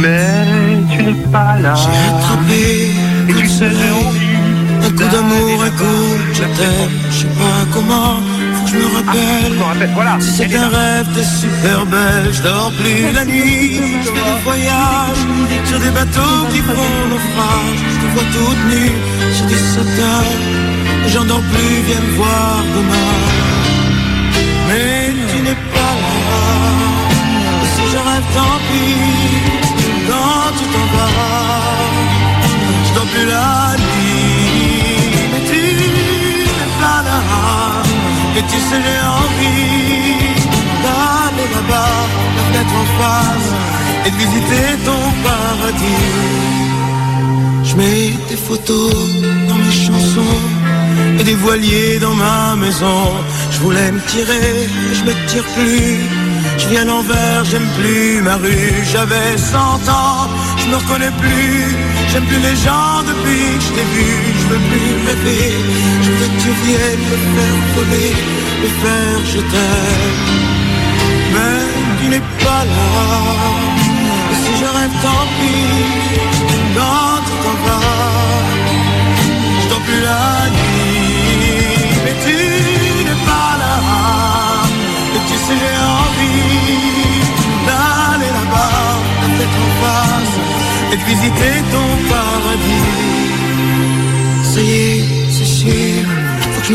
Mais 0.00 0.82
tu 0.90 1.02
n'es 1.04 1.30
pas 1.30 1.56
là. 1.60 1.74
J'ai 1.76 2.08
attrapé 2.08 2.90
Et 3.28 3.34
tu 3.34 3.46
sais, 3.46 3.70
j'ai 3.70 3.90
envie. 3.90 4.33
Un 4.84 4.90
coup 4.90 5.08
d'amour, 5.14 5.62
un 5.62 5.70
coup, 5.70 6.10
je 6.32 6.42
t'aime, 6.56 6.94
je 7.10 7.16
sais 7.20 7.26
pas 7.26 7.60
comment, 7.72 8.20
faut 8.54 8.64
que 8.64 8.70
je 8.70 8.76
me 8.76 8.88
rappelle. 8.96 9.90
voilà. 9.94 10.18
Si 10.20 10.30
c'est 10.36 10.54
un 10.56 10.68
rêve, 10.68 11.06
t'es 11.14 11.24
super 11.24 11.86
belle, 11.86 12.32
je 12.32 12.42
dors 12.42 12.72
plus 12.78 13.12
la 13.12 13.24
nuit, 13.24 13.80
je 14.04 14.08
fais 14.08 14.24
des 14.30 14.40
voyages 14.44 15.22
sur 15.64 15.78
des 15.78 15.90
bateaux 15.90 16.40
qui 16.50 16.58
font 16.58 16.92
naufrage, 17.10 17.80
je 17.92 17.98
te 18.02 18.06
vois 18.14 18.28
toute 18.34 18.62
nue 18.70 18.92
sur 19.34 19.46
des 19.46 19.62
et 21.06 21.08
j'en 21.08 21.24
dors 21.24 21.44
plus, 21.52 21.76
viens 21.86 22.00
me 22.00 22.12
voir 22.16 22.62
demain. 22.76 23.14
Mais 24.68 25.12
tu 25.30 25.42
n'es 25.42 25.58
pas 25.74 25.94
là, 26.04 26.44
et 27.62 27.68
si 27.74 27.82
je 27.92 27.98
rêve, 28.08 28.26
tant 28.34 28.58
pis, 28.66 28.96
quand 30.08 30.50
tu 30.58 30.64
t'en 30.72 30.86
vas, 30.94 31.24
je 32.86 32.94
dors 32.94 33.06
plus 33.12 33.26
la 33.26 33.73
Et 38.36 38.42
tu 38.50 38.58
sais 38.68 38.80
j'ai 38.86 39.00
envie 39.22 40.34
d'aller 40.82 41.48
là-bas, 41.54 41.96
la 42.36 42.42
fenêtre 42.46 42.76
en 42.82 42.88
face, 43.00 43.50
et 44.06 44.10
de 44.10 44.16
visiter 44.16 44.66
ton 44.88 45.02
paradis. 45.26 46.04
Je 47.64 47.74
mets 47.76 48.12
des 48.28 48.36
photos 48.36 48.92
dans 49.48 49.58
mes 49.64 49.76
chansons 49.86 50.40
et 51.18 51.24
des 51.24 51.34
voiliers 51.34 51.98
dans 52.00 52.14
ma 52.14 52.56
maison. 52.56 53.02
Je 53.52 53.58
voulais 53.60 53.90
me 53.92 54.00
tirer, 54.00 54.68
je 54.92 55.02
me 55.04 55.14
tire 55.28 55.46
plus. 55.56 56.23
Je 56.58 56.68
viens 56.68 56.84
l'envers, 56.84 57.44
j'aime 57.44 57.68
plus 57.78 58.20
ma 58.22 58.36
rue. 58.36 58.72
J'avais 58.92 59.36
100 59.36 59.58
ans, 59.58 60.28
je 60.58 60.66
me 60.70 60.76
reconnais 60.76 61.14
plus. 61.20 61.76
J'aime 62.10 62.24
plus 62.24 62.42
les 62.48 62.56
gens 62.66 63.02
depuis 63.10 63.46
que 63.58 63.64
je 63.66 63.72
t'ai 63.76 63.86
vu. 63.96 64.10
Je 64.40 64.46
veux 64.50 64.62
plus 64.70 64.92
rêver. 65.06 65.52
Je 66.04 66.10
veux 66.18 66.28
que 66.32 66.40
tu 66.44 66.50
viennes 66.66 67.04
me 67.10 67.18
faire 67.34 67.58
voler, 67.74 68.14
me 68.62 68.68
faire 68.82 69.20
je 69.32 69.40
t'aime. 69.52 70.44
Mais 71.34 71.62
tu 72.00 72.08
n'es 72.08 72.24
pas 72.44 72.64
là. 72.72 72.88
Et 74.30 74.36
si 74.42 74.52
je 74.60 74.68
rêve, 74.76 74.94
tant 75.02 75.26
pis. 75.36 76.14
Quand 76.74 77.20
tu 77.26 77.34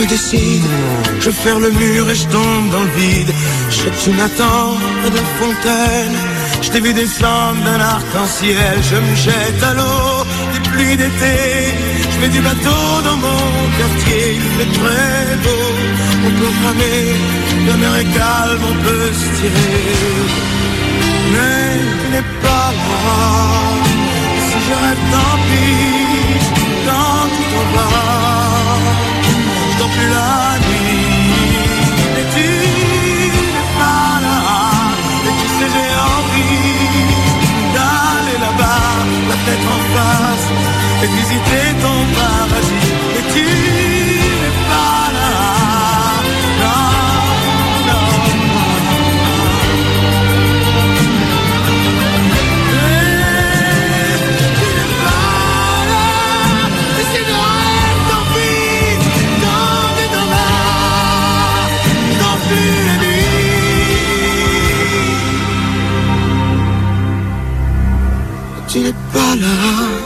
décide. 0.10 0.64
Je 1.20 1.30
ferme 1.30 1.64
le 1.64 1.72
mur 1.72 2.10
et 2.10 2.16
je 2.16 2.28
tombe 2.28 2.70
dans 2.72 2.84
le 2.84 2.94
vide. 3.00 3.32
Je 3.70 4.10
une 4.12 4.20
attente 4.20 5.12
de 5.16 5.22
fontaine. 5.40 6.18
Je 6.62 6.70
t'ai 6.72 6.80
vu 6.80 6.94
descendre 6.94 7.62
d'un 7.64 7.80
arc-en-ciel. 7.80 8.76
Je 8.90 8.96
me 8.96 9.16
jette 9.16 9.64
à 9.64 9.74
l'eau 9.74 10.26
des 10.54 10.70
pluies 10.70 10.98
d'été. 10.98 11.38
Je 12.12 12.18
mets 12.22 12.34
du 12.38 12.42
bateau 12.42 12.86
dans 13.08 13.18
mon 13.28 13.46
quartier. 13.80 14.24
Il 14.40 14.48
fait 14.58 14.72
très 14.80 15.36
beau. 15.44 15.66
On 16.28 16.32
peut 16.40 16.54
ramer. 16.66 17.06
La 17.68 17.78
mer 17.78 17.96
est 18.02 18.12
calme, 18.20 18.64
on 18.72 18.78
peut 18.86 19.12
se 19.22 19.28
tirer. 19.38 19.86
Mais 21.34 21.70
tu 22.00 22.08
n'es 22.14 22.28
pas 22.46 22.72
là. 22.80 23.20
Si 24.48 24.58
je 24.68 24.76
rêve, 24.84 25.04
tant 25.14 25.38
pis. 25.48 26.50
Tu 26.56 26.86
dors 26.86 27.28
plus 27.38 28.39
la 30.16 30.58
nuit. 30.68 31.40
Et 32.20 32.26
tu 32.36 32.48
n'es 33.56 33.68
pas 33.80 34.14
là. 34.26 34.42
Et 35.28 35.34
tu 35.40 35.48
sais, 35.56 35.70
j'ai 35.76 35.92
envie 36.16 36.70
d'aller 37.76 38.38
là-bas, 38.46 38.90
la 39.30 39.38
tête 39.46 39.66
en 39.76 39.82
face, 39.94 40.48
et 41.04 41.08
visiter 41.18 41.66
ton 41.84 41.98
paradis. 42.18 42.92
Et 43.18 43.24
tu 43.34 43.99
nuit. 68.92 69.99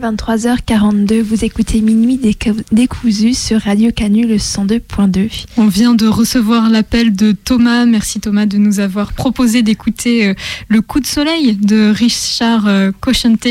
23h42, 0.00 1.20
vous 1.20 1.44
écoutez 1.44 1.82
Minuit 1.82 2.16
décou- 2.16 2.62
décousu 2.72 3.34
sur 3.34 3.60
Radio 3.60 3.90
Canu 3.92 4.26
le 4.26 4.36
102.2. 4.36 5.44
On 5.58 5.66
vient 5.66 5.94
de 5.94 6.06
recevoir 6.06 6.70
l'appel 6.70 7.14
de 7.14 7.32
Thomas. 7.32 7.84
Merci 7.84 8.18
Thomas 8.18 8.46
de 8.46 8.56
nous 8.56 8.80
avoir 8.80 9.12
proposé 9.12 9.62
d'écouter 9.62 10.28
euh, 10.28 10.34
Le 10.68 10.80
coup 10.80 11.00
de 11.00 11.06
soleil 11.06 11.54
de 11.56 11.90
Richard 11.94 12.66
euh, 12.66 12.92
Cochente. 12.98 13.46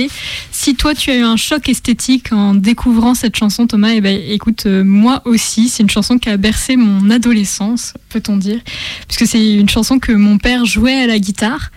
Si 0.51 0.75
toi 0.75 0.95
tu 0.95 1.11
as 1.11 1.17
eu 1.17 1.23
un 1.23 1.37
choc 1.37 1.69
esthétique 1.69 2.33
en 2.33 2.55
découvrant 2.55 3.13
cette 3.13 3.35
chanson 3.37 3.67
Thomas, 3.67 3.91
eh 3.93 4.01
ben, 4.01 4.19
écoute, 4.29 4.65
euh, 4.65 4.83
moi 4.83 5.21
aussi, 5.25 5.69
c'est 5.69 5.83
une 5.83 5.89
chanson 5.89 6.17
qui 6.17 6.29
a 6.29 6.37
bercé 6.37 6.75
mon 6.77 7.11
adolescence, 7.11 7.93
peut-on 8.09 8.37
dire, 8.37 8.59
puisque 9.07 9.27
c'est 9.27 9.53
une 9.53 9.69
chanson 9.69 9.99
que 9.99 10.11
mon 10.13 10.39
père 10.39 10.65
jouait 10.65 11.03
à 11.03 11.07
la 11.07 11.19
guitare. 11.19 11.69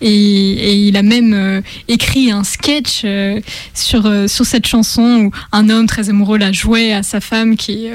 Et, 0.00 0.86
il 0.86 0.96
a 0.96 1.02
même 1.02 1.34
euh, 1.34 1.60
écrit 1.88 2.30
un 2.30 2.44
sketch 2.44 3.02
euh, 3.04 3.40
sur, 3.74 4.06
euh, 4.06 4.26
sur 4.26 4.46
cette 4.46 4.66
chanson 4.66 5.24
où 5.24 5.30
un 5.52 5.68
homme 5.68 5.86
très 5.86 6.08
amoureux 6.10 6.38
la 6.38 6.52
jouait 6.52 6.92
à 6.92 7.02
sa 7.02 7.20
femme 7.20 7.56
qui, 7.56 7.88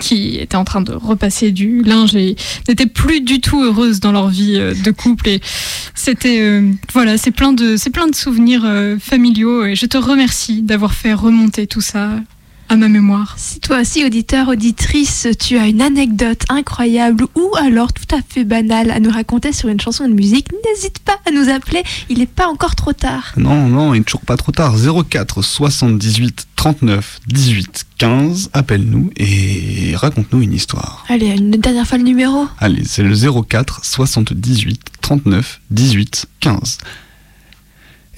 qui 0.00 0.36
était 0.36 0.56
en 0.56 0.64
train 0.64 0.80
de 0.80 0.92
repasser 0.92 1.50
du 1.50 1.82
linge 1.82 2.14
et 2.14 2.36
n'était 2.68 2.86
plus 2.86 3.20
du 3.20 3.40
tout 3.40 3.62
heureuse 3.62 4.00
dans 4.00 4.12
leur 4.12 4.28
vie 4.28 4.54
de 4.54 4.90
couple. 4.90 5.28
Et 5.28 5.40
c'était 5.94 6.62
voilà, 6.92 7.18
c'est 7.18 7.30
plein 7.30 7.52
de 7.52 7.76
plein 7.90 8.06
de 8.06 8.14
souvenirs 8.14 8.64
familiaux. 9.00 9.64
Et 9.64 9.74
je 9.74 9.86
te 9.86 9.98
remercie 9.98 10.62
d'avoir 10.62 10.94
fait 10.94 11.12
remonter 11.12 11.66
tout 11.66 11.80
ça 11.80 12.10
à 12.72 12.76
ma 12.76 12.88
mémoire. 12.88 13.34
Si 13.36 13.60
toi 13.60 13.82
aussi, 13.82 14.02
auditeur, 14.02 14.48
auditrice, 14.48 15.28
tu 15.38 15.58
as 15.58 15.66
une 15.68 15.82
anecdote 15.82 16.42
incroyable 16.48 17.26
ou 17.34 17.50
alors 17.60 17.92
tout 17.92 18.16
à 18.16 18.20
fait 18.26 18.44
banale 18.44 18.90
à 18.90 18.98
nous 18.98 19.10
raconter 19.10 19.52
sur 19.52 19.68
une 19.68 19.78
chanson 19.78 20.08
de 20.08 20.14
musique, 20.14 20.48
n'hésite 20.64 21.00
pas 21.00 21.18
à 21.26 21.32
nous 21.32 21.50
appeler, 21.50 21.82
il 22.08 22.20
n'est 22.20 22.26
pas 22.26 22.46
encore 22.46 22.74
trop 22.74 22.94
tard. 22.94 23.34
Non, 23.36 23.68
non, 23.68 23.92
il 23.92 23.98
n'est 23.98 24.04
toujours 24.04 24.22
pas 24.22 24.38
trop 24.38 24.52
tard. 24.52 24.74
04 25.06 25.42
78 25.42 26.46
39 26.56 27.20
18 27.26 27.84
15. 27.98 28.50
Appelle-nous 28.54 29.10
et 29.18 29.92
raconte-nous 29.94 30.40
une 30.40 30.54
histoire. 30.54 31.04
Allez, 31.10 31.26
une 31.26 31.50
dernière 31.50 31.86
fois 31.86 31.98
le 31.98 32.04
numéro. 32.04 32.46
Allez, 32.58 32.84
c'est 32.86 33.02
le 33.02 33.14
04 33.14 33.84
78 33.84 34.80
39 35.02 35.60
18 35.70 36.26
15. 36.40 36.78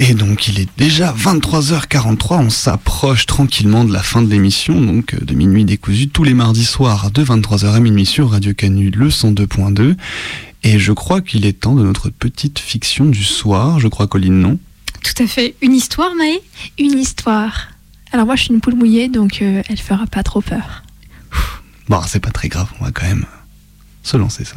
Et 0.00 0.14
donc 0.14 0.48
il 0.48 0.58
est 0.58 0.68
déjà 0.76 1.12
23h43, 1.12 2.46
on 2.46 2.50
s'approche 2.50 3.26
tranquillement 3.26 3.84
de 3.84 3.92
la 3.92 4.02
fin 4.02 4.22
de 4.22 4.28
l'émission, 4.28 4.80
donc 4.80 5.14
euh, 5.14 5.24
de 5.24 5.34
minuit 5.34 5.64
décousu 5.64 6.08
tous 6.08 6.24
les 6.24 6.34
mardis 6.34 6.64
soirs 6.64 7.12
de 7.12 7.24
23h 7.24 7.72
à 7.72 7.80
minuit 7.80 8.04
sur 8.04 8.30
Radio 8.30 8.54
Canu 8.54 8.90
le 8.90 9.08
102.2. 9.08 9.94
Et 10.64 10.78
je 10.80 10.92
crois 10.92 11.20
qu'il 11.20 11.46
est 11.46 11.60
temps 11.60 11.76
de 11.76 11.84
notre 11.84 12.10
petite 12.10 12.58
fiction 12.58 13.04
du 13.04 13.22
soir, 13.22 13.78
je 13.78 13.86
crois 13.86 14.08
Colline, 14.08 14.40
non? 14.40 14.58
Tout 15.02 15.22
à 15.22 15.26
fait. 15.26 15.54
Une 15.60 15.74
histoire, 15.74 16.14
Maë? 16.16 16.40
Une 16.78 16.98
histoire. 16.98 17.68
Alors 18.10 18.26
moi, 18.26 18.34
je 18.34 18.44
suis 18.44 18.54
une 18.54 18.60
poule 18.60 18.74
mouillée, 18.74 19.08
donc 19.08 19.42
euh, 19.42 19.62
elle 19.68 19.78
fera 19.78 20.06
pas 20.06 20.22
trop 20.22 20.40
peur. 20.40 20.82
Bon, 21.88 22.00
c'est 22.06 22.20
pas 22.20 22.30
très 22.30 22.48
grave, 22.48 22.68
on 22.80 22.84
va 22.84 22.90
quand 22.90 23.06
même 23.06 23.26
se 24.02 24.16
lancer 24.16 24.44
ça. 24.44 24.56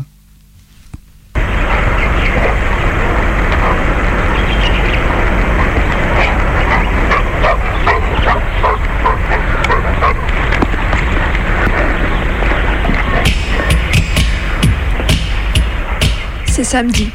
C'est 16.58 16.64
samedi. 16.64 17.10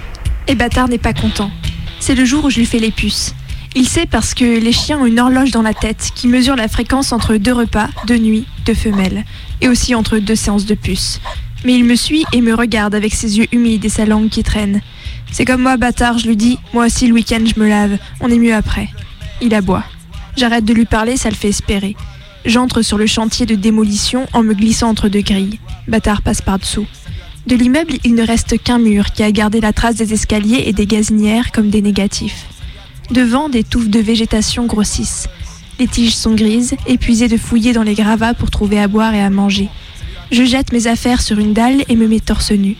Et 0.47 0.55
Bâtard 0.55 0.86
n'est 0.86 0.99
pas 0.99 1.12
content. 1.12 1.51
C'est 1.99 2.14
le 2.14 2.24
jour 2.24 2.45
où 2.45 2.51
je 2.51 2.61
lui 2.61 2.64
fais 2.64 2.78
les 2.78 2.93
puces. 2.93 3.34
Il 3.74 3.88
sait 3.88 4.07
parce 4.07 4.34
que 4.34 4.45
les 4.45 4.70
chiens 4.70 5.01
ont 5.01 5.05
une 5.05 5.18
horloge 5.18 5.51
dans 5.51 5.62
la 5.62 5.74
tête 5.74 6.12
qui 6.14 6.28
mesure 6.28 6.55
la 6.55 6.68
fréquence 6.68 7.11
entre 7.11 7.34
deux 7.34 7.53
repas, 7.53 7.88
deux 8.07 8.18
nuits, 8.18 8.47
deux 8.64 8.74
femelles, 8.74 9.24
et 9.61 9.66
aussi 9.66 9.97
entre 9.97 10.18
deux 10.20 10.36
séances 10.36 10.64
de 10.64 10.76
puces. 10.76 11.20
Mais 11.64 11.74
il 11.74 11.82
me 11.84 11.97
suit 11.97 12.24
et 12.32 12.40
me 12.40 12.55
regarde 12.55 12.95
avec 12.95 13.12
ses 13.12 13.36
yeux 13.36 13.49
humides 13.51 13.84
et 13.84 13.88
sa 13.88 14.07
langue 14.07 14.28
qui 14.28 14.45
traîne. 14.45 14.80
C'est 15.32 15.45
comme 15.45 15.62
moi, 15.62 15.76
bâtard, 15.76 16.18
je 16.18 16.28
lui 16.28 16.36
dis, 16.36 16.61
moi 16.72 16.86
aussi 16.86 17.09
le 17.09 17.14
week-end 17.14 17.43
je 17.45 17.59
me 17.59 17.68
lave, 17.68 17.99
on 18.20 18.30
est 18.30 18.38
mieux 18.38 18.55
après. 18.55 18.90
Il 19.40 19.57
aboie. 19.57 19.82
J'arrête 20.36 20.64
de 20.64 20.72
lui 20.72 20.84
parler, 20.84 21.16
ça 21.16 21.30
le 21.30 21.34
fait 21.34 21.49
espérer. 21.49 21.97
J'entre 22.45 22.82
sur 22.82 22.97
le 22.97 23.07
chantier 23.07 23.45
de 23.45 23.57
démolition 23.57 24.28
en 24.34 24.45
me 24.45 24.55
glissant 24.55 24.90
entre 24.90 25.09
deux 25.09 25.22
grilles. 25.22 25.59
Bâtard 25.88 26.22
passe 26.22 26.43
par-dessous. 26.43 26.86
De 27.47 27.57
l'immeuble, 27.57 27.95
il 28.05 28.14
ne 28.14 28.24
reste 28.24 28.62
qu'un 28.62 28.78
mur 28.78 29.11
qui 29.11 29.22
a 29.22 29.32
gardé 29.32 29.61
la 29.61 29.72
trace 29.72 29.97
des 29.97 30.12
escaliers 30.12 30.64
et 30.66 30.72
des 30.72 30.86
gazinières 30.86 31.51
comme 31.51 31.70
des 31.70 31.82
négatifs. 31.82 32.47
Devant, 33.11 33.49
des 33.49 33.64
touffes 33.64 33.90
de 33.90 33.99
végétation 33.99 34.66
grossissent. 34.66 35.28
Les 35.80 35.88
tiges 35.88 36.14
sont 36.14 36.34
grises, 36.34 36.74
épuisées 36.86 37.28
de 37.28 37.36
fouiller 37.36 37.72
dans 37.72 37.82
les 37.82 37.95
gravats 37.95 38.34
pour 38.34 38.51
trouver 38.51 38.78
à 38.78 38.86
boire 38.86 39.14
et 39.14 39.22
à 39.22 39.30
manger. 39.30 39.68
Je 40.30 40.45
jette 40.45 40.72
mes 40.72 40.86
affaires 40.86 41.20
sur 41.20 41.38
une 41.38 41.53
dalle 41.53 41.82
et 41.88 41.97
me 41.97 42.07
mets 42.07 42.20
torse 42.20 42.53
nu. 42.53 42.76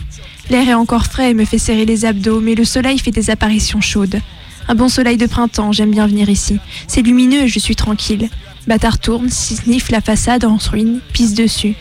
L'air 0.49 0.69
est 0.69 0.75
encore 0.75 1.07
frais 1.07 1.31
et 1.31 1.35
me 1.35 1.45
fait 1.45 1.59
serrer 1.59 1.85
les 1.85 2.05
abdos, 2.05 2.41
mais 2.41 2.55
le 2.55 2.65
soleil 2.65 2.99
fait 2.99 3.11
des 3.11 3.31
apparitions 3.31 3.81
chaudes. 3.81 4.21
Un 4.69 4.75
bon 4.75 4.89
soleil 4.89 5.17
de 5.17 5.27
printemps, 5.27 5.73
j'aime 5.73 5.91
bien 5.91 6.07
venir 6.07 6.29
ici. 6.29 6.59
C'est 6.87 7.03
lumineux 7.03 7.47
je 7.47 7.59
suis 7.59 7.77
tranquille. 7.77 8.29
Bâtard 8.69 9.01
tourne, 9.01 9.29
sniffe 9.29 9.91
la 9.91 10.01
façade 10.01 10.45
en 10.45 10.57
ruine, 10.57 11.01
pisse 11.13 11.35
dessus. 11.35 11.75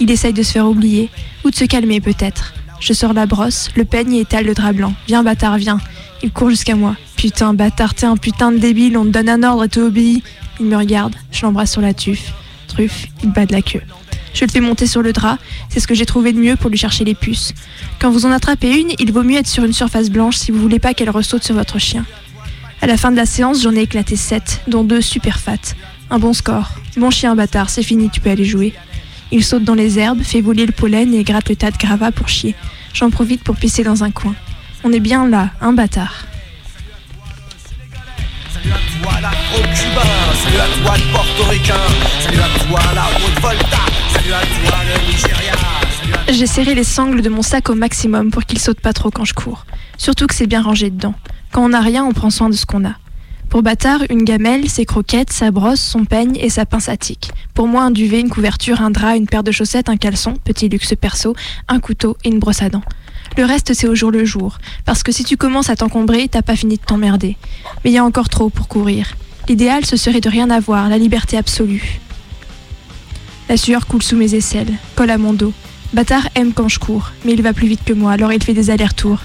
Il 0.00 0.10
essaye 0.10 0.32
de 0.32 0.42
se 0.42 0.52
faire 0.52 0.66
oublier, 0.66 1.10
ou 1.44 1.50
de 1.50 1.56
se 1.56 1.64
calmer 1.64 2.00
peut-être. 2.00 2.54
Je 2.80 2.92
sors 2.92 3.12
la 3.12 3.26
brosse, 3.26 3.70
le 3.74 3.84
peigne 3.84 4.14
et 4.14 4.20
étale 4.20 4.46
le 4.46 4.54
drap 4.54 4.72
blanc. 4.72 4.94
Viens, 5.06 5.22
bâtard, 5.22 5.58
viens. 5.58 5.80
Il 6.22 6.30
court 6.30 6.50
jusqu'à 6.50 6.76
moi. 6.76 6.96
Putain, 7.16 7.54
bâtard, 7.54 7.94
t'es 7.94 8.06
un 8.06 8.16
putain 8.16 8.52
de 8.52 8.58
débile, 8.58 8.96
on 8.96 9.04
te 9.04 9.10
donne 9.10 9.28
un 9.28 9.42
ordre 9.42 9.64
et 9.64 9.68
tu 9.68 9.80
obéis. 9.80 10.22
Il 10.60 10.66
me 10.66 10.76
regarde, 10.76 11.14
je 11.32 11.42
l'embrasse 11.42 11.72
sur 11.72 11.80
la 11.80 11.94
tuffe. 11.94 12.32
Truffe, 12.68 13.06
il 13.22 13.32
bat 13.32 13.46
de 13.46 13.52
la 13.52 13.62
queue. 13.62 13.82
Je 14.34 14.44
le 14.44 14.50
fais 14.50 14.60
monter 14.60 14.86
sur 14.86 15.02
le 15.02 15.12
drap, 15.12 15.38
c'est 15.68 15.80
ce 15.80 15.88
que 15.88 15.94
j'ai 15.94 16.06
trouvé 16.06 16.32
de 16.32 16.38
mieux 16.38 16.54
pour 16.54 16.70
lui 16.70 16.78
chercher 16.78 17.04
les 17.04 17.14
puces. 17.14 17.54
Quand 17.98 18.10
vous 18.10 18.26
en 18.26 18.30
attrapez 18.30 18.78
une, 18.78 18.92
il 18.98 19.12
vaut 19.12 19.24
mieux 19.24 19.38
être 19.38 19.48
sur 19.48 19.64
une 19.64 19.72
surface 19.72 20.10
blanche 20.10 20.36
si 20.36 20.52
vous 20.52 20.60
voulez 20.60 20.78
pas 20.78 20.94
qu'elle 20.94 21.10
ressaute 21.10 21.42
sur 21.42 21.56
votre 21.56 21.78
chien. 21.78 22.04
À 22.80 22.86
la 22.86 22.96
fin 22.96 23.10
de 23.10 23.16
la 23.16 23.26
séance, 23.26 23.62
j'en 23.62 23.74
ai 23.74 23.80
éclaté 23.80 24.14
7, 24.14 24.62
dont 24.68 24.84
deux 24.84 25.00
super 25.00 25.40
fat. 25.40 25.56
Un 26.10 26.20
bon 26.20 26.32
score. 26.32 26.70
Bon 26.96 27.10
chien 27.10 27.34
bâtard, 27.34 27.68
c'est 27.70 27.82
fini, 27.82 28.10
tu 28.10 28.20
peux 28.20 28.30
aller 28.30 28.44
jouer. 28.44 28.74
Il 29.30 29.44
saute 29.44 29.64
dans 29.64 29.74
les 29.74 29.98
herbes, 29.98 30.22
fait 30.22 30.40
voler 30.40 30.64
le 30.66 30.72
pollen 30.72 31.12
et 31.14 31.22
gratte 31.24 31.48
le 31.48 31.56
tas 31.56 31.70
de 31.70 31.76
gravats 31.76 32.12
pour 32.12 32.28
chier. 32.28 32.54
J'en 32.94 33.10
profite 33.10 33.42
pour 33.42 33.56
pisser 33.56 33.84
dans 33.84 34.02
un 34.04 34.10
coin. 34.10 34.34
On 34.84 34.92
est 34.92 35.00
bien 35.00 35.28
là, 35.28 35.50
un 35.60 35.72
bâtard. 35.72 36.24
Salut 38.52 38.72
à 38.72 39.02
toi 39.02 39.20
l'afro-cubain, 39.20 40.34
salut 40.42 40.56
à 40.58 40.82
toi 40.82 40.96
le 40.96 41.12
portoricain, 41.12 41.74
salut 42.20 42.38
à 42.40 42.64
toi 42.66 42.80
la 42.94 43.04
Haute-Volta, 43.18 43.78
salut 44.12 44.32
à 44.32 44.40
toi 44.40 44.78
le 44.84 45.12
Nigeria. 45.12 45.52
salut 46.00 46.14
à- 46.28 46.32
J'ai 46.32 46.46
serré 46.46 46.74
les 46.74 46.84
sangles 46.84 47.20
de 47.22 47.28
mon 47.28 47.42
sac 47.42 47.68
au 47.70 47.74
maximum 47.74 48.30
pour 48.30 48.44
qu'il 48.44 48.58
saute 48.58 48.80
pas 48.80 48.92
trop 48.92 49.10
quand 49.10 49.24
je 49.24 49.34
cours. 49.34 49.66
Surtout 49.98 50.26
que 50.26 50.34
c'est 50.34 50.46
bien 50.46 50.62
rangé 50.62 50.90
dedans. 50.90 51.14
Quand 51.52 51.64
on 51.64 51.68
n'a 51.70 51.80
rien, 51.80 52.04
on 52.04 52.12
prend 52.12 52.30
soin 52.30 52.48
de 52.48 52.54
ce 52.54 52.66
qu'on 52.66 52.84
a. 52.84 52.94
Pour 53.48 53.62
Bâtard, 53.62 54.02
une 54.10 54.24
gamelle, 54.24 54.68
ses 54.68 54.84
croquettes, 54.84 55.32
sa 55.32 55.50
brosse, 55.50 55.80
son 55.80 56.04
peigne 56.04 56.36
et 56.36 56.50
sa 56.50 56.66
pince 56.66 56.90
à 56.90 56.98
tic. 56.98 57.30
Pour 57.54 57.66
moi, 57.66 57.82
un 57.82 57.90
duvet, 57.90 58.20
une 58.20 58.28
couverture, 58.28 58.82
un 58.82 58.90
drap, 58.90 59.16
une 59.16 59.26
paire 59.26 59.42
de 59.42 59.52
chaussettes, 59.52 59.88
un 59.88 59.96
caleçon, 59.96 60.34
petit 60.44 60.68
luxe 60.68 60.94
perso, 60.94 61.34
un 61.66 61.80
couteau 61.80 62.18
et 62.24 62.28
une 62.28 62.40
brosse 62.40 62.62
à 62.62 62.68
dents. 62.68 62.82
Le 63.38 63.46
reste, 63.46 63.72
c'est 63.72 63.88
au 63.88 63.94
jour 63.94 64.10
le 64.10 64.26
jour. 64.26 64.58
Parce 64.84 65.02
que 65.02 65.12
si 65.12 65.24
tu 65.24 65.38
commences 65.38 65.70
à 65.70 65.76
t'encombrer, 65.76 66.28
t'as 66.28 66.42
pas 66.42 66.56
fini 66.56 66.76
de 66.76 66.82
t'emmerder. 66.82 67.36
Mais 67.84 67.90
il 67.90 67.94
y 67.94 67.98
a 67.98 68.04
encore 68.04 68.28
trop 68.28 68.50
pour 68.50 68.68
courir. 68.68 69.16
L'idéal, 69.48 69.86
ce 69.86 69.96
serait 69.96 70.20
de 70.20 70.28
rien 70.28 70.50
avoir, 70.50 70.90
la 70.90 70.98
liberté 70.98 71.38
absolue. 71.38 72.00
La 73.48 73.56
sueur 73.56 73.86
coule 73.86 74.02
sous 74.02 74.16
mes 74.16 74.34
aisselles, 74.34 74.74
colle 74.94 75.10
à 75.10 75.16
mon 75.16 75.32
dos. 75.32 75.54
Bâtard 75.94 76.28
aime 76.34 76.52
quand 76.52 76.68
je 76.68 76.78
cours, 76.78 77.12
mais 77.24 77.32
il 77.32 77.40
va 77.40 77.54
plus 77.54 77.66
vite 77.66 77.82
que 77.82 77.94
moi, 77.94 78.12
alors 78.12 78.30
il 78.30 78.44
fait 78.44 78.52
des 78.52 78.68
allers-retours. 78.68 79.20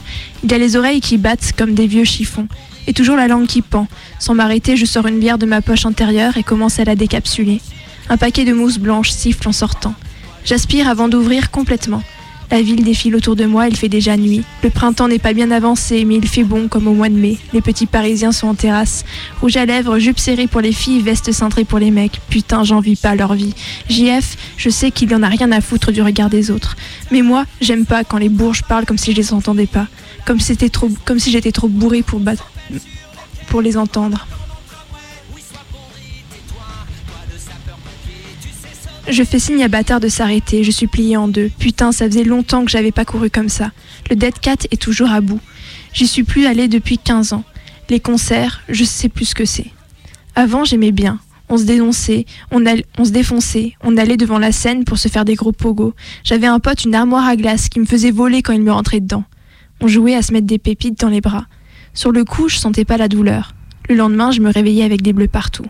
Il 0.46 0.54
a 0.54 0.58
les 0.58 0.78
oreilles 0.78 1.02
qui 1.02 1.18
battent 1.18 1.52
comme 1.58 1.74
des 1.74 1.88
vieux 1.88 2.06
chiffons, 2.06 2.48
et 2.88 2.94
toujours 2.94 3.16
la 3.16 3.28
langue 3.28 3.48
qui 3.48 3.62
pend. 3.62 3.88
Sans 4.20 4.34
m'arrêter, 4.34 4.78
je 4.78 4.86
sors 4.86 5.08
une 5.08 5.20
bière 5.20 5.38
de 5.38 5.46
ma 5.46 5.62
poche 5.62 5.86
intérieure 5.86 6.38
et 6.38 6.44
commence 6.44 6.80
à 6.80 6.84
la 6.84 6.96
décapsuler. 6.96 7.62
Un 8.10 8.18
paquet 8.18 8.46
de 8.46 8.54
mousse 8.54 8.78
blanche 8.78 9.12
siffle 9.12 9.48
en 9.48 9.54
sortant. 9.54 9.96
J'aspire 10.46 10.90
avant 10.90 11.08
d'ouvrir 11.08 11.52
complètement. 11.52 12.04
La 12.54 12.62
ville 12.62 12.84
défile 12.84 13.16
autour 13.16 13.36
de 13.36 13.46
moi, 13.46 13.68
il 13.68 13.76
fait 13.76 13.90
déjà 13.90 14.16
nuit. 14.16 14.44
Le 14.62 14.70
printemps 14.70 15.08
n'est 15.08 15.18
pas 15.18 15.34
bien 15.34 15.50
avancé, 15.50 16.06
mais 16.06 16.18
il 16.18 16.28
fait 16.28 16.44
bon 16.44 16.68
comme 16.68 16.88
au 16.88 16.94
mois 16.94 17.10
de 17.10 17.16
mai. 17.16 17.38
Les 17.52 17.62
petits 17.62 17.88
parisiens 17.88 18.32
sont 18.32 18.48
en 18.48 18.54
terrasse. 18.54 19.06
Rouge 19.42 19.58
à 19.58 19.66
lèvres, 19.66 19.98
jupe 19.98 20.20
serrée 20.20 20.46
pour 20.46 20.62
les 20.62 20.72
filles, 20.72 21.02
veste 21.02 21.32
cintrée 21.32 21.64
pour 21.64 21.80
les 21.80 21.90
mecs. 21.90 22.22
Putain, 22.30 22.64
j'envie 22.64 22.96
pas 22.96 23.16
leur 23.16 23.34
vie. 23.34 23.56
JF, 23.90 24.38
je 24.56 24.70
sais 24.70 24.92
qu'il 24.92 25.16
en 25.16 25.24
a 25.24 25.30
rien 25.30 25.52
à 25.52 25.62
foutre 25.62 25.92
du 25.92 26.04
regard 26.04 26.30
des 26.30 26.52
autres. 26.52 26.76
Mais 27.12 27.24
moi, 27.24 27.46
j'aime 27.60 27.88
pas 27.88 28.04
quand 28.04 28.20
les 28.20 28.30
bourges 28.30 28.62
parlent 28.62 28.86
comme 28.86 29.00
si 29.00 29.14
je 29.14 29.18
les 29.18 29.34
entendais 29.34 29.66
pas. 29.66 29.88
Comme 30.26 30.40
c'était 30.40 30.70
trop, 30.70 30.92
comme 31.06 31.18
si 31.18 31.32
j'étais 31.32 31.52
trop 31.52 31.68
bourré 31.68 32.04
pour, 32.04 32.20
battre, 32.20 32.52
pour 33.48 33.62
les 33.62 33.78
entendre. 33.78 34.28
Je 39.10 39.24
fais 39.24 39.40
signe 39.40 39.64
à 39.64 39.68
Bâtard 39.68 40.00
de 40.00 40.08
s'arrêter, 40.08 40.64
je 40.64 40.72
suis 40.72 40.88
pliée 40.88 41.18
en 41.18 41.28
deux. 41.28 41.52
Putain, 41.60 41.92
ça 41.92 42.06
faisait 42.06 42.24
longtemps 42.24 42.64
que 42.64 42.72
j'avais 42.72 42.94
pas 42.94 43.04
couru 43.04 43.30
comme 43.30 43.50
ça. 43.50 43.72
Le 44.10 44.16
Dead 44.16 44.40
Cat 44.40 44.56
est 44.72 44.82
toujours 44.82 45.12
à 45.12 45.20
bout. 45.20 45.42
J'y 45.92 46.08
suis 46.08 46.24
plus 46.24 46.46
allée 46.46 46.70
depuis 46.70 46.98
15 46.98 47.34
ans. 47.34 47.44
Les 47.90 48.00
concerts, 48.00 48.62
je 48.70 48.84
sais 48.86 49.10
plus 49.10 49.26
ce 49.26 49.36
que 49.36 49.46
c'est. 49.46 49.72
Avant, 50.36 50.64
j'aimais 50.64 50.92
bien. 50.92 51.20
On 51.50 51.58
se 51.58 51.64
dénonçait, 51.64 52.26
on, 52.52 52.64
on 52.98 53.06
se 53.06 53.12
défonçait, 53.12 53.74
on 53.84 53.98
allait 53.98 54.18
devant 54.18 54.40
la 54.40 54.54
scène 54.54 54.86
pour 54.86 54.98
se 54.98 55.10
faire 55.10 55.26
des 55.26 55.36
gros 55.36 55.52
pogos. 55.52 55.94
J'avais 56.24 56.48
un 56.48 56.60
pote, 56.60 56.86
une 56.86 56.96
armoire 56.96 57.28
à 57.28 57.36
glace, 57.36 57.68
qui 57.68 57.82
me 57.82 57.86
faisait 57.86 58.10
voler 58.10 58.42
quand 58.42 58.54
il 58.54 58.62
me 58.62 58.72
rentrait 58.72 59.02
dedans. 59.02 59.26
On 59.82 59.88
jouait 59.88 60.16
à 60.16 60.22
se 60.22 60.32
mettre 60.32 60.48
des 60.48 60.60
pépites 60.60 61.00
dans 61.00 61.10
les 61.10 61.22
bras. 61.22 61.46
Sur 61.94 62.12
le 62.12 62.26
coup, 62.26 62.50
je 62.50 62.58
sentais 62.58 62.86
pas 62.86 62.98
la 62.98 63.08
douleur. 63.08 63.54
Le 63.88 63.96
lendemain, 63.96 64.32
je 64.32 64.42
me 64.42 64.52
réveillais 64.52 64.84
avec 64.84 65.02
des 65.02 65.14
bleus 65.14 65.28
partout. 65.28 65.66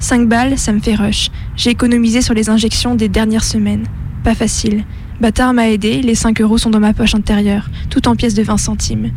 5 0.00 0.28
balles, 0.28 0.58
ça 0.58 0.72
me 0.72 0.80
fait 0.80 0.94
rush. 0.94 1.30
J'ai 1.56 1.70
économisé 1.70 2.20
sur 2.20 2.34
les 2.34 2.50
injections 2.50 2.94
des 2.94 3.08
dernières 3.08 3.44
semaines. 3.44 3.86
Pas 4.22 4.34
facile. 4.34 4.84
Bâtard 5.20 5.54
m'a 5.54 5.70
aidé, 5.70 6.02
les 6.02 6.14
5 6.14 6.42
euros 6.42 6.58
sont 6.58 6.68
dans 6.68 6.80
ma 6.80 6.92
poche 6.92 7.14
intérieure, 7.14 7.70
tout 7.88 8.06
en 8.06 8.16
pièces 8.16 8.34
de 8.34 8.42
20 8.42 8.58
centimes. 8.58 9.12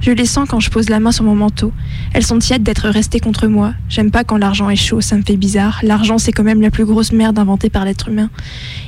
Je 0.00 0.12
les 0.12 0.24
sens 0.24 0.48
quand 0.48 0.60
je 0.60 0.70
pose 0.70 0.88
la 0.88 0.98
main 0.98 1.12
sur 1.12 1.24
mon 1.24 1.34
manteau. 1.34 1.72
Elles 2.14 2.24
sont 2.24 2.38
tièdes 2.38 2.62
d'être 2.62 2.88
restées 2.88 3.20
contre 3.20 3.48
moi. 3.48 3.74
J'aime 3.90 4.10
pas 4.10 4.24
quand 4.24 4.38
l'argent 4.38 4.70
est 4.70 4.76
chaud, 4.76 5.02
ça 5.02 5.16
me 5.16 5.22
fait 5.22 5.36
bizarre. 5.36 5.80
L'argent, 5.82 6.16
c'est 6.16 6.32
quand 6.32 6.42
même 6.42 6.62
la 6.62 6.70
plus 6.70 6.86
grosse 6.86 7.12
merde 7.12 7.38
inventée 7.38 7.68
par 7.68 7.84
l'être 7.84 8.08
humain. 8.08 8.30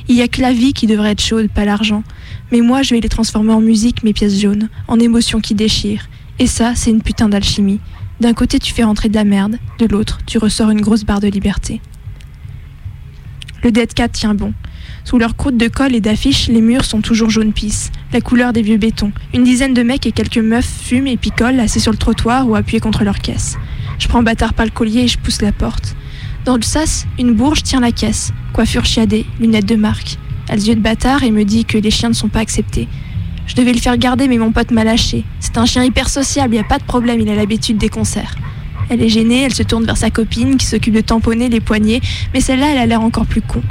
Il 0.07 0.15
y 0.15 0.23
a 0.23 0.27
que 0.27 0.41
la 0.41 0.53
vie 0.53 0.73
qui 0.73 0.87
devrait 0.87 1.11
être 1.11 1.21
chaude, 1.21 1.49
pas 1.49 1.65
l'argent. 1.65 2.03
Mais 2.51 2.61
moi, 2.61 2.81
je 2.81 2.95
vais 2.95 2.99
les 2.99 3.09
transformer 3.09 3.53
en 3.53 3.61
musique, 3.61 4.03
mes 4.03 4.13
pièces 4.13 4.39
jaunes, 4.39 4.69
en 4.87 4.99
émotions 4.99 5.39
qui 5.39 5.53
déchirent. 5.53 6.09
Et 6.39 6.47
ça, 6.47 6.73
c'est 6.75 6.89
une 6.89 7.03
putain 7.03 7.29
d'alchimie. 7.29 7.79
D'un 8.19 8.33
côté, 8.33 8.57
tu 8.57 8.73
fais 8.73 8.83
rentrer 8.83 9.09
de 9.09 9.15
la 9.15 9.23
merde, 9.23 9.57
de 9.77 9.85
l'autre, 9.85 10.19
tu 10.25 10.39
ressors 10.39 10.71
une 10.71 10.81
grosse 10.81 11.03
barre 11.03 11.19
de 11.19 11.27
liberté. 11.27 11.79
Le 13.63 13.71
Dead 13.71 13.93
Cat 13.93 14.09
tient 14.09 14.33
bon. 14.33 14.53
Sous 15.05 15.17
leur 15.17 15.35
croûte 15.35 15.57
de 15.57 15.67
colle 15.67 15.95
et 15.95 15.99
d'affiches, 15.99 16.47
les 16.47 16.61
murs 16.61 16.85
sont 16.85 17.01
toujours 17.01 17.29
jaune 17.29 17.51
pisse, 17.51 17.91
la 18.13 18.21
couleur 18.21 18.53
des 18.53 18.61
vieux 18.61 18.77
bétons. 18.77 19.11
Une 19.33 19.43
dizaine 19.43 19.73
de 19.73 19.83
mecs 19.83 20.05
et 20.05 20.13
quelques 20.13 20.37
meufs 20.37 20.65
fument 20.65 21.07
et 21.07 21.17
picolent 21.17 21.59
assis 21.59 21.81
sur 21.81 21.91
le 21.91 21.97
trottoir 21.97 22.47
ou 22.47 22.55
appuyés 22.55 22.79
contre 22.79 23.03
leur 23.03 23.19
caisse. 23.19 23.57
Je 23.99 24.07
prends 24.07 24.23
bâtard 24.23 24.53
par 24.53 24.65
le 24.65 24.71
collier 24.71 25.01
et 25.01 25.07
je 25.07 25.19
pousse 25.19 25.41
la 25.41 25.51
porte. 25.51 25.95
Dans 26.45 26.55
le 26.55 26.61
sas, 26.61 27.05
une 27.19 27.33
bourge 27.33 27.63
tient 27.63 27.81
la 27.81 27.91
caisse, 27.91 28.31
coiffure 28.53 28.85
chiadée, 28.85 29.25
lunettes 29.39 29.67
de 29.67 29.75
marque. 29.75 30.17
Elle 30.47 30.65
yeux 30.65 30.75
de 30.75 30.81
bâtard 30.81 31.23
et 31.23 31.31
me 31.31 31.43
dit 31.43 31.65
que 31.65 31.77
les 31.77 31.91
chiens 31.91 32.09
ne 32.09 32.13
sont 32.13 32.29
pas 32.29 32.39
acceptés. 32.39 32.87
Je 33.45 33.55
devais 33.55 33.73
le 33.73 33.79
faire 33.79 33.97
garder, 33.97 34.29
mais 34.29 34.37
mon 34.37 34.51
pote 34.51 34.71
m'a 34.71 34.85
lâché. 34.85 35.25
C'est 35.41 35.57
un 35.57 35.65
chien 35.65 35.83
hyper 35.83 36.09
sociable, 36.09 36.55
y 36.55 36.59
a 36.59 36.63
pas 36.63 36.79
de 36.79 36.83
problème, 36.83 37.19
il 37.19 37.29
a 37.29 37.35
l'habitude 37.35 37.77
des 37.77 37.89
concerts. 37.89 38.35
Elle 38.89 39.01
est 39.01 39.09
gênée, 39.09 39.43
elle 39.43 39.53
se 39.53 39.63
tourne 39.63 39.85
vers 39.85 39.97
sa 39.97 40.09
copine 40.09 40.57
qui 40.57 40.65
s'occupe 40.65 40.93
de 40.93 41.01
tamponner 41.01 41.49
les 41.49 41.59
poignets, 41.59 42.01
mais 42.33 42.41
celle-là, 42.41 42.71
elle 42.71 42.77
a 42.77 42.85
l'air 42.85 43.01
encore 43.01 43.25
plus 43.25 43.41
con. 43.41 43.61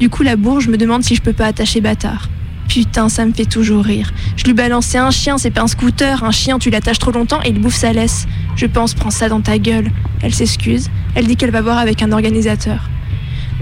Du 0.00 0.10
coup, 0.10 0.22
la 0.22 0.36
bourge 0.36 0.68
me 0.68 0.76
demande 0.76 1.02
si 1.02 1.14
je 1.14 1.22
peux 1.22 1.32
pas 1.32 1.46
attacher 1.46 1.80
bâtard. 1.80 2.28
Putain, 2.68 3.08
ça 3.08 3.24
me 3.24 3.32
fait 3.32 3.44
toujours 3.44 3.84
rire. 3.84 4.12
Je 4.36 4.44
lui 4.44 4.54
balançais 4.54 4.98
un 4.98 5.10
chien, 5.10 5.38
c'est 5.38 5.50
pas 5.50 5.62
un 5.62 5.68
scooter. 5.68 6.24
Un 6.24 6.32
chien, 6.32 6.58
tu 6.58 6.70
l'attaches 6.70 6.98
trop 6.98 7.12
longtemps 7.12 7.40
et 7.44 7.50
il 7.50 7.60
bouffe 7.60 7.76
sa 7.76 7.92
laisse. 7.92 8.26
Je 8.56 8.66
pense, 8.66 8.94
prends 8.94 9.10
ça 9.10 9.28
dans 9.28 9.40
ta 9.40 9.58
gueule. 9.58 9.90
Elle 10.22 10.34
s'excuse. 10.34 10.90
Elle 11.14 11.26
dit 11.26 11.36
qu'elle 11.36 11.50
va 11.50 11.60
voir 11.60 11.78
avec 11.78 12.02
un 12.02 12.10
organisateur. 12.10 12.88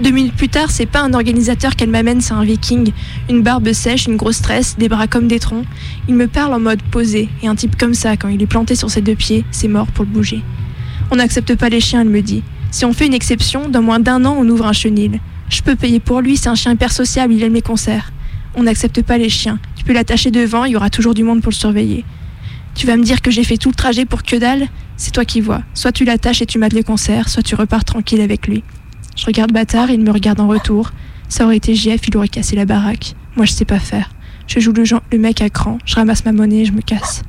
Deux 0.01 0.09
minutes 0.09 0.33
plus 0.33 0.49
tard, 0.49 0.71
c'est 0.71 0.87
pas 0.87 1.01
un 1.01 1.13
organisateur 1.13 1.75
qu'elle 1.75 1.91
m'amène, 1.91 2.19
c'est 2.19 2.33
un 2.33 2.43
viking. 2.43 2.91
Une 3.29 3.43
barbe 3.43 3.71
sèche, 3.73 4.07
une 4.07 4.17
grosse 4.17 4.41
tresse, 4.41 4.75
des 4.79 4.89
bras 4.89 5.05
comme 5.05 5.27
des 5.27 5.37
troncs. 5.37 5.65
Il 6.07 6.15
me 6.15 6.27
parle 6.27 6.53
en 6.53 6.59
mode 6.59 6.81
posé, 6.81 7.29
et 7.43 7.47
un 7.47 7.53
type 7.53 7.77
comme 7.77 7.93
ça, 7.93 8.17
quand 8.17 8.29
il 8.29 8.41
est 8.41 8.47
planté 8.47 8.73
sur 8.73 8.89
ses 8.89 9.01
deux 9.01 9.13
pieds, 9.13 9.45
c'est 9.51 9.67
mort 9.67 9.85
pour 9.85 10.05
le 10.05 10.09
bouger. 10.09 10.41
On 11.11 11.17
n'accepte 11.17 11.55
pas 11.55 11.69
les 11.69 11.79
chiens, 11.79 12.01
elle 12.01 12.09
me 12.09 12.21
dit. 12.21 12.41
Si 12.71 12.85
on 12.85 12.93
fait 12.93 13.05
une 13.05 13.13
exception, 13.13 13.69
dans 13.69 13.83
moins 13.83 13.99
d'un 13.99 14.25
an, 14.25 14.35
on 14.39 14.49
ouvre 14.49 14.65
un 14.65 14.73
chenil. 14.73 15.19
Je 15.53 15.61
peux 15.61 15.75
payer 15.75 15.99
pour 15.99 16.19
lui, 16.19 16.35
c'est 16.35 16.49
un 16.49 16.55
chien 16.55 16.71
hyper 16.71 16.91
sociable, 16.91 17.31
il 17.31 17.43
aime 17.43 17.53
les 17.53 17.61
concerts. 17.61 18.11
On 18.55 18.63
n'accepte 18.63 19.03
pas 19.03 19.19
les 19.19 19.29
chiens. 19.29 19.59
Tu 19.75 19.83
peux 19.83 19.93
l'attacher 19.93 20.31
devant, 20.31 20.65
il 20.65 20.71
y 20.71 20.75
aura 20.75 20.89
toujours 20.89 21.13
du 21.13 21.23
monde 21.23 21.41
pour 21.41 21.51
le 21.51 21.55
surveiller. 21.55 22.05
Tu 22.73 22.87
vas 22.87 22.97
me 22.97 23.03
dire 23.03 23.21
que 23.21 23.29
j'ai 23.29 23.43
fait 23.43 23.57
tout 23.57 23.69
le 23.69 23.75
trajet 23.75 24.05
pour 24.05 24.23
que 24.23 24.35
dalle? 24.35 24.67
C'est 24.97 25.11
toi 25.11 25.25
qui 25.25 25.41
vois. 25.41 25.61
Soit 25.75 25.91
tu 25.91 26.05
l'attaches 26.05 26.41
et 26.41 26.47
tu 26.47 26.57
mates 26.57 26.73
les 26.73 26.81
concerts, 26.81 27.29
soit 27.29 27.43
tu 27.43 27.53
repars 27.53 27.85
tranquille 27.85 28.21
avec 28.21 28.47
lui. 28.47 28.63
Je 29.15 29.27
regarde 29.27 29.51
bâtard 29.51 29.91
il 29.91 30.01
me 30.01 30.09
regarde 30.09 30.39
en 30.39 30.47
retour. 30.47 30.89
Ça 31.29 31.45
aurait 31.45 31.57
été 31.57 31.75
JF, 31.75 32.07
il 32.07 32.17
aurait 32.17 32.29
cassé 32.29 32.55
la 32.55 32.65
baraque. 32.65 33.13
Moi, 33.35 33.45
je 33.45 33.51
sais 33.51 33.63
pas 33.63 33.79
faire. 33.79 34.09
Je 34.47 34.59
joue 34.59 34.73
le, 34.73 34.85
le 35.11 35.17
mec 35.19 35.39
à 35.43 35.51
cran, 35.51 35.77
je 35.85 35.93
ramasse 35.93 36.25
ma 36.25 36.31
monnaie 36.31 36.61
et 36.61 36.65
je 36.65 36.73
me 36.73 36.81
casse. 36.81 37.21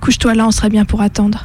Couche-toi 0.00 0.34
là, 0.34 0.46
on 0.46 0.50
sera 0.50 0.70
bien 0.70 0.86
pour 0.86 1.02
attendre. 1.02 1.44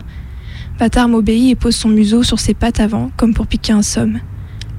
Bâtard 0.79 1.09
m'obéit 1.09 1.51
et 1.51 1.55
pose 1.55 1.75
son 1.75 1.89
museau 1.89 2.23
sur 2.23 2.39
ses 2.39 2.53
pattes 2.53 2.79
avant, 2.79 3.11
comme 3.17 3.33
pour 3.33 3.45
piquer 3.45 3.73
un 3.73 3.81
somme. 3.81 4.21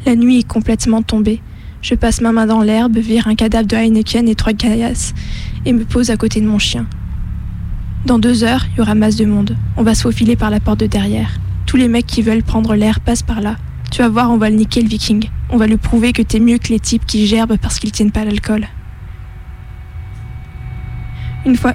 La 0.06 0.16
nuit 0.16 0.38
est 0.38 0.48
complètement 0.48 1.02
tombée. 1.02 1.40
Je 1.82 1.94
passe 1.94 2.20
ma 2.20 2.32
main 2.32 2.46
dans 2.46 2.62
l'herbe, 2.62 2.96
vire 2.96 3.28
un 3.28 3.34
cadavre 3.34 3.66
de 3.66 3.76
Heineken 3.76 4.28
et 4.28 4.34
trois 4.34 4.52
caillasses, 4.52 5.14
et 5.66 5.72
me 5.72 5.84
pose 5.84 6.10
à 6.10 6.16
côté 6.16 6.40
de 6.40 6.46
mon 6.46 6.58
chien. 6.58 6.86
Dans 8.06 8.18
deux 8.18 8.44
heures, 8.44 8.64
il 8.72 8.78
y 8.78 8.80
aura 8.80 8.94
masse 8.94 9.16
de 9.16 9.26
monde. 9.26 9.56
On 9.76 9.82
va 9.82 9.94
se 9.94 10.02
faufiler 10.02 10.36
par 10.36 10.50
la 10.50 10.60
porte 10.60 10.80
de 10.80 10.86
derrière. 10.86 11.38
Tous 11.66 11.76
les 11.76 11.88
mecs 11.88 12.06
qui 12.06 12.22
veulent 12.22 12.42
prendre 12.42 12.74
l'air 12.74 13.00
passent 13.00 13.22
par 13.22 13.40
là. 13.40 13.56
Tu 13.90 14.02
vas 14.02 14.08
voir, 14.08 14.30
on 14.30 14.38
va 14.38 14.48
le 14.48 14.56
niquer 14.56 14.80
le 14.80 14.88
viking. 14.88 15.28
On 15.50 15.56
va 15.56 15.66
lui 15.66 15.76
prouver 15.76 16.12
que 16.12 16.22
t'es 16.22 16.40
mieux 16.40 16.58
que 16.58 16.68
les 16.68 16.80
types 16.80 17.04
qui 17.06 17.26
gerbent 17.26 17.58
parce 17.58 17.78
qu'ils 17.78 17.92
tiennent 17.92 18.12
pas 18.12 18.24
l'alcool. 18.24 18.66
Une 21.44 21.56
fois. 21.56 21.74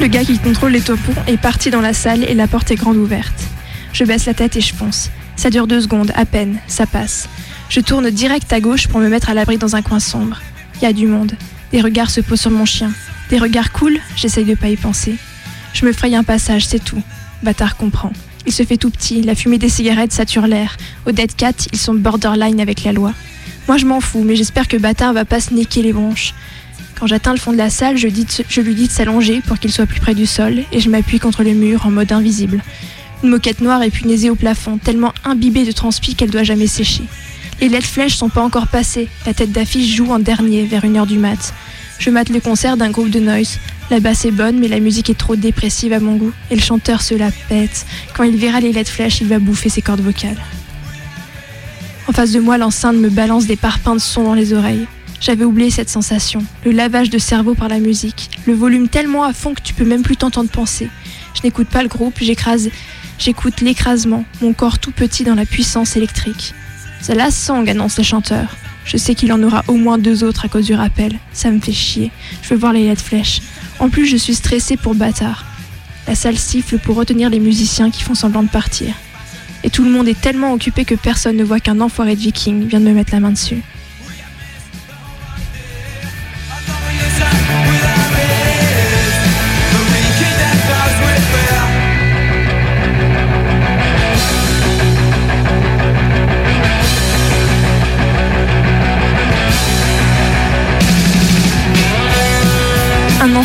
Le 0.00 0.06
gars 0.06 0.24
qui 0.24 0.38
contrôle 0.38 0.70
les 0.70 0.80
tampons 0.80 1.12
est 1.26 1.36
parti 1.36 1.70
dans 1.70 1.80
la 1.80 1.92
salle 1.92 2.22
et 2.22 2.34
la 2.34 2.46
porte 2.46 2.70
est 2.70 2.76
grande 2.76 2.96
ouverte. 2.96 3.42
Je 3.92 4.04
baisse 4.04 4.26
la 4.26 4.34
tête 4.34 4.54
et 4.54 4.60
je 4.60 4.72
fonce. 4.72 5.10
Ça 5.34 5.50
dure 5.50 5.66
deux 5.66 5.80
secondes, 5.80 6.12
à 6.14 6.24
peine, 6.24 6.60
ça 6.68 6.86
passe. 6.86 7.28
Je 7.68 7.80
tourne 7.80 8.08
direct 8.10 8.52
à 8.52 8.60
gauche 8.60 8.86
pour 8.86 9.00
me 9.00 9.08
mettre 9.08 9.28
à 9.28 9.34
l'abri 9.34 9.58
dans 9.58 9.74
un 9.74 9.82
coin 9.82 9.98
sombre. 9.98 10.40
Il 10.76 10.82
y 10.82 10.86
a 10.86 10.92
du 10.92 11.08
monde. 11.08 11.32
Des 11.72 11.80
regards 11.80 12.10
se 12.10 12.20
posent 12.20 12.42
sur 12.42 12.52
mon 12.52 12.64
chien. 12.64 12.92
Des 13.28 13.38
regards 13.38 13.72
cool, 13.72 13.98
j'essaye 14.14 14.44
de 14.44 14.54
pas 14.54 14.68
y 14.68 14.76
penser. 14.76 15.16
Je 15.72 15.84
me 15.84 15.92
fraye 15.92 16.14
un 16.14 16.22
passage, 16.22 16.66
c'est 16.66 16.82
tout. 16.82 17.02
Bâtard 17.42 17.76
comprend. 17.76 18.12
Il 18.46 18.52
se 18.52 18.62
fait 18.62 18.76
tout 18.76 18.90
petit, 18.90 19.22
la 19.22 19.34
fumée 19.34 19.58
des 19.58 19.68
cigarettes 19.68 20.12
sature 20.12 20.46
l'air. 20.46 20.76
Au 21.06 21.12
Dead 21.12 21.34
Cat, 21.34 21.66
ils 21.72 21.78
sont 21.78 21.94
borderline 21.94 22.60
avec 22.60 22.84
la 22.84 22.92
loi. 22.92 23.14
Moi 23.66 23.78
je 23.78 23.84
m'en 23.84 24.00
fous, 24.00 24.22
mais 24.24 24.36
j'espère 24.36 24.68
que 24.68 24.76
Bâtard 24.76 25.12
va 25.12 25.24
pas 25.24 25.40
se 25.40 25.52
niquer 25.52 25.82
les 25.82 25.92
bronches. 25.92 26.34
Quand 26.98 27.06
j'atteins 27.06 27.32
le 27.32 27.38
fond 27.38 27.52
de 27.52 27.56
la 27.56 27.70
salle, 27.70 27.96
je, 27.96 28.08
lui 28.08 28.74
dis 28.74 28.88
de 28.88 28.92
s'allonger 28.92 29.40
pour 29.40 29.58
qu'il 29.60 29.72
soit 29.72 29.86
plus 29.86 30.00
près 30.00 30.14
du 30.14 30.26
sol 30.26 30.62
et 30.72 30.80
je 30.80 30.90
m'appuie 30.90 31.20
contre 31.20 31.44
le 31.44 31.52
mur 31.52 31.86
en 31.86 31.90
mode 31.90 32.10
invisible. 32.10 32.60
Une 33.22 33.30
moquette 33.30 33.60
noire 33.60 33.82
est 33.82 33.90
punaisée 33.90 34.30
au 34.30 34.34
plafond, 34.34 34.78
tellement 34.78 35.14
imbibée 35.24 35.64
de 35.64 35.70
transpi 35.70 36.16
qu'elle 36.16 36.30
doit 36.30 36.42
jamais 36.42 36.66
sécher. 36.66 37.04
Les 37.60 37.68
LED 37.68 37.84
flèches 37.84 38.16
sont 38.16 38.28
pas 38.28 38.42
encore 38.42 38.66
passées, 38.66 39.08
la 39.26 39.34
tête 39.34 39.52
d'affiche 39.52 39.94
joue 39.94 40.10
en 40.10 40.18
dernier 40.18 40.64
vers 40.64 40.84
une 40.84 40.96
heure 40.96 41.06
du 41.06 41.18
mat. 41.18 41.54
Je 42.00 42.10
mate 42.10 42.30
le 42.30 42.40
concert 42.40 42.76
d'un 42.76 42.90
groupe 42.90 43.10
de 43.10 43.20
noise. 43.20 43.58
La 43.90 44.00
basse 44.00 44.24
est 44.24 44.30
bonne, 44.30 44.58
mais 44.58 44.68
la 44.68 44.80
musique 44.80 45.10
est 45.10 45.18
trop 45.18 45.36
dépressive 45.36 45.92
à 45.92 46.00
mon 46.00 46.16
goût, 46.16 46.32
et 46.50 46.56
le 46.56 46.60
chanteur 46.60 47.02
se 47.02 47.14
la 47.14 47.30
pète. 47.48 47.86
Quand 48.14 48.24
il 48.24 48.36
verra 48.36 48.60
les 48.60 48.72
LED 48.72 48.88
flèches, 48.88 49.20
il 49.20 49.28
va 49.28 49.38
bouffer 49.38 49.68
ses 49.68 49.82
cordes 49.82 50.00
vocales. 50.00 50.40
En 52.08 52.12
face 52.12 52.32
de 52.32 52.40
moi, 52.40 52.58
l'enceinte 52.58 52.96
me 52.96 53.08
balance 53.08 53.46
des 53.46 53.56
parpaings 53.56 53.94
de 53.94 54.00
son 54.00 54.24
dans 54.24 54.34
les 54.34 54.52
oreilles. 54.52 54.86
J'avais 55.20 55.44
oublié 55.44 55.70
cette 55.70 55.90
sensation, 55.90 56.44
le 56.64 56.70
lavage 56.70 57.10
de 57.10 57.18
cerveau 57.18 57.54
par 57.54 57.68
la 57.68 57.80
musique, 57.80 58.30
le 58.46 58.54
volume 58.54 58.88
tellement 58.88 59.24
à 59.24 59.32
fond 59.32 59.52
que 59.52 59.62
tu 59.62 59.74
peux 59.74 59.84
même 59.84 60.02
plus 60.02 60.16
t'entendre 60.16 60.48
penser. 60.48 60.88
Je 61.34 61.42
n'écoute 61.42 61.68
pas 61.68 61.82
le 61.82 61.88
groupe, 61.88 62.14
j'écrase, 62.20 62.70
j'écoute 63.18 63.60
l'écrasement, 63.60 64.24
mon 64.40 64.52
corps 64.52 64.78
tout 64.78 64.92
petit 64.92 65.24
dans 65.24 65.34
la 65.34 65.44
puissance 65.44 65.96
électrique. 65.96 66.54
Ça 67.00 67.14
la 67.14 67.32
sang, 67.32 67.66
annonce 67.66 67.98
le 67.98 68.04
chanteur. 68.04 68.56
Je 68.84 68.96
sais 68.96 69.14
qu'il 69.14 69.32
en 69.32 69.42
aura 69.42 69.64
au 69.68 69.74
moins 69.74 69.98
deux 69.98 70.24
autres 70.24 70.44
à 70.44 70.48
cause 70.48 70.66
du 70.66 70.74
rappel. 70.74 71.18
Ça 71.32 71.50
me 71.50 71.60
fait 71.60 71.72
chier. 71.72 72.10
Je 72.42 72.48
veux 72.48 72.56
voir 72.56 72.72
les 72.72 72.84
LED 72.84 72.98
flèches. 72.98 73.42
En 73.80 73.90
plus, 73.90 74.06
je 74.06 74.16
suis 74.16 74.34
stressée 74.34 74.76
pour 74.76 74.94
bâtard. 74.94 75.44
La 76.06 76.14
salle 76.14 76.38
siffle 76.38 76.78
pour 76.78 76.96
retenir 76.96 77.28
les 77.28 77.38
musiciens 77.38 77.90
qui 77.90 78.02
font 78.02 78.14
semblant 78.14 78.42
de 78.42 78.48
partir. 78.48 78.94
Et 79.62 79.70
tout 79.70 79.84
le 79.84 79.90
monde 79.90 80.08
est 80.08 80.18
tellement 80.18 80.52
occupé 80.52 80.84
que 80.84 80.94
personne 80.94 81.36
ne 81.36 81.44
voit 81.44 81.60
qu'un 81.60 81.80
enfoiré 81.80 82.16
de 82.16 82.20
viking 82.20 82.66
vient 82.66 82.80
de 82.80 82.86
me 82.86 82.94
mettre 82.94 83.12
la 83.12 83.20
main 83.20 83.32
dessus. 83.32 83.62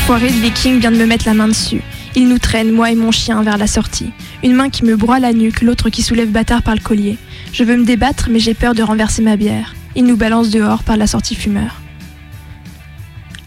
Un 0.04 0.06
enfoiré 0.06 0.32
de 0.32 0.38
viking 0.42 0.80
vient 0.82 0.92
de 0.92 0.98
me 0.98 1.06
mettre 1.06 1.26
la 1.26 1.34
main 1.34 1.48
dessus. 1.48 1.82
Il 2.14 2.28
nous 2.28 2.38
traîne, 2.38 2.74
moi 2.74 2.92
et 2.92 2.96
mon 2.96 3.12
chien, 3.12 3.42
vers 3.42 3.58
la 3.58 3.68
sortie. 3.68 4.12
Une 4.44 4.52
main 4.52 4.70
qui 4.70 4.84
me 4.84 4.98
broie 4.98 5.18
la 5.18 5.32
nuque, 5.32 5.62
l'autre 5.62 5.90
qui 5.90 6.02
soulève 6.02 6.30
bâtard 6.30 6.62
par 6.62 6.76
le 6.76 6.82
collier. 6.82 7.18
Je 7.54 7.64
veux 7.64 7.78
me 7.78 7.86
débattre, 7.86 8.28
mais 8.30 8.40
j'ai 8.40 8.54
peur 8.54 8.76
de 8.76 8.84
renverser 8.84 9.22
ma 9.22 9.38
bière. 9.38 9.74
Il 9.96 10.04
nous 10.04 10.18
balance 10.18 10.50
dehors 10.50 10.84
par 10.84 10.98
la 10.98 11.08
sortie 11.08 11.36
fumeur. 11.36 11.80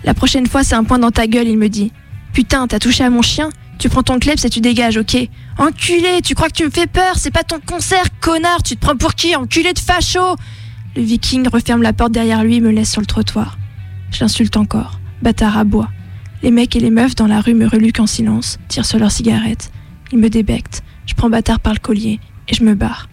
La 0.03 0.15
prochaine 0.15 0.47
fois, 0.47 0.65
c'est 0.65 0.75
un 0.75 0.85
point 0.85 0.99
dans 0.99 1.11
ta 1.11 1.27
gueule, 1.27 1.47
il 1.47 1.59
me 1.59 1.69
dit. 1.69 1.93
Putain, 2.33 2.67
t'as 2.67 2.79
touché 2.79 3.05
à 3.05 3.11
mon 3.11 3.21
chien 3.21 3.51
Tu 3.79 3.91
prends 3.91 4.03
ton 4.03 4.19
kleps 4.19 4.43
et 4.43 4.49
tu 4.49 4.63
dégages, 4.63 4.97
ok 4.97 5.29
Enculé, 5.59 6.23
tu 6.25 6.35
crois 6.35 6.49
que 6.49 6.55
tu 6.55 6.65
me 6.65 6.71
fais 6.71 6.87
peur 6.87 7.17
C'est 7.17 7.31
pas 7.31 7.45
ton 7.45 7.61
concert, 7.61 8.07
connard 8.23 8.63
Tu 8.63 8.77
te 8.77 8.81
prends 8.81 8.97
pour 8.97 9.15
qui 9.15 9.37
Enculé 9.37 9.75
de 9.75 9.79
facho? 9.79 10.37
Le 10.97 11.03
viking 11.03 11.47
referme 11.49 11.83
la 11.83 11.93
porte 11.93 12.13
derrière 12.13 12.45
lui 12.45 12.57
et 12.57 12.61
me 12.61 12.71
laisse 12.71 12.93
sur 12.93 13.03
le 13.03 13.07
trottoir. 13.07 13.59
Je 14.11 14.21
l'insulte 14.21 14.57
encore. 14.57 15.01
Bâtard 15.21 15.59
à 15.59 15.65
bois. 15.65 15.91
Les 16.43 16.51
mecs 16.51 16.77
et 16.77 16.81
les 16.81 16.91
meufs 16.91 17.15
dans 17.15 17.27
la 17.27 17.41
rue 17.41 17.55
me 17.55 17.67
reluquent 17.67 18.01
en 18.01 18.07
silence, 18.07 18.59
tirent 18.69 18.85
sur 18.85 18.99
leurs 18.99 19.11
cigarettes. 19.11 19.71
Ils 20.13 20.19
me 20.19 20.29
débectent. 20.29 20.83
Je 21.07 21.15
prends 21.15 21.31
bâtard 21.31 21.61
par 21.61 21.73
le 21.73 21.79
collier 21.79 22.21
et 22.49 22.55
je 22.55 22.63
me 22.63 22.75
barre. 22.75 23.09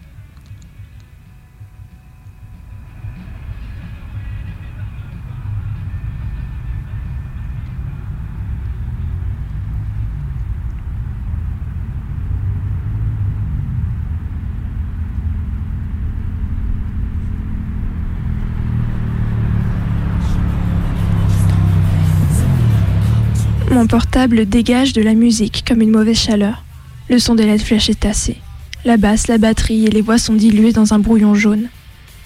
Mon 23.84 23.88
portable 23.88 24.46
dégage 24.46 24.94
de 24.94 25.02
la 25.02 25.12
musique 25.12 25.62
comme 25.68 25.82
une 25.82 25.90
mauvaise 25.90 26.16
chaleur. 26.18 26.64
Le 27.10 27.18
son 27.18 27.34
des 27.34 27.44
LED 27.44 27.60
flash 27.60 27.90
est 27.90 28.00
tassé. 28.00 28.38
La 28.86 28.96
basse, 28.96 29.26
la 29.26 29.36
batterie 29.36 29.84
et 29.84 29.90
les 29.90 30.00
voix 30.00 30.16
sont 30.16 30.32
diluées 30.32 30.72
dans 30.72 30.94
un 30.94 30.98
brouillon 30.98 31.34
jaune. 31.34 31.68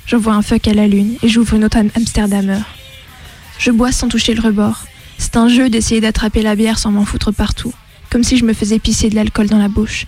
J'envoie 0.06 0.34
un 0.34 0.42
fuck 0.42 0.68
à 0.68 0.72
la 0.72 0.86
lune 0.86 1.16
et 1.20 1.28
j'ouvre 1.28 1.54
une 1.54 1.64
autre 1.64 1.78
Am- 1.78 1.90
Amsterdamer. 1.96 2.60
Je 3.58 3.72
bois 3.72 3.90
sans 3.90 4.06
toucher 4.06 4.34
le 4.34 4.40
rebord. 4.40 4.84
C'est 5.18 5.36
un 5.36 5.48
jeu 5.48 5.68
d'essayer 5.68 6.00
d'attraper 6.00 6.42
la 6.42 6.54
bière 6.54 6.78
sans 6.78 6.92
m'en 6.92 7.04
foutre 7.04 7.32
partout, 7.32 7.72
comme 8.08 8.22
si 8.22 8.36
je 8.36 8.44
me 8.44 8.52
faisais 8.52 8.78
pisser 8.78 9.10
de 9.10 9.16
l'alcool 9.16 9.48
dans 9.48 9.58
la 9.58 9.66
bouche. 9.68 10.06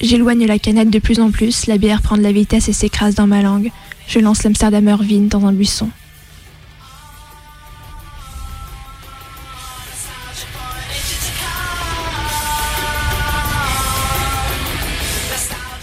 J'éloigne 0.00 0.46
la 0.46 0.58
canette 0.58 0.90
de 0.90 0.98
plus 0.98 1.20
en 1.20 1.30
plus, 1.30 1.68
la 1.68 1.78
bière 1.78 2.02
prend 2.02 2.16
de 2.16 2.22
la 2.22 2.32
vitesse 2.32 2.68
et 2.68 2.72
s'écrase 2.72 3.14
dans 3.14 3.28
ma 3.28 3.40
langue. 3.40 3.70
Je 4.08 4.18
lance 4.18 4.42
l'Amsterdamer 4.42 4.96
vine 5.00 5.28
dans 5.28 5.46
un 5.46 5.52
buisson. 5.52 5.90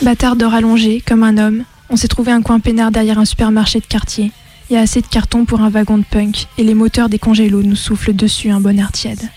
Bâtard 0.01 0.35
dort 0.35 0.53
allongé, 0.53 1.01
comme 1.01 1.23
un 1.23 1.37
homme. 1.37 1.63
On 1.89 1.95
s'est 1.95 2.07
trouvé 2.07 2.31
un 2.31 2.41
coin 2.41 2.59
peinard 2.59 2.91
derrière 2.91 3.17
un 3.17 3.25
supermarché 3.25 3.79
de 3.79 3.85
quartier. 3.85 4.31
Il 4.69 4.73
y 4.73 4.77
a 4.77 4.81
assez 4.81 5.01
de 5.01 5.07
carton 5.07 5.45
pour 5.45 5.61
un 5.61 5.69
wagon 5.69 5.97
de 5.97 6.03
punk, 6.03 6.47
et 6.57 6.63
les 6.63 6.73
moteurs 6.73 7.09
des 7.09 7.19
congélos 7.19 7.63
nous 7.63 7.75
soufflent 7.75 8.13
dessus 8.13 8.49
un 8.49 8.59
bon 8.59 8.77
air 8.77 8.91
tiède. 8.91 9.29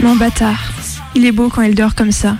Mon 0.00 0.14
bâtard, 0.14 0.72
il 1.14 1.26
est 1.26 1.32
beau 1.32 1.48
quand 1.48 1.62
il 1.62 1.74
dort 1.74 1.94
comme 1.94 2.12
ça, 2.12 2.36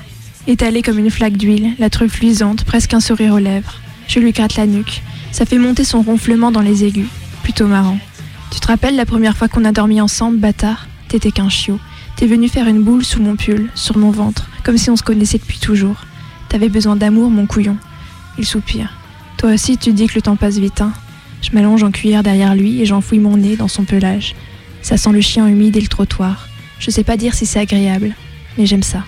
étalé 0.46 0.80
comme 0.80 0.98
une 0.98 1.10
flaque 1.10 1.36
d'huile, 1.36 1.74
la 1.78 1.90
truffe 1.90 2.20
luisante, 2.20 2.64
presque 2.64 2.94
un 2.94 3.00
sourire 3.00 3.34
aux 3.34 3.38
lèvres. 3.38 3.74
Je 4.06 4.20
lui 4.20 4.32
gratte 4.32 4.56
la 4.56 4.66
nuque. 4.66 5.02
Ça 5.32 5.44
fait 5.44 5.58
monter 5.58 5.84
son 5.84 6.02
ronflement 6.02 6.50
dans 6.50 6.60
les 6.60 6.84
aigus. 6.84 7.08
Plutôt 7.42 7.66
marrant. 7.66 7.98
Tu 8.50 8.60
te 8.60 8.66
rappelles 8.66 8.96
la 8.96 9.06
première 9.06 9.36
fois 9.36 9.48
qu'on 9.48 9.64
a 9.64 9.72
dormi 9.72 10.00
ensemble, 10.00 10.38
bâtard? 10.38 10.86
T'étais 11.08 11.30
qu'un 11.32 11.48
chiot. 11.48 11.78
T'es 12.16 12.26
venu 12.26 12.48
faire 12.48 12.66
une 12.66 12.82
boule 12.82 13.04
sous 13.04 13.22
mon 13.22 13.36
pull, 13.36 13.70
sur 13.74 13.96
mon 13.96 14.10
ventre, 14.10 14.48
comme 14.64 14.78
si 14.78 14.90
on 14.90 14.96
se 14.96 15.02
connaissait 15.02 15.38
depuis 15.38 15.58
toujours. 15.58 16.04
T'avais 16.48 16.68
besoin 16.68 16.96
d'amour, 16.96 17.30
mon 17.30 17.46
couillon. 17.46 17.76
Il 18.38 18.44
soupire. 18.44 18.92
Toi 19.36 19.52
aussi, 19.52 19.78
tu 19.78 19.92
dis 19.92 20.06
que 20.06 20.14
le 20.16 20.22
temps 20.22 20.36
passe 20.36 20.58
vite, 20.58 20.80
hein 20.80 20.92
Je 21.42 21.50
m'allonge 21.52 21.82
en 21.82 21.90
cuillère 21.90 22.22
derrière 22.22 22.54
lui 22.54 22.80
et 22.80 22.86
j'enfouis 22.86 23.18
mon 23.18 23.36
nez 23.36 23.56
dans 23.56 23.68
son 23.68 23.84
pelage. 23.84 24.34
Ça 24.82 24.96
sent 24.96 25.12
le 25.12 25.20
chien 25.20 25.46
humide 25.46 25.76
et 25.76 25.80
le 25.80 25.88
trottoir. 25.88 26.48
Je 26.80 26.90
sais 26.90 27.04
pas 27.04 27.16
dire 27.16 27.34
si 27.34 27.46
c'est 27.46 27.60
agréable, 27.60 28.14
mais 28.56 28.66
j'aime 28.66 28.82
ça. 28.82 29.04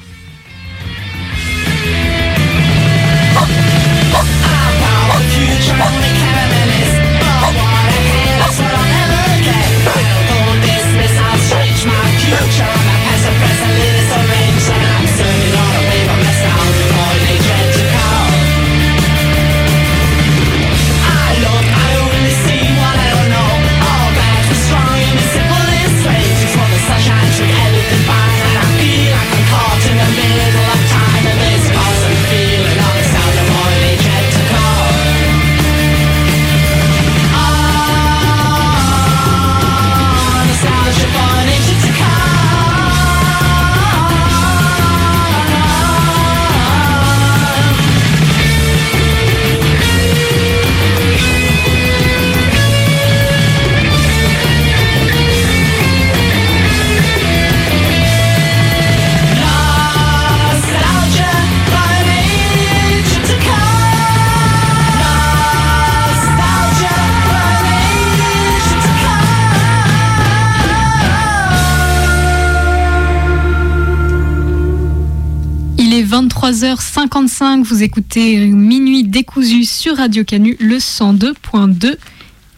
23h55, 76.51 77.63
vous 77.63 77.85
écoutez 77.85 78.39
Minuit 78.49 79.05
décousu 79.05 79.63
sur 79.63 79.97
Radio 79.97 80.25
Canu, 80.25 80.57
le 80.59 80.79
102.2. 80.79 81.95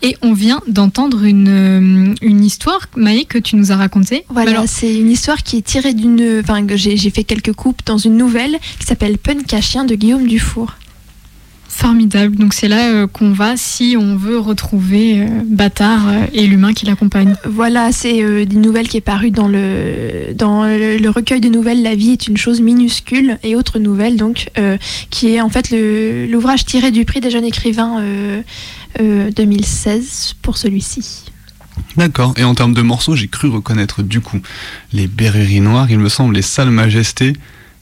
Et 0.00 0.16
on 0.22 0.32
vient 0.32 0.62
d'entendre 0.66 1.24
une, 1.24 2.10
euh, 2.10 2.14
une 2.22 2.42
histoire, 2.42 2.80
Maë, 2.96 3.26
que 3.26 3.36
tu 3.36 3.56
nous 3.56 3.70
as 3.70 3.76
racontée. 3.76 4.24
Voilà, 4.30 4.66
c'est 4.66 4.94
une 4.94 5.10
histoire 5.10 5.42
qui 5.42 5.58
est 5.58 5.62
tirée 5.62 5.92
d'une. 5.92 6.40
Enfin, 6.40 6.66
j'ai 6.74 7.10
fait 7.10 7.22
quelques 7.22 7.52
coupes 7.52 7.82
dans 7.84 7.98
une 7.98 8.16
nouvelle 8.16 8.58
qui 8.80 8.86
s'appelle 8.86 9.18
Punk 9.18 9.52
à 9.52 9.60
chien 9.60 9.84
de 9.84 9.94
Guillaume 9.94 10.26
Dufour. 10.26 10.72
Formidable. 11.72 12.36
Donc 12.36 12.52
c'est 12.52 12.68
là 12.68 12.90
euh, 12.90 13.06
qu'on 13.06 13.32
va 13.32 13.56
si 13.56 13.96
on 13.98 14.14
veut 14.14 14.38
retrouver 14.38 15.22
euh, 15.22 15.26
Bâtard 15.46 16.06
euh, 16.06 16.26
et 16.32 16.46
l'humain 16.46 16.74
qui 16.74 16.84
l'accompagne. 16.84 17.34
Voilà, 17.44 17.90
c'est 17.92 18.22
euh, 18.22 18.44
une 18.44 18.60
nouvelle 18.60 18.88
qui 18.88 18.98
est 18.98 19.00
parue 19.00 19.30
dans 19.30 19.48
le 19.48 20.34
dans 20.34 20.64
le, 20.64 20.98
le 20.98 21.10
recueil 21.10 21.40
de 21.40 21.48
nouvelles 21.48 21.82
La 21.82 21.94
vie 21.94 22.10
est 22.10 22.28
une 22.28 22.36
chose 22.36 22.60
minuscule 22.60 23.38
et 23.42 23.56
autre 23.56 23.78
nouvelle 23.78 24.16
donc 24.16 24.50
euh, 24.58 24.76
qui 25.10 25.34
est 25.34 25.40
en 25.40 25.48
fait 25.48 25.70
l'ouvrage 25.72 26.66
tiré 26.66 26.90
du 26.90 27.04
prix 27.04 27.20
des 27.20 27.30
jeunes 27.30 27.44
écrivains 27.44 28.00
euh, 28.00 28.42
euh, 29.00 29.30
2016 29.30 30.34
pour 30.42 30.58
celui-ci. 30.58 31.24
D'accord. 31.96 32.34
Et 32.36 32.44
en 32.44 32.54
termes 32.54 32.74
de 32.74 32.82
morceaux, 32.82 33.16
j'ai 33.16 33.28
cru 33.28 33.48
reconnaître 33.48 34.02
du 34.02 34.20
coup 34.20 34.40
les 34.92 35.06
Berreries 35.06 35.60
Noires, 35.60 35.90
il 35.90 35.98
me 35.98 36.10
semble, 36.10 36.34
les 36.34 36.42
Salles 36.42 36.70
Majestés. 36.70 37.32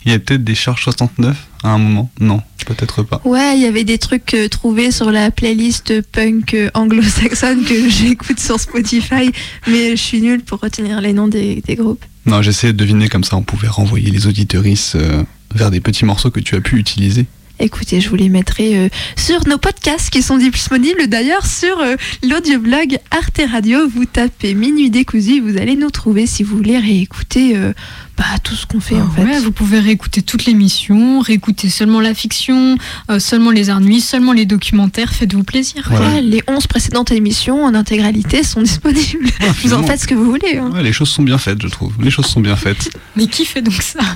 Il 0.04 0.12
y 0.12 0.14
a 0.14 0.18
peut-être 0.18 0.44
des 0.44 0.54
Charges 0.54 0.84
69 0.84 1.36
à 1.62 1.70
un 1.70 1.78
moment 1.78 2.10
Non, 2.20 2.42
peut-être 2.66 3.02
pas. 3.02 3.20
Ouais, 3.24 3.56
il 3.56 3.62
y 3.62 3.66
avait 3.66 3.84
des 3.84 3.98
trucs 3.98 4.34
euh, 4.34 4.48
trouvés 4.48 4.90
sur 4.90 5.10
la 5.10 5.30
playlist 5.30 6.00
punk 6.12 6.54
euh, 6.54 6.70
anglo-saxonne 6.74 7.64
que 7.64 7.88
j'écoute 7.90 8.40
sur 8.40 8.58
Spotify, 8.58 9.30
mais 9.66 9.90
je 9.90 10.02
suis 10.02 10.22
nulle 10.22 10.42
pour 10.42 10.60
retenir 10.60 11.00
les 11.00 11.12
noms 11.12 11.28
des, 11.28 11.62
des 11.66 11.74
groupes. 11.74 12.04
Non, 12.26 12.42
j'essayais 12.42 12.72
de 12.72 12.78
deviner 12.78 13.08
comme 13.08 13.24
ça, 13.24 13.36
on 13.36 13.42
pouvait 13.42 13.68
renvoyer 13.68 14.10
les 14.10 14.26
auditeuristes 14.26 14.96
euh, 14.96 15.22
vers 15.54 15.70
des 15.70 15.80
petits 15.80 16.04
morceaux 16.04 16.30
que 16.30 16.40
tu 16.40 16.54
as 16.54 16.60
pu 16.60 16.78
utiliser. 16.78 17.26
Écoutez, 17.62 18.00
je 18.00 18.08
vous 18.08 18.16
les 18.16 18.30
mettrai 18.30 18.78
euh, 18.78 18.88
sur 19.16 19.46
nos 19.46 19.58
podcasts 19.58 20.08
qui 20.08 20.22
sont 20.22 20.38
disponibles 20.38 21.08
d'ailleurs 21.08 21.44
sur 21.44 21.78
euh, 21.80 21.96
l'audioblog 22.26 22.98
Arte 23.10 23.42
Radio. 23.52 23.86
Vous 23.86 24.06
tapez 24.06 24.54
Minuit 24.54 24.88
décousu, 24.88 25.40
vous 25.40 25.58
allez 25.58 25.76
nous 25.76 25.90
trouver 25.90 26.26
si 26.26 26.42
vous 26.42 26.56
voulez 26.56 26.78
réécouter 26.78 27.54
euh, 27.56 27.74
bah, 28.16 28.24
tout 28.44 28.54
ce 28.54 28.66
qu'on 28.66 28.80
fait 28.80 29.00
en 29.00 29.08
fait. 29.10 29.22
Ouais, 29.24 29.38
vous 29.38 29.52
pouvez 29.52 29.80
réécouter 29.80 30.20
toute 30.22 30.44
l'émission, 30.44 31.20
réécouter 31.20 31.68
seulement 31.70 32.00
la 32.00 32.12
fiction, 32.14 32.76
euh, 33.10 33.18
seulement 33.18 33.50
les 33.50 33.70
arts 33.70 33.80
nuits, 33.80 34.00
seulement 34.00 34.32
les 34.32 34.44
documentaires. 34.46 35.12
Faites-vous 35.14 35.42
plaisir. 35.44 35.86
Voilà, 35.90 36.20
les 36.20 36.42
11 36.46 36.66
précédentes 36.66 37.10
émissions 37.12 37.64
en 37.64 37.74
intégralité 37.74 38.42
sont 38.42 38.62
disponibles. 38.70 39.28
vous 39.62 39.72
en 39.72 39.82
faites 39.82 40.00
ce 40.00 40.06
que 40.06 40.14
vous 40.14 40.26
voulez. 40.26 40.58
hein. 40.58 40.70
Ouais, 40.74 40.82
les 40.82 40.92
choses 40.92 41.08
sont 41.08 41.22
bien 41.22 41.38
faites, 41.38 41.62
je 41.62 41.68
trouve. 41.68 41.94
Les 42.02 42.10
choses 42.10 42.26
sont 42.26 42.40
bien 42.40 42.56
faites. 42.56 42.90
Mais 43.16 43.26
qui 43.26 43.44
fait 43.44 43.62
donc 43.62 43.80
ça? 43.82 44.00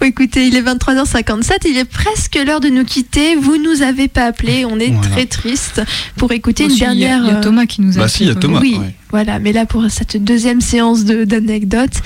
Bon, 0.00 0.08
écoutez, 0.08 0.48
il 0.48 0.56
est 0.56 0.62
23h57, 0.62 1.50
il 1.68 1.76
est 1.78 1.84
presque 1.84 2.36
l'heure 2.44 2.58
de 2.58 2.68
nous 2.68 2.84
quitter. 2.84 3.36
Vous 3.36 3.56
nous 3.56 3.82
avez 3.82 4.08
pas 4.08 4.24
appelé, 4.24 4.64
on 4.64 4.80
est 4.80 4.88
Voilà. 4.90 5.08
très 5.10 5.26
triste 5.26 5.80
pour 6.16 6.32
écouter 6.32 6.64
une 6.64 6.74
dernière. 6.74 7.20
il 7.22 7.28
y 7.28 7.30
a 7.30 7.36
euh, 7.36 7.40
Thomas 7.42 7.66
qui 7.66 7.82
nous 7.82 7.96
a 7.98 8.00
Bah 8.02 8.08
si, 8.08 8.24
il 8.24 8.26
y 8.26 8.30
a 8.30 8.32
appelé, 8.32 8.46
Thomas. 8.48 8.60
Oui, 8.60 8.76
ouais. 8.80 8.94
Voilà. 9.12 9.38
Mais 9.38 9.52
là, 9.52 9.66
pour 9.66 9.84
cette 9.90 10.16
deuxième 10.16 10.60
séance 10.60 11.04
d'anecdotes, 11.04 12.00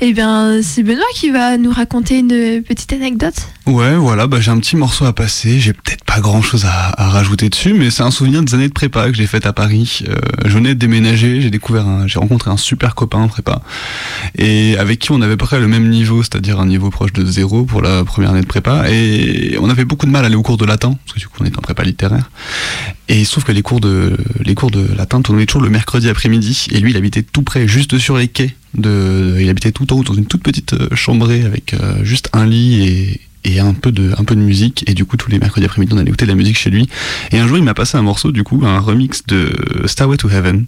eh 0.00 0.12
bien, 0.12 0.60
c'est 0.62 0.82
Benoît 0.82 1.02
qui 1.14 1.30
va 1.30 1.56
nous 1.56 1.72
raconter 1.72 2.18
une 2.18 2.62
petite 2.62 2.92
anecdote. 2.92 3.34
Ouais, 3.66 3.94
voilà, 3.96 4.26
bah, 4.26 4.40
j'ai 4.40 4.50
un 4.50 4.58
petit 4.58 4.76
morceau 4.76 5.04
à 5.04 5.12
passer. 5.12 5.60
J'ai 5.60 5.72
peut-être 5.72 6.04
pas 6.04 6.20
grand 6.20 6.42
chose 6.42 6.64
à, 6.66 7.08
rajouter 7.10 7.48
dessus, 7.48 7.72
mais 7.72 7.90
c'est 7.90 8.02
un 8.02 8.10
souvenir 8.10 8.42
des 8.42 8.54
années 8.54 8.68
de 8.68 8.72
prépa 8.72 9.08
que 9.08 9.14
j'ai 9.14 9.26
faites 9.26 9.46
à 9.46 9.52
Paris. 9.52 10.02
Euh, 10.08 10.16
je 10.44 10.50
venais 10.50 10.74
de 10.74 10.78
déménager, 10.78 11.40
j'ai 11.40 11.50
découvert 11.50 11.86
j'ai 12.06 12.18
rencontré 12.18 12.50
un 12.50 12.56
super 12.56 12.94
copain 12.94 13.18
en 13.18 13.28
prépa, 13.28 13.62
et 14.36 14.76
avec 14.76 14.98
qui 14.98 15.12
on 15.12 15.20
avait 15.20 15.34
à 15.34 15.36
peu 15.36 15.44
près 15.44 15.60
le 15.60 15.68
même 15.68 15.88
niveau, 15.88 16.22
c'est-à-dire 16.22 16.58
un 16.60 16.66
niveau 16.66 16.90
proche 16.90 17.12
de 17.12 17.24
zéro 17.24 17.64
pour 17.64 17.80
la 17.80 18.04
première 18.04 18.30
année 18.30 18.40
de 18.40 18.46
prépa, 18.46 18.90
et 18.90 19.56
on 19.60 19.70
avait 19.70 19.84
beaucoup 19.84 20.06
de 20.06 20.10
mal 20.10 20.24
à 20.24 20.26
aller 20.26 20.36
aux 20.36 20.42
cours 20.42 20.56
de 20.56 20.64
latin, 20.64 20.96
parce 21.04 21.14
que 21.14 21.20
du 21.20 21.28
coup 21.28 21.38
on 21.40 21.44
était 21.44 21.58
en 21.58 21.62
prépa 21.62 21.84
littéraire. 21.84 22.28
Et 23.08 23.18
il 23.18 23.26
se 23.26 23.32
trouve 23.32 23.44
que 23.44 23.52
les 23.52 23.62
tournaient 23.62 23.80
de, 23.80 24.16
les 24.40 24.54
cours 24.54 24.70
de 24.70 24.86
latin 24.96 25.20
tournaient 25.20 25.46
toujours 25.46 25.62
le 25.62 25.70
mercredi 25.70 26.08
après-midi, 26.08 26.49
et 26.72 26.80
lui 26.80 26.90
il 26.90 26.96
habitait 26.96 27.22
tout 27.22 27.42
près, 27.42 27.66
juste 27.68 27.98
sur 27.98 28.16
les 28.16 28.28
quais. 28.28 28.54
De, 28.74 29.36
il 29.40 29.48
habitait 29.48 29.72
tout 29.72 29.92
en 29.92 29.96
haut 29.96 30.04
dans 30.04 30.14
une 30.14 30.26
toute 30.26 30.42
petite 30.44 30.74
euh, 30.74 30.88
chambrée 30.94 31.42
avec 31.44 31.74
euh, 31.74 32.04
juste 32.04 32.28
un 32.32 32.46
lit 32.46 32.82
et, 32.84 33.20
et 33.42 33.58
un 33.58 33.74
peu 33.74 33.90
de 33.90 34.12
un 34.16 34.22
peu 34.22 34.36
de 34.36 34.40
musique 34.40 34.84
et 34.88 34.94
du 34.94 35.04
coup 35.04 35.16
tous 35.16 35.28
les 35.28 35.40
mercredis 35.40 35.66
après-midi 35.66 35.92
on 35.92 35.98
allait 35.98 36.06
écouter 36.06 36.24
de 36.26 36.30
la 36.30 36.36
musique 36.36 36.56
chez 36.56 36.70
lui 36.70 36.88
et 37.32 37.38
un 37.40 37.48
jour 37.48 37.58
il 37.58 37.64
m'a 37.64 37.74
passé 37.74 37.98
un 37.98 38.02
morceau 38.02 38.30
du 38.30 38.44
coup 38.44 38.60
un 38.64 38.78
remix 38.78 39.26
de 39.26 39.50
Starway 39.86 40.16
to 40.18 40.28
Heaven 40.30 40.66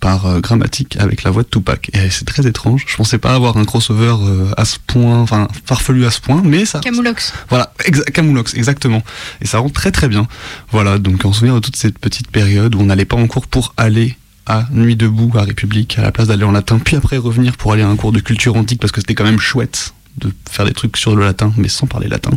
par 0.00 0.26
euh, 0.26 0.40
Grammatic 0.40 0.98
avec 0.98 1.22
la 1.22 1.30
voix 1.30 1.42
de 1.42 1.48
Tupac 1.48 1.88
et 1.94 2.10
c'est 2.10 2.26
très 2.26 2.46
étrange 2.46 2.84
je 2.86 2.96
pensais 2.96 3.16
pas 3.16 3.34
avoir 3.34 3.56
un 3.56 3.64
crossover 3.64 4.16
euh, 4.20 4.50
à 4.58 4.66
ce 4.66 4.76
point 4.86 5.18
enfin 5.18 5.48
farfelu 5.64 6.04
à 6.04 6.10
ce 6.10 6.20
point 6.20 6.42
mais 6.44 6.66
ça 6.66 6.80
Camoulox. 6.80 7.32
voilà, 7.48 7.72
exa- 7.86 8.04
Camoulox, 8.12 8.52
exactement. 8.52 9.02
Et 9.40 9.46
ça 9.46 9.58
rend 9.60 9.70
très 9.70 9.90
très 9.90 10.08
bien. 10.08 10.28
Voilà, 10.70 10.98
donc 10.98 11.22
on 11.24 11.32
se 11.32 11.38
souvient 11.38 11.54
de 11.54 11.60
toute 11.60 11.76
cette 11.76 11.98
petite 11.98 12.30
période 12.30 12.74
où 12.74 12.80
on 12.80 12.84
n'allait 12.84 13.06
pas 13.06 13.16
en 13.16 13.26
cours 13.26 13.46
pour 13.46 13.72
aller 13.78 14.17
à 14.48 14.66
Nuit 14.72 14.96
debout 14.96 15.30
à 15.36 15.42
République 15.42 15.98
à 15.98 16.02
la 16.02 16.12
place 16.12 16.28
d'aller 16.28 16.44
en 16.44 16.52
latin, 16.52 16.78
puis 16.78 16.96
après 16.96 17.18
revenir 17.18 17.56
pour 17.56 17.72
aller 17.72 17.82
à 17.82 17.88
un 17.88 17.96
cours 17.96 18.12
de 18.12 18.20
culture 18.20 18.56
antique 18.56 18.80
parce 18.80 18.92
que 18.92 19.00
c'était 19.00 19.14
quand 19.14 19.24
même 19.24 19.38
chouette 19.38 19.94
de 20.16 20.32
faire 20.50 20.64
des 20.64 20.72
trucs 20.72 20.96
sur 20.96 21.14
le 21.14 21.24
latin, 21.24 21.52
mais 21.56 21.68
sans 21.68 21.86
parler 21.86 22.08
latin. 22.08 22.32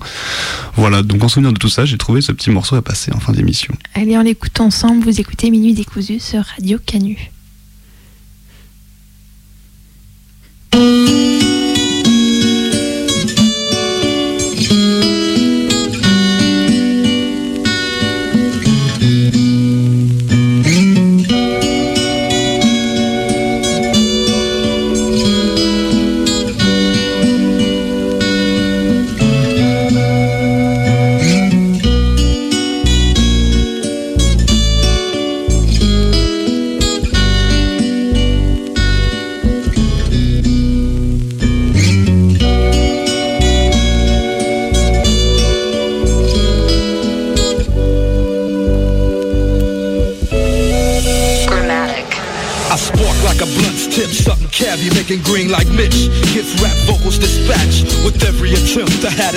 Voilà, 0.76 1.02
donc 1.02 1.24
en 1.24 1.28
souvenir 1.28 1.52
de 1.52 1.58
tout 1.58 1.70
ça, 1.70 1.86
j'ai 1.86 1.98
trouvé 1.98 2.22
ce 2.22 2.32
petit 2.32 2.52
morceau 2.52 2.76
à 2.76 2.82
passer 2.82 3.12
en 3.14 3.20
fin 3.20 3.34
d'émission. 3.34 3.74
Allez, 3.96 4.18
on 4.18 4.22
l'écoute 4.22 4.60
ensemble. 4.60 5.04
Vous 5.04 5.20
écoutez 5.20 5.50
Minuit 5.50 5.74
décousu 5.74 6.20
sur 6.20 6.44
Radio 6.44 6.78
Canu. 6.86 7.32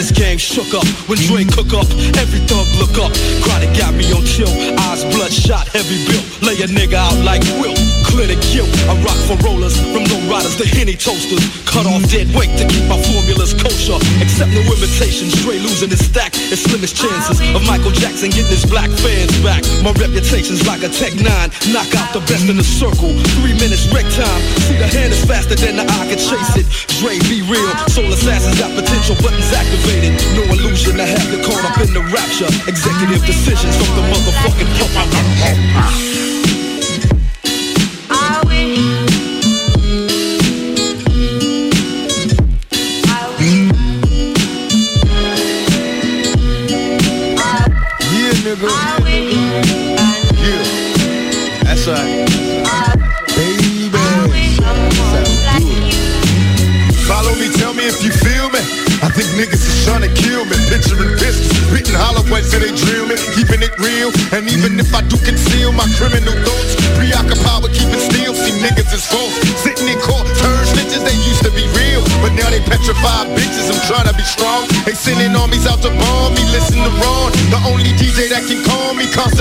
The 0.04 0.12
game 0.12 0.36
shook 0.36 0.74
up 0.74 0.84
when 1.08 1.16
Dre 1.16 1.44
cook 1.44 1.72
up. 1.72 1.88
Every 2.20 2.40
thug 2.40 2.66
look 2.76 2.98
up. 3.00 3.10
Chronic 3.40 3.74
got 3.78 3.94
me 3.94 4.04
on 4.12 4.22
chill, 4.26 4.52
eyes 4.80 5.02
bloodshot, 5.04 5.66
heavy 5.68 6.04
built. 6.04 6.42
Lay 6.42 6.60
a 6.60 6.66
nigga 6.66 6.94
out 6.94 7.24
like 7.24 7.40
Will. 7.56 8.03
Clear 8.14 8.30
the 8.30 8.38
kill. 8.46 8.70
I 8.86 8.94
rock 9.02 9.18
for 9.26 9.34
rollers, 9.42 9.74
from 9.90 10.06
low 10.06 10.22
riders 10.30 10.54
to 10.62 10.64
henny 10.70 10.94
toasters. 10.94 11.42
Cut 11.66 11.82
off 11.82 11.98
dead 12.06 12.30
weight 12.30 12.54
to 12.62 12.64
keep 12.70 12.86
my 12.86 12.94
formulas 13.10 13.58
kosher. 13.58 13.98
Accept 14.22 14.54
no 14.54 14.62
imitations, 14.70 15.34
Dre 15.42 15.58
losing 15.58 15.90
his 15.90 15.98
stack. 15.98 16.30
It's 16.54 16.62
slimmest 16.62 16.94
chances 16.94 17.42
of 17.42 17.66
Michael 17.66 17.90
Jackson 17.90 18.30
getting 18.30 18.54
his 18.54 18.62
black 18.70 18.86
fans 19.02 19.34
back. 19.42 19.66
My 19.82 19.90
reputation's 19.98 20.62
like 20.62 20.86
a 20.86 20.90
Tech 20.94 21.18
9. 21.18 21.26
Knock 21.74 21.90
out 21.98 22.14
the 22.14 22.22
best 22.30 22.46
in 22.46 22.54
the 22.54 22.62
circle. 22.62 23.10
Three 23.42 23.58
minutes 23.58 23.90
wreck 23.90 24.06
time. 24.14 24.42
See 24.62 24.78
the 24.78 24.86
hand 24.86 25.10
is 25.10 25.18
faster 25.26 25.58
than 25.58 25.74
the 25.74 25.82
eye 25.82 26.06
can 26.06 26.22
chase 26.22 26.54
it. 26.54 26.70
Dre 27.02 27.18
be 27.26 27.42
real. 27.50 27.66
Soul 27.90 28.14
assassins 28.14 28.62
got 28.62 28.70
potential 28.78 29.18
buttons 29.26 29.50
activated. 29.50 30.14
No 30.38 30.46
illusion 30.54 31.02
to 31.02 31.06
have 31.06 31.26
you 31.34 31.42
caught 31.42 31.66
up 31.66 31.82
in 31.82 31.90
the 31.90 32.06
rapture. 32.14 32.46
Executive 32.70 33.26
decisions 33.26 33.74
from 33.74 33.90
the 33.98 34.06
motherfucking 34.06 34.70
puppet. 34.78 36.43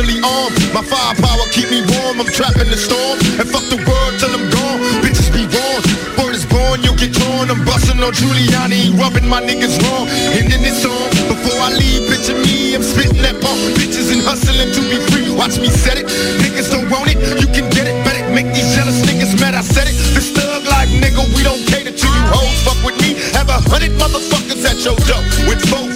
Constantly 0.04 0.20
armed. 0.24 0.56
My 0.74 0.84
firepower 0.84 1.45
keep 1.51 1.70
me 1.70 1.82
warm. 1.95 2.20
I'm 2.20 2.28
trapping 2.28 2.70
the 2.70 2.78
storm. 2.78 3.20
And 3.39 3.47
fuck 3.47 3.64
the 3.72 3.80
world 3.88 4.14
till 4.20 4.32
I'm 4.32 4.49
gone. 4.51 4.80
Bitches 5.01 5.32
be 5.32 5.47
warned. 5.47 5.86
Word 6.20 6.36
is 6.36 6.45
born, 6.45 6.84
you'll 6.84 6.97
get 6.99 7.14
torn. 7.14 7.49
I'm 7.49 7.64
busting 7.66 7.99
on 8.04 8.12
Giuliani, 8.14 8.97
rubbing 8.99 9.28
my 9.28 9.41
niggas 9.41 9.80
wrong. 9.84 10.08
Then 10.08 10.64
it's 10.64 10.86
on. 10.86 11.10
Before 11.28 11.60
I 11.60 11.72
leave, 11.72 12.10
picture 12.10 12.36
me, 12.36 12.76
I'm 12.76 12.84
spitting 12.84 13.22
that 13.24 13.39
pump. 13.41 13.60
Bitches 13.80 14.12
and 14.12 14.22
hustling 14.22 14.72
to 14.72 14.82
be 14.91 14.99
free. 15.12 15.32
Watch 15.32 15.60
me 15.60 15.70
set 15.70 15.97
it. 15.97 16.08
Niggas 16.43 16.72
don't 16.72 16.89
want 16.89 17.10
it, 17.10 17.18
you 17.39 17.47
can 17.47 17.70
get 17.72 17.88
it. 17.88 17.95
Bet 18.04 18.20
it 18.20 18.28
make 18.34 18.47
these 18.54 18.76
jealous 18.76 18.99
niggas 19.08 19.39
mad. 19.39 19.56
I 19.56 19.62
said 19.62 19.88
it. 19.88 19.95
This 20.16 20.32
thug 20.32 20.66
life, 20.66 20.89
nigga, 20.89 21.24
we 21.36 21.43
don't 21.43 21.64
cater 21.68 21.91
to 21.91 22.08
you 22.08 22.24
hoes. 22.32 22.60
Fuck 22.64 22.80
with 22.84 22.97
me, 23.01 23.16
have 23.34 23.49
a 23.49 23.60
hundred 23.72 23.93
motherfuckers 23.95 24.64
at 24.68 24.80
your 24.84 24.97
door 25.08 25.24
with 25.47 25.62
four 25.70 25.93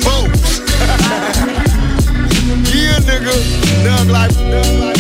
nigga, 3.19 3.33
thug 3.83 4.09
life, 4.09 4.31
thug 4.31 4.79
life. 4.79 4.97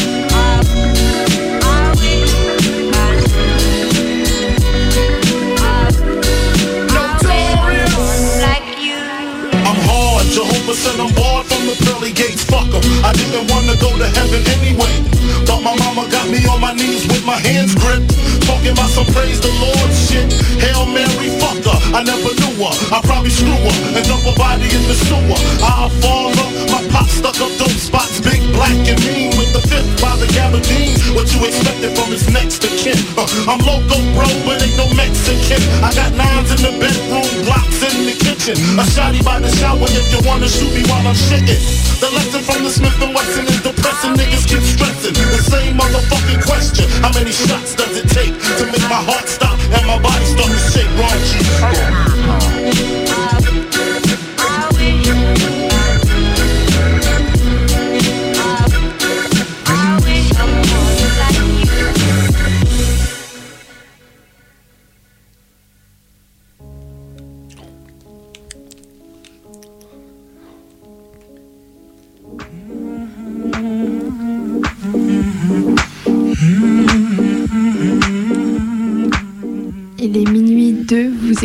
I'm 9.65 9.79
hard, 9.83 10.25
Jehovah 10.27 10.73
said 10.73 10.99
I'm 10.99 11.13
barred 11.13 11.45
from 11.45 11.65
the 11.67 11.75
pearly 11.85 12.11
gates, 12.11 12.43
fuck 12.43 12.67
'em. 12.73 12.81
I 13.03 13.13
didn't 13.13 13.51
wanna 13.51 13.75
go 13.77 13.97
to 13.97 14.07
heaven 14.07 14.43
anyway. 14.59 15.03
Thought 15.45 15.63
my 15.63 15.75
mama 15.75 16.09
got 16.09 16.27
me 16.29 16.45
on 16.47 16.61
my 16.61 16.73
knees 16.73 17.05
with 17.07 17.25
my 17.25 17.37
hands 17.37 17.75
gripped. 17.75 18.36
Talking 18.47 18.73
about 18.73 18.89
some 18.89 19.07
praise 19.11 19.39
the 19.43 19.51
Lord 19.59 19.91
shit. 19.91 20.31
Hail 20.63 20.87
Mary, 20.87 21.29
fuck 21.37 21.59
her. 21.67 21.79
I 21.91 22.01
never 22.03 22.31
knew 22.39 22.63
her. 22.63 22.73
I 22.95 23.03
probably 23.03 23.31
screw 23.31 23.51
her 23.51 23.75
and 23.99 24.03
dump 24.07 24.23
her 24.23 24.35
body 24.39 24.71
in 24.71 24.83
the 24.87 24.95
sewer. 24.95 25.39
I 25.59 25.91
fall 26.01 26.17
father, 26.17 26.47
my 26.71 26.81
pop 26.89 27.07
stuck 27.07 27.37
up 27.39 27.51
those 27.57 27.81
spots, 27.81 28.19
big 28.19 28.41
black 28.53 28.75
and 28.87 28.99
mean 29.05 29.31
with 29.37 29.51
the 29.53 29.61
fifth 29.67 29.89
by 30.01 30.15
the 30.17 30.27
gabardine. 30.33 30.95
What 31.15 31.27
you 31.33 31.45
expected 31.45 31.95
from 31.97 32.11
his 32.11 32.27
next 32.29 32.61
to 32.63 32.69
kin? 32.69 32.97
Uh, 33.17 33.27
I'm 33.47 33.59
loco, 33.63 33.97
bro, 34.15 34.27
but 34.45 34.61
ain't 34.61 34.77
no 34.77 34.87
Mexican. 34.95 35.61
I 35.83 35.93
got 35.93 36.13
nines 36.13 36.51
in 36.51 36.61
the 36.63 36.73
bedroom, 36.79 37.27
blocks 37.45 37.79
in 37.83 38.07
the 38.09 38.15
kitchen. 38.15 38.57
A 38.79 38.83
shotty 38.93 39.23
by 39.23 39.39
the 39.39 39.51
shower 39.59 39.87
if 39.87 40.07
you 40.11 40.21
wanna 40.27 40.49
shoot 40.49 40.71
me 40.73 40.83
while 40.89 41.05
I'm 41.05 41.15
shitting. 41.15 41.61
The 41.99 42.09
lesson 42.13 42.41
from 42.43 42.63
the 42.63 42.69
Smith 42.69 42.97
and 43.01 43.13
Wesson 43.13 43.45
is 43.45 43.61
depressing. 43.61 44.13
Niggas 44.13 44.45
keep 44.47 44.63
stressing 44.63 45.13
the 45.13 45.41
same 45.41 45.77
motherfucking 45.77 46.45
question. 46.45 46.85
How 47.01 47.11
many 47.13 47.31
shots 47.31 47.75
does 47.75 47.97
it 47.97 48.07
take 48.09 48.36
to 48.55 48.65
make 48.71 48.87
my 48.89 49.01
heart 49.03 49.27
stop 49.27 49.59
and 49.59 49.87
my 49.87 49.96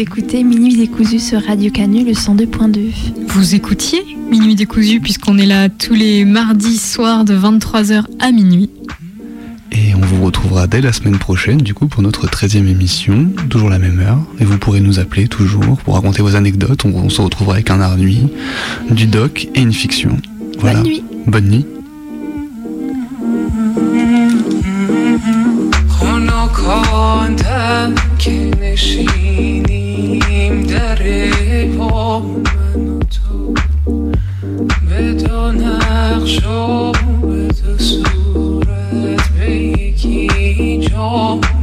écoutez 0.01 0.43
Minuit 0.43 0.75
décousu 0.75 1.19
sur 1.19 1.43
Radio 1.43 1.71
Canu, 1.71 2.03
le 2.03 2.11
102.2. 2.11 2.91
Vous 3.27 3.55
écoutiez 3.55 4.03
Minuit 4.29 4.55
décousu 4.55 4.99
puisqu'on 4.99 5.37
est 5.37 5.45
là 5.45 5.69
tous 5.69 5.93
les 5.93 6.25
mardis 6.25 6.77
soirs 6.77 7.25
de 7.25 7.35
23h 7.37 8.03
à 8.19 8.31
minuit. 8.31 8.69
Et 9.71 9.93
on 9.95 9.99
vous 9.99 10.23
retrouvera 10.25 10.67
dès 10.67 10.81
la 10.81 10.93
semaine 10.93 11.17
prochaine, 11.17 11.57
du 11.57 11.73
coup, 11.73 11.87
pour 11.87 12.01
notre 12.01 12.27
13e 12.27 12.67
émission, 12.67 13.29
toujours 13.49 13.69
la 13.69 13.79
même 13.79 13.99
heure. 13.99 14.19
Et 14.39 14.45
vous 14.45 14.57
pourrez 14.57 14.79
nous 14.79 14.99
appeler 14.99 15.27
toujours 15.27 15.77
pour 15.77 15.95
raconter 15.95 16.21
vos 16.21 16.35
anecdotes. 16.35 16.85
On, 16.85 16.93
on 16.95 17.09
se 17.09 17.21
retrouvera 17.21 17.55
avec 17.55 17.69
un 17.69 17.81
art 17.81 17.97
nuit, 17.97 18.21
du 18.89 19.05
doc 19.05 19.47
et 19.53 19.61
une 19.61 19.73
fiction. 19.73 20.17
Voilà. 20.59 20.81
Bonne 20.81 20.87
nuit. 20.87 21.03
Bonne 21.27 21.49
nuit. 21.49 21.65
خنکاندم 26.67 27.95
که 28.19 28.51
نشینیم 28.61 29.90
سر 30.82 31.02
پا 31.78 32.20
من 32.20 32.98
تو. 32.98 33.54
به 34.88 35.12
دو 35.12 35.52
نقش 35.52 36.46
و 36.46 36.92
به 37.22 37.48
دو 37.48 37.78
صورت 37.78 39.28
به 39.38 39.60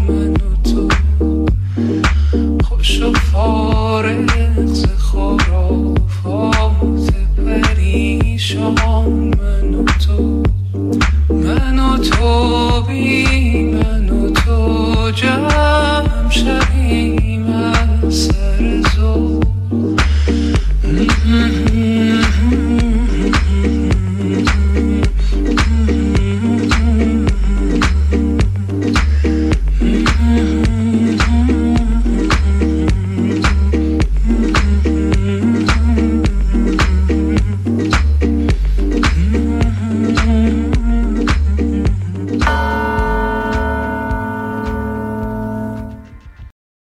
من 0.08 0.34
تو. 0.64 0.88
خوش 2.64 3.02
و 3.02 3.12